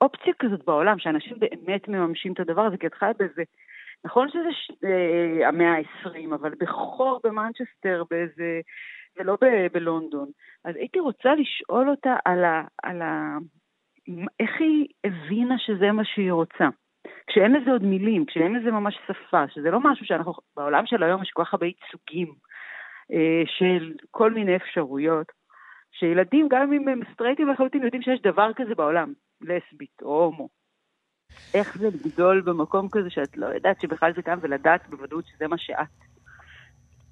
אופציה 0.00 0.32
כזאת 0.38 0.64
בעולם, 0.64 0.98
שאנשים 0.98 1.38
באמת 1.38 1.88
מממשים 1.88 2.32
את 2.32 2.40
הדבר 2.40 2.62
הזה, 2.62 2.76
כי 2.76 2.86
את 2.86 2.94
חיה 2.94 3.12
באיזה... 3.18 3.42
נכון 4.04 4.28
שזה 4.28 4.52
ש... 4.52 4.70
אה, 4.84 5.48
המאה 5.48 5.74
ה-20, 5.76 6.34
אבל 6.34 6.52
בחור 6.60 7.20
במנצ'סטר, 7.24 8.02
באיזה... 8.10 8.60
ולא 9.18 9.36
ב- 9.40 9.66
בלונדון. 9.72 10.28
אז 10.64 10.76
הייתי 10.76 11.00
רוצה 11.00 11.34
לשאול 11.34 11.90
אותה 11.90 12.16
על 12.24 12.44
ה... 12.44 12.62
על 12.82 13.02
ה... 13.02 13.38
איך 14.40 14.50
היא 14.60 14.86
הבינה 15.04 15.58
שזה 15.58 15.92
מה 15.92 16.04
שהיא 16.04 16.32
רוצה. 16.32 16.68
כשאין 17.26 17.52
לזה 17.52 17.70
עוד 17.70 17.82
מילים, 17.82 18.24
כשאין 18.26 18.54
לזה 18.54 18.70
ממש 18.70 18.98
שפה, 19.06 19.48
שזה 19.48 19.70
לא 19.70 19.80
משהו 19.80 20.06
שאנחנו, 20.06 20.32
בעולם 20.56 20.86
של 20.86 21.02
היום 21.02 21.22
יש 21.22 21.30
כל 21.30 21.44
כך 21.44 21.54
הרבה 21.54 21.66
ייצוגים 21.66 22.34
אה, 23.12 23.42
של 23.46 23.92
כל 24.10 24.30
מיני 24.30 24.56
אפשרויות, 24.56 25.32
שילדים, 25.92 26.48
גם 26.50 26.72
אם 26.72 26.88
הם 26.88 27.00
סטרייטים 27.12 27.48
לחלוטין, 27.48 27.82
יודעים 27.82 28.02
שיש 28.02 28.22
דבר 28.22 28.50
כזה 28.56 28.74
בעולם. 28.74 29.12
לסבית 29.40 30.02
או 30.02 30.24
הומו. 30.24 30.48
איך 31.54 31.78
זה 31.78 31.86
לגדול 31.86 32.40
במקום 32.40 32.88
כזה 32.92 33.10
שאת 33.10 33.36
לא 33.36 33.46
יודעת 33.46 33.80
שבכלל 33.80 34.12
זה 34.16 34.22
קיים 34.22 34.38
ולדעת 34.42 34.88
בוודאות 34.88 35.24
שזה 35.26 35.46
מה 35.48 35.58
שאת. 35.58 36.08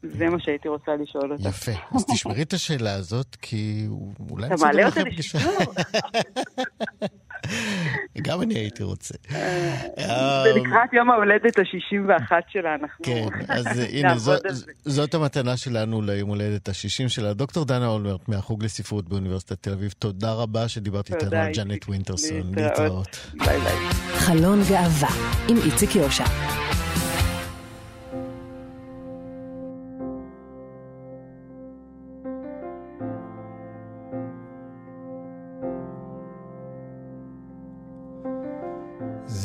זה 0.03 0.29
מה 0.29 0.41
שהייתי 0.41 0.69
רוצה 0.69 0.97
לשאול 0.97 1.33
אותך. 1.33 1.45
יפה. 1.45 1.73
אז 1.95 2.05
תשמרי 2.07 2.43
את 2.43 2.53
השאלה 2.53 2.95
הזאת, 2.95 3.37
כי 3.43 3.87
אולי 4.31 4.47
אתה 4.47 4.55
מעלה 4.61 4.87
אותה 4.87 5.01
לשאול. 5.03 5.43
גם 8.23 8.43
אני 8.43 8.55
הייתי 8.55 8.83
רוצה. 8.83 9.15
ולקראת 10.45 10.93
יום 10.93 11.11
ההולדת 11.11 11.59
ה-61 11.59 12.33
שלה, 12.49 12.75
אנחנו 12.75 13.05
כן, 13.05 13.27
אז 13.49 13.67
הנה, 13.93 14.15
זאת 14.85 15.15
המתנה 15.15 15.57
שלנו 15.57 16.03
ליום 16.03 16.29
הולדת 16.29 16.69
ה-60 16.69 17.09
שלה. 17.09 17.33
דוקטור 17.35 17.65
דנה 17.65 17.87
אולמרט 17.87 18.29
מהחוג 18.29 18.65
לספרות 18.65 19.09
באוניברסיטת 19.09 19.63
תל 19.63 19.73
אביב, 19.73 19.95
תודה 19.99 20.33
רבה 20.33 20.69
שדיברת 20.69 21.11
איתנו 21.11 21.37
על 21.37 21.53
ג'אנט 21.53 21.89
וינטרסון. 21.89 22.55
להתראות. 22.57 23.33
ביי 23.35 23.59
ביי. 23.61 23.77
חלון 24.17 24.61
גאווה 24.69 25.09
עם 25.49 25.57
איציק 25.65 25.97
יושע. 25.97 26.66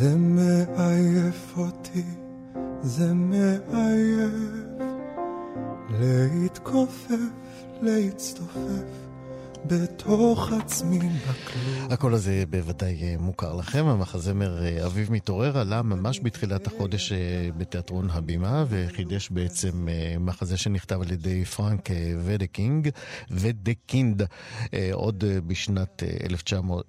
זה 0.01 0.15
מעייף 0.15 1.57
אותי, 1.57 2.03
זה 2.81 3.13
מעייף. 3.13 4.31
להתכופף, 5.99 7.15
להצטופף 7.81 9.10
בתוך 9.65 10.51
עצמי 10.51 10.99
בכלום. 10.99 11.91
הקול 11.91 12.13
הזה 12.13 12.43
בוודאי 12.49 13.03
אה, 13.03 13.15
מוכר 13.19 13.55
לכם. 13.55 13.85
המחזמר 13.85 14.63
אה, 14.65 14.85
אביב 14.85 15.11
מתעורר 15.11 15.57
עלה 15.57 15.81
ממש 15.81 16.19
בתחילת 16.23 16.67
החודש 16.67 17.11
אה, 17.11 17.17
בתיאטרון 17.57 18.09
הבימה, 18.09 18.65
וחידש 18.69 19.29
בעצם 19.29 19.87
מחזה 20.19 20.57
שנכתב 20.57 21.01
על 21.01 21.11
ידי 21.11 21.45
פרנק 21.45 21.89
ודקינג, 22.19 22.89
ודקינד, 23.31 24.23
עוד 24.93 25.23
בשנת 25.47 26.03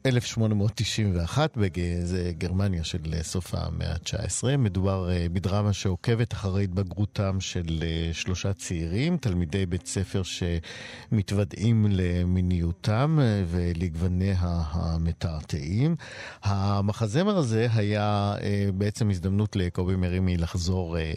1891 0.07 1.57
בגרמניה 1.57 2.85
של 2.85 3.23
סוף 3.23 3.55
המאה 3.55 3.93
ה-19. 3.93 4.57
מדובר 4.59 5.09
בדרמה 5.33 5.73
שעוקבת 5.73 6.33
אחרי 6.33 6.65
התבגרותם 6.65 7.41
של 7.41 7.85
שלושה 8.13 8.53
צעירים, 8.53 9.17
תלמידי 9.17 9.67
בית 9.67 9.87
ספר 9.87 10.23
שמתוודעים 10.23 11.87
למיניות. 11.91 12.62
לאיכותם 12.63 13.19
אה, 13.23 13.43
ולגווניה 13.47 14.37
המתעתעים. 14.41 15.97
המחזמר 16.43 17.37
הזה 17.37 17.67
היה 17.75 18.35
אה, 18.43 18.69
בעצם 18.75 19.11
הזדמנות 19.11 19.57
לקובי 19.57 19.97
מרימי 19.97 20.37
לחזור, 20.37 20.99
אה, 20.99 21.13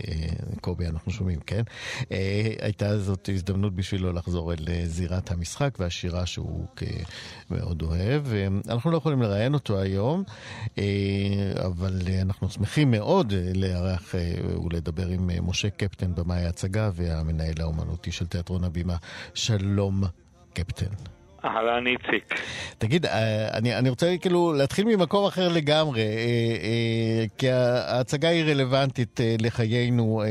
קובי 0.62 0.88
אנחנו 0.88 1.12
שומעים, 1.12 1.40
כן? 1.40 1.62
הייתה 2.62 3.00
זאת 3.00 3.30
הזדמנות 3.34 3.76
בשבילו 3.76 4.14
לחזור 4.14 4.54
אל 4.54 4.86
זירת 4.86 5.32
המשחק 5.32 5.78
והשירה 5.80 6.26
שהוא 6.26 6.66
מאוד 7.52 7.82
אוהב. 7.82 8.24
אנחנו 8.70 8.92
לא 8.92 8.98
יכולים 8.98 9.22
לראיין 9.22 9.54
אותו 9.54 9.80
היום, 9.80 10.24
אבל 11.66 12.02
אנחנו 12.22 12.50
שמחים 12.50 12.92
מאוד 12.92 13.34
לארח 13.56 14.16
ולדבר 14.16 15.08
עם 15.08 15.30
משה 15.42 15.70
קפטן 15.70 16.16
במאי 16.16 16.46
ההצגה 16.46 16.90
והמנהל 16.94 17.56
האומנותי 17.60 18.12
של 18.12 18.26
תיאטרון 18.26 18.64
הבימה. 18.64 18.96
שלום, 19.34 20.04
קפטן. 20.54 21.25
אהלן 21.46 21.88
איציק. 21.88 22.42
תגיד, 22.78 23.06
אה, 23.06 23.58
אני, 23.58 23.76
אני 23.76 23.90
רוצה 23.90 24.16
כאילו 24.22 24.54
להתחיל 24.54 24.86
ממקום 24.86 25.26
אחר 25.26 25.50
לגמרי, 25.50 26.02
אה, 26.02 26.08
אה, 26.08 27.26
כי 27.38 27.50
ההצגה 27.50 28.30
היא 28.30 28.44
רלוונטית 28.44 29.20
לחיינו 29.42 30.24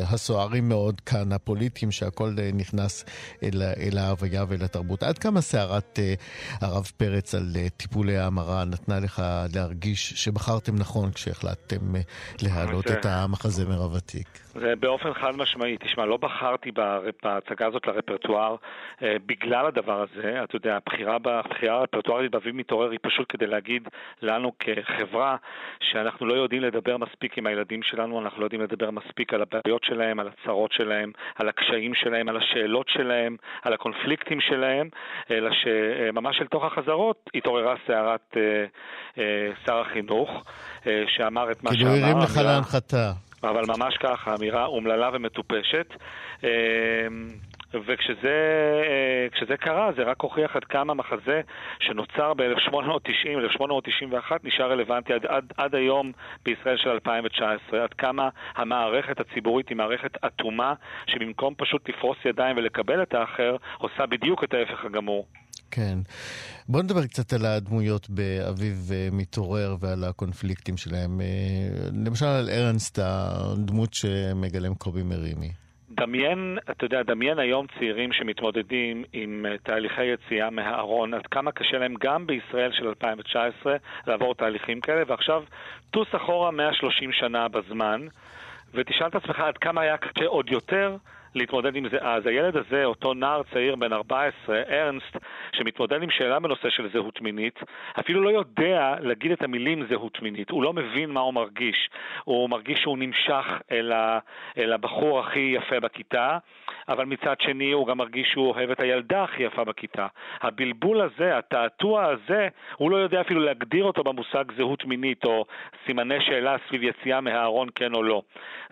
הסוערים 0.00 0.68
מאוד 0.68 1.00
כאן, 1.00 1.32
הפוליטיים, 1.32 1.90
שהכל 1.90 2.34
נכנס 2.54 3.04
אל, 3.42 3.62
אל 3.62 3.98
ההוויה 3.98 4.44
ולתרבות. 4.48 5.02
עד 5.02 5.18
כמה 5.18 5.40
סערת 5.40 5.98
הרב 6.60 6.90
פרץ 6.96 7.34
על 7.34 7.56
טיפולי 7.76 8.16
ההמרה 8.16 8.64
נתנה 8.64 9.00
לך 9.00 9.22
להרגיש 9.54 10.12
שבחרתם 10.16 10.76
נכון 10.76 11.12
כשהחלטתם 11.12 11.94
להעלות 12.42 12.90
את 12.90 13.06
המחזמר 13.06 13.82
הוותיק? 13.82 14.49
זה 14.54 14.76
באופן 14.76 15.14
חד 15.14 15.36
משמעי. 15.36 15.76
תשמע, 15.80 16.06
לא 16.06 16.16
בחרתי 16.16 16.70
בהצגה 17.22 17.66
הזאת 17.66 17.86
לרפרטואר 17.86 18.56
אה, 19.02 19.16
בגלל 19.26 19.66
הדבר 19.66 20.02
הזה. 20.02 20.42
אתה 20.44 20.56
יודע, 20.56 20.76
הבחירה 20.76 21.18
הרפרטוארית 21.62 22.30
באביב 22.30 22.54
מתעורר 22.54 22.90
היא 22.90 22.98
פשוט 23.02 23.26
כדי 23.28 23.46
להגיד 23.46 23.88
לנו 24.22 24.52
כחברה 24.58 25.36
שאנחנו 25.80 26.26
לא 26.26 26.34
יודעים 26.34 26.62
לדבר 26.62 26.96
מספיק 26.96 27.38
עם 27.38 27.46
הילדים 27.46 27.82
שלנו, 27.82 28.20
אנחנו 28.20 28.40
לא 28.40 28.46
יודעים 28.46 28.62
לדבר 28.62 28.90
מספיק 28.90 29.34
על 29.34 29.42
הבעיות 29.42 29.84
שלהם, 29.84 30.20
על 30.20 30.28
הצרות 30.28 30.72
שלהם, 30.72 31.12
על 31.34 31.48
הקשיים 31.48 31.94
שלהם, 31.94 32.28
על 32.28 32.36
השאלות 32.36 32.88
שלהם, 32.88 33.36
על 33.62 33.72
הקונפליקטים 33.72 34.40
שלהם, 34.40 34.88
אלא 35.30 35.50
שממש 35.52 36.40
אל 36.40 36.46
תוך 36.46 36.64
החזרות 36.64 37.30
התעוררה 37.34 37.74
סערת 37.86 38.36
אה, 38.36 38.64
אה, 39.18 39.52
שר 39.66 39.80
החינוך, 39.80 40.44
אה, 40.86 41.04
שאמר 41.08 41.50
את 41.50 41.62
מה 41.62 41.74
שאמר. 41.74 41.90
כאילו 41.90 42.06
הרים 42.06 42.18
לך 42.18 42.36
להנחתה. 42.36 43.29
אבל 43.42 43.62
ממש 43.68 43.96
ככה, 43.96 44.34
אמירה 44.34 44.66
אומללה 44.66 45.10
ומטופשת. 45.12 45.86
אמ, 46.42 46.48
וכשזה 47.74 49.50
אה, 49.50 49.56
קרה, 49.56 49.90
זה 49.96 50.02
רק 50.02 50.20
הוכיח 50.20 50.56
עד 50.56 50.64
כמה 50.64 50.94
מחזה 50.94 51.40
שנוצר 51.80 52.34
ב-1890, 52.34 53.38
1891, 53.38 54.44
נשאר 54.44 54.70
רלוונטי 54.70 55.12
עד, 55.12 55.26
עד, 55.26 55.52
עד 55.56 55.74
היום 55.74 56.12
בישראל 56.44 56.76
של 56.76 56.90
2019, 56.90 57.82
עד 57.82 57.94
כמה 57.94 58.28
המערכת 58.54 59.20
הציבורית 59.20 59.68
היא 59.68 59.76
מערכת 59.76 60.24
אטומה, 60.24 60.74
שבמקום 61.06 61.54
פשוט 61.56 61.88
לפרוס 61.88 62.18
ידיים 62.24 62.56
ולקבל 62.56 63.02
את 63.02 63.14
האחר, 63.14 63.56
עושה 63.78 64.06
בדיוק 64.06 64.44
את 64.44 64.54
ההפך 64.54 64.84
הגמור. 64.84 65.26
כן. 65.70 65.98
בוא 66.68 66.82
נדבר 66.82 67.06
קצת 67.06 67.32
על 67.32 67.46
הדמויות 67.46 68.10
באביב 68.10 68.90
אה, 68.92 69.08
מתעורר 69.12 69.76
ועל 69.80 70.04
הקונפליקטים 70.04 70.76
שלהם. 70.76 71.20
למשל 72.10 72.26
על 72.26 72.48
ארנסט, 72.50 72.98
הדמות 73.02 73.94
שמגלם 73.94 74.74
קובי 74.74 75.02
מרימי. 75.02 75.52
דמיין, 75.90 76.58
אתה 76.70 76.84
יודע, 76.84 77.02
דמיין 77.02 77.38
היום 77.38 77.66
צעירים 77.78 78.12
שמתמודדים 78.12 79.04
עם 79.12 79.46
אה, 79.48 79.58
תהליכי 79.58 80.04
יציאה 80.04 80.50
מהארון, 80.50 81.14
עד 81.14 81.26
כמה 81.26 81.52
קשה 81.52 81.78
להם 81.78 81.94
גם 82.00 82.26
בישראל 82.26 82.72
של 82.72 82.88
2019 82.88 83.76
לעבור 84.06 84.34
תהליכים 84.34 84.80
כאלה, 84.80 85.02
ועכשיו 85.06 85.42
טוס 85.90 86.08
אחורה 86.16 86.50
130 86.50 87.12
שנה 87.12 87.48
בזמן, 87.48 88.00
ותשאל 88.74 89.06
את 89.06 89.14
עצמך 89.14 89.40
עד 89.40 89.58
כמה 89.58 89.80
היה 89.80 89.96
קשה 89.96 90.26
עוד 90.26 90.50
יותר 90.50 90.96
להתמודד 91.34 91.76
עם 91.76 91.88
זה 91.88 91.98
אז. 92.00 92.26
הילד 92.26 92.56
הזה, 92.56 92.84
אותו 92.84 93.14
נער 93.14 93.42
צעיר 93.52 93.76
בן 93.76 93.92
14, 93.92 94.62
ארנסט, 94.70 95.16
שמתמודד 95.52 96.02
עם 96.02 96.10
שאלה 96.10 96.40
בנושא 96.40 96.70
של 96.70 96.88
זהות 96.92 97.20
מינית, 97.20 97.60
אפילו 98.00 98.20
לא 98.20 98.30
יודע 98.30 98.94
להגיד 99.00 99.32
את 99.32 99.42
המילים 99.42 99.86
זהות 99.88 100.22
מינית. 100.22 100.50
הוא 100.50 100.62
לא 100.62 100.72
מבין 100.72 101.10
מה 101.10 101.20
הוא 101.20 101.34
מרגיש. 101.34 101.90
הוא 102.24 102.50
מרגיש 102.50 102.78
שהוא 102.80 102.98
נמשך 102.98 103.46
אל, 103.72 103.92
ה, 103.92 104.18
אל 104.58 104.72
הבחור 104.72 105.20
הכי 105.20 105.54
יפה 105.56 105.80
בכיתה, 105.80 106.38
אבל 106.88 107.04
מצד 107.04 107.34
שני 107.40 107.72
הוא 107.72 107.86
גם 107.86 107.98
מרגיש 107.98 108.28
שהוא 108.28 108.54
אוהב 108.54 108.70
את 108.70 108.80
הילדה 108.80 109.24
הכי 109.24 109.42
יפה 109.42 109.64
בכיתה. 109.64 110.06
הבלבול 110.40 111.00
הזה, 111.00 111.38
התעתוע 111.38 112.04
הזה, 112.04 112.48
הוא 112.76 112.90
לא 112.90 112.96
יודע 112.96 113.20
אפילו 113.20 113.40
להגדיר 113.40 113.84
אותו 113.84 114.04
במושג 114.04 114.44
זהות 114.56 114.84
מינית 114.84 115.24
או 115.24 115.44
סימני 115.86 116.20
שאלה 116.20 116.56
סביב 116.68 116.82
יציאה 116.82 117.20
מהארון 117.20 117.68
כן 117.74 117.94
או 117.94 118.02
לא. 118.02 118.22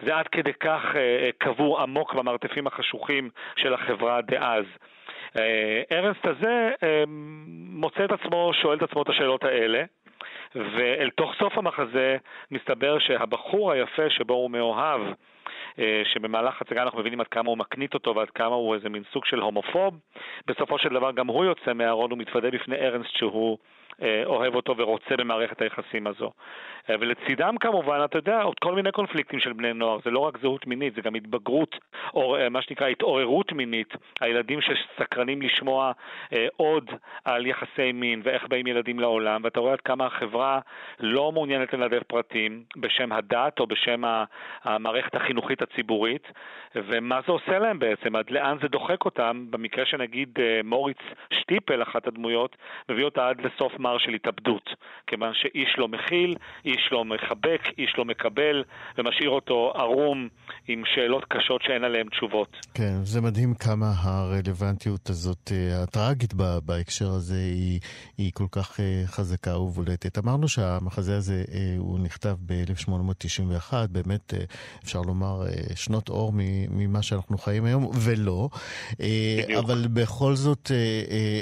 זה 0.03 0.17
עד 0.17 0.29
כדי 0.29 0.53
כך 0.53 0.83
אה, 0.97 1.31
קבור 1.39 1.81
עמוק 1.81 2.15
במרתפים 2.49 2.67
החשוכים 2.67 3.31
של 3.57 3.75
החברה 3.75 4.21
דאז. 4.21 4.65
אה, 5.39 5.83
ארנסט 5.93 6.27
הזה 6.27 6.71
אה, 6.83 7.05
מוצא 7.71 8.05
את 8.05 8.13
עצמו, 8.13 8.51
שואל 8.63 8.77
את 8.77 8.83
עצמו 8.83 9.03
את 9.03 9.09
השאלות 9.09 9.45
האלה, 9.45 9.83
ואל 10.55 11.11
תוך 11.17 11.35
סוף 11.39 11.59
המחזה 11.59 12.17
מסתבר 12.51 12.99
שהבחור 12.99 13.73
היפה 13.73 14.11
שבו 14.11 14.35
הוא 14.35 14.51
מאוהב, 14.51 15.01
אה, 15.79 16.03
שבמהלך 16.05 16.63
הצגה 16.63 16.83
אנחנו 16.83 16.99
מבינים 16.99 17.21
עד 17.21 17.29
כמה 17.29 17.49
הוא 17.49 17.59
מקנית 17.59 17.95
אותו 17.95 18.15
ועד 18.15 18.31
כמה 18.31 18.55
הוא 18.55 18.75
איזה 18.75 18.89
מין 18.89 19.03
סוג 19.13 19.25
של 19.25 19.39
הומופוב. 19.39 19.95
בסופו 20.47 20.79
של 20.79 20.89
דבר 20.89 21.13
גם 21.13 21.27
הוא 21.27 21.45
יוצא 21.45 21.73
מהארון, 21.73 22.11
הוא 22.11 22.19
מתוודה 22.19 22.51
בפני 22.51 22.77
ארנסט 22.77 23.17
שהוא 23.17 23.59
אוהב 24.25 24.55
אותו 24.55 24.77
ורוצה 24.77 25.17
במערכת 25.17 25.63
היחסים 25.63 26.07
הזו. 26.07 26.31
אה, 26.91 26.95
ולצידם 27.01 27.55
כמובן, 27.61 28.01
אתה 28.05 28.19
יודע, 28.19 28.43
עוד 28.43 28.59
כל 28.59 28.75
מיני 28.75 28.93
קונפליקטים 28.93 29.41
של 29.41 29.53
בני 29.53 29.73
נוער, 29.73 29.99
זה 30.05 30.11
לא 30.11 30.19
רק 30.19 30.39
זהות 30.43 30.67
מינית, 30.67 30.95
זה 30.95 31.01
גם 31.01 31.15
התבגרות, 31.15 31.77
או 32.15 32.37
מה 32.51 32.63
שנקרא 32.63 32.87
התעוררות 32.87 33.53
מינית. 33.53 33.95
הילדים 34.21 34.59
שסקרנים 34.61 35.43
לשמוע 35.43 35.93
עוד 36.57 36.91
על 37.25 37.47
יחסי 37.47 37.93
מין 37.93 38.21
ואיך 38.25 38.47
באים 38.49 38.67
ילדים 38.67 39.01
לעולם, 39.01 39.41
ואתה 39.45 39.61
רואה 39.61 39.73
עד 39.73 39.81
כמה 39.81 40.07
החברה 40.07 40.61
לא 41.01 41.33
מעוניינת 41.33 41.73
לנדב 41.73 42.03
פרטים 42.03 42.63
בשם 42.77 43.13
הדת 43.13 43.61
או 43.61 43.67
בשם 43.67 44.03
המערכת 44.63 45.15
החינוכית 45.15 45.63
הציבורית, 45.63 46.33
ומה 46.75 47.21
זה 47.27 47.33
עושה 47.33 47.59
להם 47.59 47.79
בעצם, 47.79 48.17
עד 48.17 48.31
לאן 48.31 48.57
זה 48.63 48.69
דוחק 48.69 49.05
אותם, 49.05 49.47
במקרה 49.51 49.87
שנגיד 49.87 50.39
מוריץ 50.65 50.99
שטיפל, 51.33 51.83
אחת 51.83 52.07
הדמויות, 52.07 52.57
מביא 52.89 53.05
אותה 53.05 53.29
עד 53.29 53.41
לסוף 53.41 53.79
משמר 53.89 53.99
של 53.99 54.15
התאבדות, 54.15 54.71
כיוון 55.07 55.33
שאיש 55.35 55.75
לא 55.79 55.89
מכיל, 55.89 56.37
איש 56.65 56.89
לא 56.93 57.05
מחבק, 57.05 57.63
איש 57.79 57.95
לא 57.99 58.05
מקבל, 58.05 58.65
ומשאיר 58.99 59.31
אותו 59.31 59.73
ערום 59.75 60.29
עם 60.69 60.83
שאלות 60.95 61.25
קשות 61.29 61.63
שאין 61.63 61.85
עליהן 61.85 62.09
תשובות. 62.09 62.57
כן, 62.75 62.95
זה 63.03 63.21
מדהים 63.21 63.55
כמה 63.55 63.93
הרלוונטיות 63.97 65.11
הזאת, 65.11 65.53
אה, 65.53 65.83
הטראגית 65.83 66.35
בהקשר 66.65 67.07
הזה, 67.07 67.35
היא, 67.35 67.81
היא 68.19 68.31
כל 68.35 68.47
כך 68.53 68.81
אה, 68.81 69.03
חזקה 69.07 69.59
ובולטת. 69.59 70.19
אמרנו 70.19 70.49
שהמחזה 70.49 71.17
הזה, 71.17 71.45
הוא 71.79 71.99
נכתב 71.99 72.37
ב-1891, 72.47 73.75
באמת, 73.91 74.35
אפשר 74.85 75.01
לומר, 75.01 75.43
שנות 75.75 76.09
אור 76.09 76.33
ממה 76.71 77.03
שאנחנו 77.03 77.39
חיים 77.39 77.65
היום, 77.65 77.91
ולא. 78.05 78.49
בדיוק. 78.93 79.65
אבל 79.65 79.87
בכל 79.93 80.35
זאת, 80.35 80.71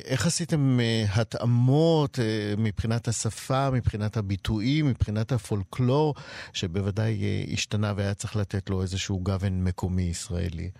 איך 0.04 0.26
עשיתם 0.26 0.78
התאמות 1.16 2.18
מבחינת 2.58 3.08
השפה, 3.08 3.70
מבחינת 3.72 4.16
הביטויים, 4.16 4.86
מבחינת 4.86 5.32
הפולקלור, 5.32 6.14
שבוודאי 6.52 7.46
השתנה 7.52 7.92
והיה 7.96 8.14
צריך 8.14 8.36
לתת 8.36 8.70
לו 8.70 8.82
איזשהו 8.82 9.20
גוון 9.22 9.64
מקומי 9.64 10.02
ישראלי? 10.02 10.70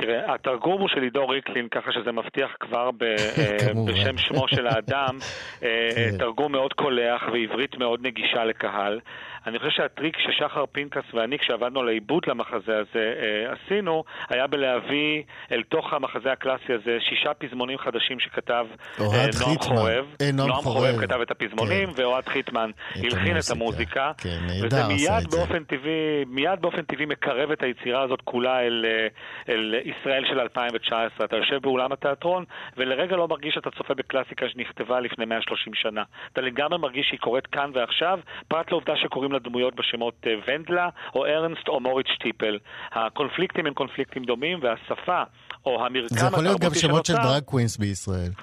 תראה, 0.00 0.34
התרגום 0.34 0.80
הוא 0.80 0.88
של 0.88 1.02
עידו 1.02 1.28
ריקלין, 1.28 1.68
ככה 1.68 1.92
שזה 1.92 2.12
מבטיח 2.12 2.50
כבר 2.60 2.90
ב, 2.90 3.04
בשם 3.88 4.18
שמו 4.18 4.48
של 4.48 4.66
האדם, 4.66 5.18
כן. 5.60 6.18
תרגום 6.18 6.52
מאוד 6.52 6.72
קולח 6.72 7.22
ועברית 7.32 7.78
מאוד 7.78 8.00
נגישה 8.02 8.44
לקהל. 8.44 9.00
אני 9.46 9.58
חושב 9.58 9.70
שהטריק 9.70 10.16
ששחר 10.18 10.64
פינקס 10.72 11.14
ואני, 11.14 11.38
כשעבדנו 11.38 11.80
על 11.80 11.88
העיבוד 11.88 12.22
למחזה 12.26 12.78
הזה, 12.78 13.14
אה, 13.22 13.52
עשינו, 13.52 14.04
היה 14.28 14.46
בלהביא 14.46 15.22
אל 15.52 15.62
תוך 15.62 15.92
המחזה 15.92 16.32
הקלאסי 16.32 16.72
הזה 16.72 16.98
שישה 17.00 17.34
פזמונים 17.34 17.78
חדשים 17.78 18.20
שכתב 18.20 18.66
אה, 19.00 19.06
נועם 19.40 19.58
חורב. 19.58 20.04
אה, 20.22 20.32
נועם 20.32 20.52
חורב 20.52 21.00
כתב 21.00 21.20
את 21.20 21.30
הפזמונים, 21.30 21.86
כן. 21.92 22.02
ואוהד 22.02 22.28
חיטמן 22.28 22.70
הלחין 22.94 23.36
את 23.36 23.50
המוזיקה. 23.50 24.12
כן, 24.18 24.38
נהדר 24.46 24.66
עשה 24.66 25.18
את 25.18 25.30
זה. 25.30 25.42
וזה 25.42 25.58
מיד 25.58 25.64
טבעי, 25.70 26.24
מיד 26.26 26.60
באופן 26.60 26.82
טבעי 26.82 27.06
מקרב 27.06 27.50
את 27.50 27.62
היצירה 27.62 28.02
הזאת 28.02 28.20
כולה 28.24 28.60
אל, 28.60 28.86
אה, 28.88 29.54
אל 29.54 29.74
ישראל 29.84 30.24
של 30.28 30.40
2019. 30.40 31.26
אתה 31.26 31.36
יושב 31.36 31.58
באולם 31.62 31.92
התיאטרון, 31.92 32.44
ולרגע 32.76 33.16
לא 33.16 33.28
מרגיש 33.28 33.54
שאתה 33.54 33.70
צופה 33.70 33.94
בקלאסיקה 33.94 34.48
שנכתבה 34.48 35.00
לפני 35.00 35.24
130 35.24 35.74
שנה. 35.74 36.02
אתה 36.32 36.40
לגמרי 36.40 36.78
מרגיש 36.78 37.06
שהיא 37.06 37.20
קורית 37.20 37.46
כאן 37.46 37.70
ועכשיו, 37.74 38.18
פרט 38.48 38.70
לעובדה 38.70 38.96
שקוראים 38.96 39.29
קוראים 39.30 39.42
לדמויות 39.46 39.74
בשמות 39.74 40.14
אה, 40.26 40.32
ונדלה 40.46 40.88
או 41.14 41.26
ארנסט 41.26 41.68
או 41.68 41.80
מוריץ 41.80 42.06
שטיפל. 42.14 42.58
הקונפליקטים 42.92 43.66
הם 43.66 43.74
קונפליקטים 43.74 44.24
דומים, 44.24 44.58
והשפה 44.62 45.22
או 45.66 45.86
המרקם 45.86 46.14
זה 46.14 46.26
יכול 46.26 46.44
להיות 46.44 46.60
גם 46.60 46.74
שמות 46.74 47.06
של 47.06 47.14
דרג 47.14 47.42
קווינס 47.42 47.76
בישראל. 47.76 48.30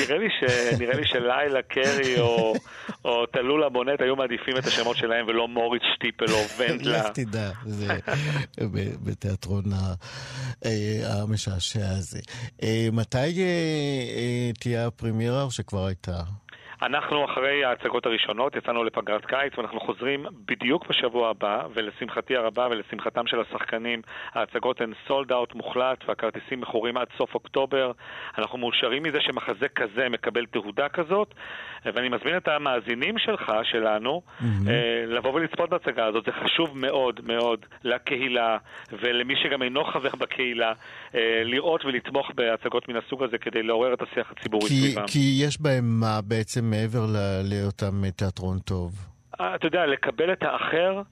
נראה 0.00 0.18
לי, 0.18 0.28
ש... 0.30 0.44
נראה 0.80 0.96
לי 0.96 1.06
שלילה 1.06 1.62
קרי 1.62 2.20
או, 2.20 2.54
או 3.04 3.26
תלולה 3.26 3.68
בונט 3.68 4.00
היו 4.00 4.16
מעדיפים 4.16 4.56
את 4.58 4.66
השמות 4.66 4.96
שלהם 4.96 5.26
ולא 5.28 5.48
מוריץ 5.48 5.82
שטיפל 5.94 6.32
או 6.32 6.38
ונדלה. 6.58 6.98
לך 6.98 7.06
תדע, 7.08 7.50
זה 7.64 7.98
בתיאטרון 9.04 9.64
אה, 10.64 11.22
המשעשע 11.22 11.88
הזה. 11.98 12.20
אה, 12.62 12.88
מתי 12.92 13.44
תהיה 14.60 14.86
הפרמיירה 14.86 15.42
או 15.42 15.50
שכבר 15.50 15.86
הייתה? 15.86 16.22
אנחנו 16.82 17.24
אחרי 17.24 17.64
ההצגות 17.64 18.06
הראשונות 18.06 18.56
יצאנו 18.56 18.84
לפגרת 18.84 19.24
קיץ 19.24 19.58
ואנחנו 19.58 19.80
חוזרים 19.80 20.26
בדיוק 20.46 20.86
בשבוע 20.86 21.30
הבא 21.30 21.66
ולשמחתי 21.74 22.36
הרבה 22.36 22.68
ולשמחתם 22.70 23.26
של 23.26 23.40
השחקנים 23.40 24.02
ההצגות 24.32 24.80
הן 24.80 24.92
סולד 25.08 25.32
אאוט 25.32 25.54
מוחלט 25.54 26.04
והכרטיסים 26.08 26.60
מכורים 26.60 26.96
עד 26.96 27.06
סוף 27.18 27.34
אוקטובר. 27.34 27.92
אנחנו 28.38 28.58
מאושרים 28.58 29.02
מזה 29.02 29.18
שמחזה 29.20 29.68
כזה 29.68 30.08
מקבל 30.08 30.46
תהודה 30.46 30.88
כזאת 30.88 31.34
ואני 31.84 32.08
מזמין 32.08 32.36
את 32.36 32.48
המאזינים 32.48 33.18
שלך, 33.18 33.52
שלנו, 33.62 34.22
mm-hmm. 34.26 34.44
לבוא 35.06 35.34
ולצפות 35.34 35.70
בהצגה 35.70 36.06
הזאת. 36.06 36.24
זה 36.24 36.32
חשוב 36.32 36.78
מאוד 36.78 37.20
מאוד 37.24 37.66
לקהילה 37.84 38.58
ולמי 39.02 39.34
שגם 39.42 39.62
אינו 39.62 39.84
חבר 39.84 40.10
בקהילה 40.18 40.72
אה, 41.14 41.42
לראות 41.44 41.84
ולתמוך 41.84 42.30
בהצגות 42.34 42.88
מן 42.88 42.96
הסוג 42.96 43.22
הזה 43.22 43.38
כדי 43.38 43.62
לעורר 43.62 43.94
את 43.94 44.02
השיח 44.02 44.30
הציבורי 44.30 44.68
כי, 44.68 44.74
סביבם. 44.74 45.06
כי 45.06 45.44
יש 45.46 45.60
בהם 45.60 45.84
מה 46.00 46.20
בעצם 46.28 46.71
מעבר 46.72 47.06
להיותם 47.44 48.10
תיאטרון 48.16 48.58
טוב? 48.58 48.92
אה, 49.40 49.54
אתה 49.54 49.66
יודע, 49.66 49.86
לקבל 49.86 50.32
את 50.32 50.42
האחר 50.42 51.02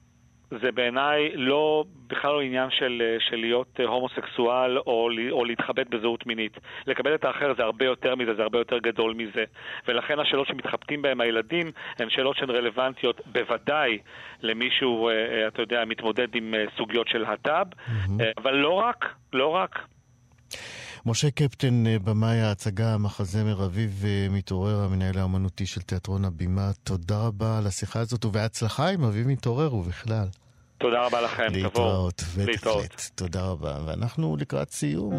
זה 0.61 0.71
בעיניי 0.71 1.31
לא, 1.35 1.83
בכלל 2.07 2.33
לא 2.33 2.41
עניין 2.41 2.69
של, 2.71 3.01
של 3.29 3.35
להיות 3.35 3.79
הומוסקסואל 3.87 4.77
או, 4.77 5.09
או 5.31 5.45
להתחבט 5.45 5.87
בזהות 5.87 6.25
מינית. 6.25 6.57
לקבל 6.87 7.15
את 7.15 7.23
האחר 7.23 7.53
זה 7.57 7.63
הרבה 7.63 7.85
יותר 7.85 8.15
מזה, 8.15 8.33
זה 8.35 8.41
הרבה 8.41 8.57
יותר 8.57 8.77
גדול 8.77 9.13
מזה. 9.13 9.43
ולכן 9.87 10.19
השאלות 10.19 10.47
שמתחבטים 10.47 11.01
בהן 11.01 11.21
הילדים 11.21 11.71
הן 11.99 12.09
שאלות 12.09 12.35
שהן 12.35 12.49
רלוונטיות 12.49 13.21
בוודאי 13.25 13.97
למישהו, 14.41 15.07
אה, 15.07 15.13
אה, 15.13 15.47
אתה 15.47 15.61
יודע, 15.61 15.85
מתמודד 15.85 16.35
עם 16.35 16.53
סוגיות 16.77 17.07
של 17.07 17.25
הט"ב, 17.25 17.65
mm-hmm. 17.73 18.23
אבל 18.37 18.55
לא 18.55 18.73
רק, 18.73 19.05
לא 19.33 19.47
רק. 19.47 19.79
משה 21.05 21.31
קפטן, 21.31 21.87
אה, 21.87 21.99
במאי 21.99 22.41
ההצגה, 22.41 22.93
המחזמר 22.93 23.65
אביב 23.65 24.03
אה, 24.05 24.27
מתעורר, 24.29 24.83
המנהל 24.83 25.17
האמנותי 25.17 25.65
של 25.65 25.81
תיאטרון 25.81 26.25
הבימה, 26.25 26.71
תודה 26.83 27.17
רבה 27.17 27.57
על 27.57 27.67
השיחה 27.67 27.99
הזאת, 27.99 28.25
ובהצלחה 28.25 28.89
עם 28.89 29.03
אביב 29.03 29.27
מתעורר 29.27 29.75
ובכלל. 29.75 30.27
תודה 30.77 31.05
רבה 31.05 31.21
לכם, 31.21 31.47
להתראות, 31.51 32.23
בהחלט. 32.37 33.09
תודה 33.15 33.41
רבה. 33.41 33.77
ואנחנו 33.85 34.37
לקראת 34.37 34.71
סיום. 34.71 35.13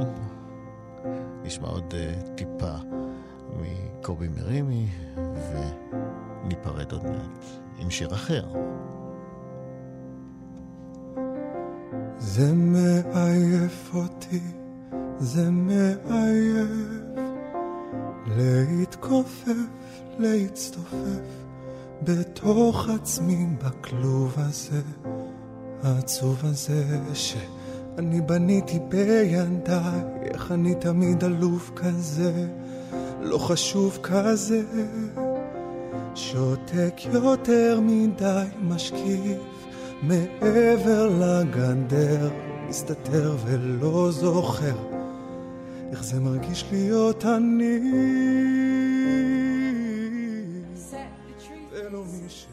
נשמע 1.42 1.68
עוד 1.68 1.94
uh, 1.94 2.28
טיפה 2.36 2.74
מקובי 3.50 4.28
מרימי, 4.28 4.86
וניפרד 6.44 6.92
עוד 6.92 7.04
מעט 7.04 7.44
עם 7.78 7.90
שיר 7.90 8.14
אחר. 8.14 8.44
זה 12.18 12.52
מעייף 12.52 13.94
אותי 13.94 14.61
זה 15.22 15.50
מעייף 15.50 16.68
להתכופף, 18.26 19.52
להצטופף 20.18 21.20
בתוך 22.02 22.88
עצמי 22.88 23.46
בכלוב 23.58 24.34
הזה, 24.36 24.80
העצוב 25.82 26.40
הזה 26.44 26.98
שאני 27.14 28.20
בניתי 28.20 28.78
בידיי, 28.88 30.02
איך 30.22 30.52
אני 30.52 30.74
תמיד 30.74 31.24
אלוף 31.24 31.70
כזה, 31.76 32.46
לא 33.20 33.38
חשוב 33.38 33.98
כזה, 34.02 34.62
שותק 36.14 36.94
יותר 37.12 37.80
מדי 37.82 38.44
משקיף 38.62 39.38
מעבר 40.02 41.08
לגדר, 41.08 42.30
מסתתר 42.68 43.36
ולא 43.46 44.10
זוכר 44.10 44.91
איך 45.91 46.03
זה 46.03 46.19
מרגיש 46.19 46.65
להיות 46.71 47.25
אני 47.25 47.79
ולא 51.71 52.03
מישהו. 52.05 52.51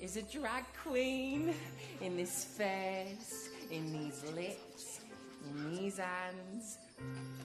Is 0.00 0.16
a 0.16 0.22
drag 0.36 0.64
queen 0.84 1.54
in 2.06 2.12
this 2.20 2.44
face, 2.58 3.48
in 3.70 3.84
these 3.96 4.20
lips, 4.40 5.00
in 5.48 5.56
these 5.70 5.96
hands, 5.96 6.66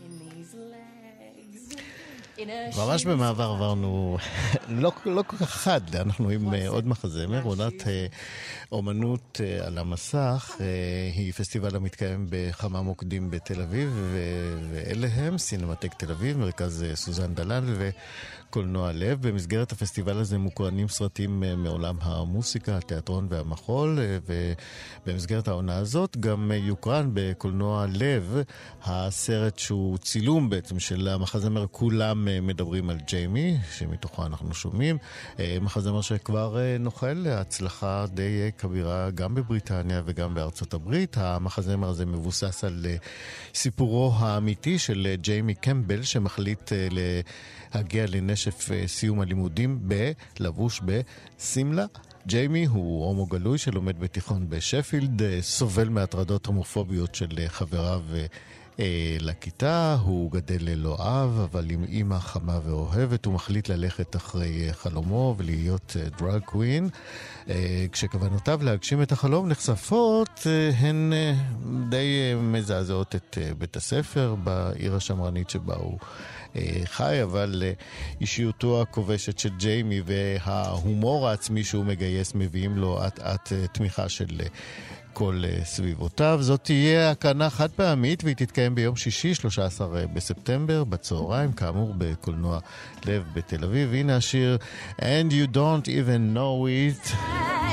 in 0.05 0.11
these 0.23 0.53
legs. 0.75 1.63
ממש 2.78 3.04
במעבר 3.04 3.44
עברנו, 3.44 4.18
לא, 4.68 4.92
לא 5.06 5.22
כל 5.26 5.36
כך 5.36 5.50
חד, 5.50 5.94
אנחנו 5.94 6.28
עם 6.28 6.54
אה, 6.54 6.68
עוד 6.68 6.86
מחזמר, 6.86 7.42
עונת 7.42 7.88
אה, 7.88 8.06
אומנות 8.72 9.40
אה, 9.44 9.66
על 9.66 9.78
המסך, 9.78 10.56
היא 11.14 11.32
פסטיבל 11.32 11.76
המתקיים 11.76 12.26
בכמה 12.30 12.82
מוקדים 12.82 13.30
בתל 13.30 13.60
אביב, 13.60 13.90
ואלה 14.72 15.06
הם 15.06 15.38
סינמטק 15.38 15.94
תל 15.94 16.10
אביב, 16.10 16.38
מרכז 16.38 16.84
סוזן 16.94 17.34
דלל 17.34 17.64
קולנוע 18.54 18.92
לב. 18.92 19.28
במסגרת 19.28 19.72
הפסטיבל 19.72 20.18
הזה 20.18 20.38
מוקרנים 20.38 20.88
סרטים 20.88 21.44
אה, 21.44 21.56
מעולם 21.56 21.96
המוסיקה, 22.00 22.76
התיאטרון 22.76 23.26
והמחול, 23.30 23.98
אה, 23.98 24.18
ובמסגרת 25.06 25.48
העונה 25.48 25.76
הזאת 25.76 26.16
גם 26.16 26.52
אה, 26.52 26.56
יוקרן 26.56 27.10
בקולנוע 27.14 27.86
לב 27.92 28.36
הסרט 28.84 29.58
שהוא 29.58 29.98
צילום 29.98 30.50
בעצם 30.50 30.78
של 30.78 31.08
המחזמר 31.08 31.66
כולם 31.70 32.28
מדברים 32.46 32.90
על 32.90 32.98
ג'יימי, 33.06 33.56
שמתוכו 33.72 34.26
אנחנו 34.26 34.54
שומעים. 34.54 34.98
מחזמר 35.60 36.00
שכבר 36.00 36.58
נוחל 36.80 37.12
להצלחה 37.12 38.04
די 38.08 38.50
כבירה 38.58 39.10
גם 39.10 39.34
בבריטניה 39.34 40.02
וגם 40.04 40.34
בארצות 40.34 40.74
הברית. 40.74 41.16
המחזמר 41.18 41.88
הזה 41.88 42.06
מבוסס 42.06 42.64
על 42.64 42.86
סיפורו 43.54 44.12
האמיתי 44.18 44.78
של 44.78 45.14
ג'יימי 45.20 45.54
קמבל, 45.54 46.02
שמחליט 46.02 46.72
ל... 46.72 46.98
להגיע 47.74 48.06
לנשף 48.08 48.70
אה, 48.70 48.84
סיום 48.86 49.20
הלימודים 49.20 49.78
בלבוש 50.38 50.80
בשמלה. 50.84 51.86
ג'יימי 52.26 52.64
הוא 52.64 53.06
הומו 53.06 53.26
גלוי 53.26 53.58
שלומד 53.58 54.00
בתיכון 54.00 54.48
בשפילד, 54.48 55.22
אה, 55.22 55.38
סובל 55.42 55.88
מהטרדות 55.88 56.46
הומופוביות 56.46 57.14
של 57.14 57.28
אה, 57.38 57.48
חבריו 57.48 58.02
לכיתה, 59.20 59.96
הוא 60.04 60.30
גדל 60.30 60.58
ללא 60.60 60.96
אב, 61.00 61.40
אבל 61.50 61.70
עם 61.70 61.84
אימא 61.84 62.18
חמה 62.18 62.58
ואוהבת, 62.64 63.24
הוא 63.24 63.34
מחליט 63.34 63.68
ללכת 63.68 64.16
אחרי 64.16 64.68
חלומו 64.72 65.34
ולהיות 65.38 65.96
דרג 66.18 66.42
קווין. 66.42 66.88
כשכוונותיו 67.92 68.60
להגשים 68.62 69.02
את 69.02 69.12
החלום 69.12 69.48
נחשפות, 69.48 70.46
הן 70.78 71.12
די 71.88 72.34
מזעזעות 72.36 73.14
את 73.14 73.38
בית 73.58 73.76
הספר 73.76 74.34
בעיר 74.44 74.96
השמרנית 74.96 75.50
שבה 75.50 75.74
הוא 75.74 75.98
חי, 76.84 77.22
אבל 77.22 77.62
אישיותו 78.20 78.82
הכובשת 78.82 79.38
של 79.38 79.50
ג'יימי 79.56 80.02
וההומור 80.06 81.28
העצמי 81.28 81.64
שהוא 81.64 81.84
מגייס 81.84 82.34
מביאים 82.34 82.76
לו 82.76 83.06
אט 83.06 83.20
אט 83.20 83.52
תמיכה 83.72 84.08
של 84.08 84.40
כל 85.14 85.42
סביבותיו. 85.64 86.38
זאת 86.42 86.60
תהיה 86.62 87.10
הקרנה 87.10 87.50
חד 87.50 87.70
פעמית 87.70 88.24
והיא 88.24 88.36
תתקיים 88.36 88.74
ביום 88.74 88.96
שישי, 88.96 89.34
13 89.34 90.06
בספטמבר, 90.14 90.84
בצהריים, 90.84 91.52
כאמור 91.52 91.94
בקולנוע 91.98 92.58
לב 93.06 93.22
בתל 93.34 93.64
אביב. 93.64 93.92
הנה 93.92 94.16
השיר 94.16 94.58
And 94.98 95.30
You 95.30 95.54
Don't 95.54 95.86
Even 95.86 96.36
Know 96.36 96.66
It, 96.68 97.16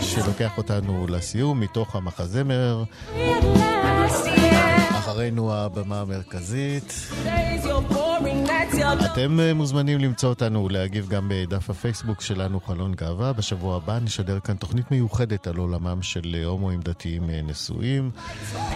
שלוקח 0.02 0.58
אותנו 0.58 1.08
לסיום 1.08 1.60
מתוך 1.60 1.96
המחזמר. 1.96 2.84
אחרינו 4.98 5.54
הבמה 5.54 6.02
המרכזית. 6.02 6.94
אתם 9.06 9.40
מוזמנים 9.56 10.00
למצוא 10.00 10.30
אותנו 10.30 10.66
ולהגיב 10.66 11.10
גם 11.10 11.28
בדף 11.32 11.70
הפייסבוק 11.70 12.22
שלנו 12.22 12.60
חלון 12.62 12.94
גאווה. 12.94 13.34
בשבוע 13.34 13.76
הבא 13.76 14.00
נשדר 14.00 14.40
כאן 14.40 14.56
תוכנית 14.56 14.92
מיוחדת 14.92 15.48
על 15.48 15.58
עולמם 15.58 16.02
של 16.02 16.36
הומואים 16.46 16.82
דתיים 16.82 17.30
נשואים. 17.30 18.12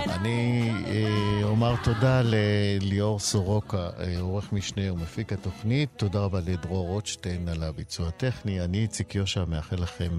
אני 0.08 0.70
אה, 0.88 1.44
אומר 1.44 1.76
תודה 1.84 2.22
לליאור 2.24 3.20
סורוקה, 3.20 3.90
אה, 4.00 4.20
עורך 4.20 4.54
משנה 4.54 4.94
ומפיק 4.94 5.34
התוכנית. 5.34 5.90
תודה 5.96 6.20
רבה 6.20 6.40
לדרור 6.48 6.88
רוטשטיין 6.88 7.50
על 7.50 7.64
הביצוע 7.64 8.08
הטכני. 8.08 8.62
אני 8.62 8.78
איציק 8.78 9.16
יושע, 9.16 9.46
מאחל 9.46 9.76
לכם 9.82 10.18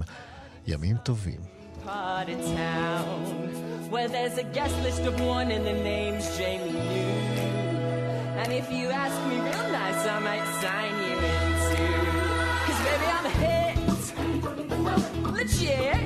ימים 0.67 0.97
טובים. 0.97 1.57
part 1.87 2.27
of 2.27 2.39
town 2.47 3.89
where 3.89 4.09
there's 4.09 4.37
a 4.37 4.43
guest 4.43 4.75
list 4.83 5.03
of 5.03 5.15
one 5.21 5.49
and 5.51 5.65
the 5.65 5.71
name's 5.71 6.37
Jamie 6.37 6.73
New. 6.73 7.36
And 8.37 8.53
if 8.53 8.71
you 8.71 8.89
ask 8.91 9.15
me 9.27 9.35
real 9.35 9.71
nice, 9.71 10.05
I 10.05 10.19
might 10.19 10.45
sign 10.61 10.93
you 11.05 11.17
in 11.33 11.53
too. 11.71 11.97
Cause 12.65 12.79
baby, 12.85 13.07
I'm 13.17 13.25
a 13.25 13.33
hit, 13.41 13.77
legit. 15.33 16.05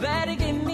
Better 0.00 0.34
give 0.34 0.65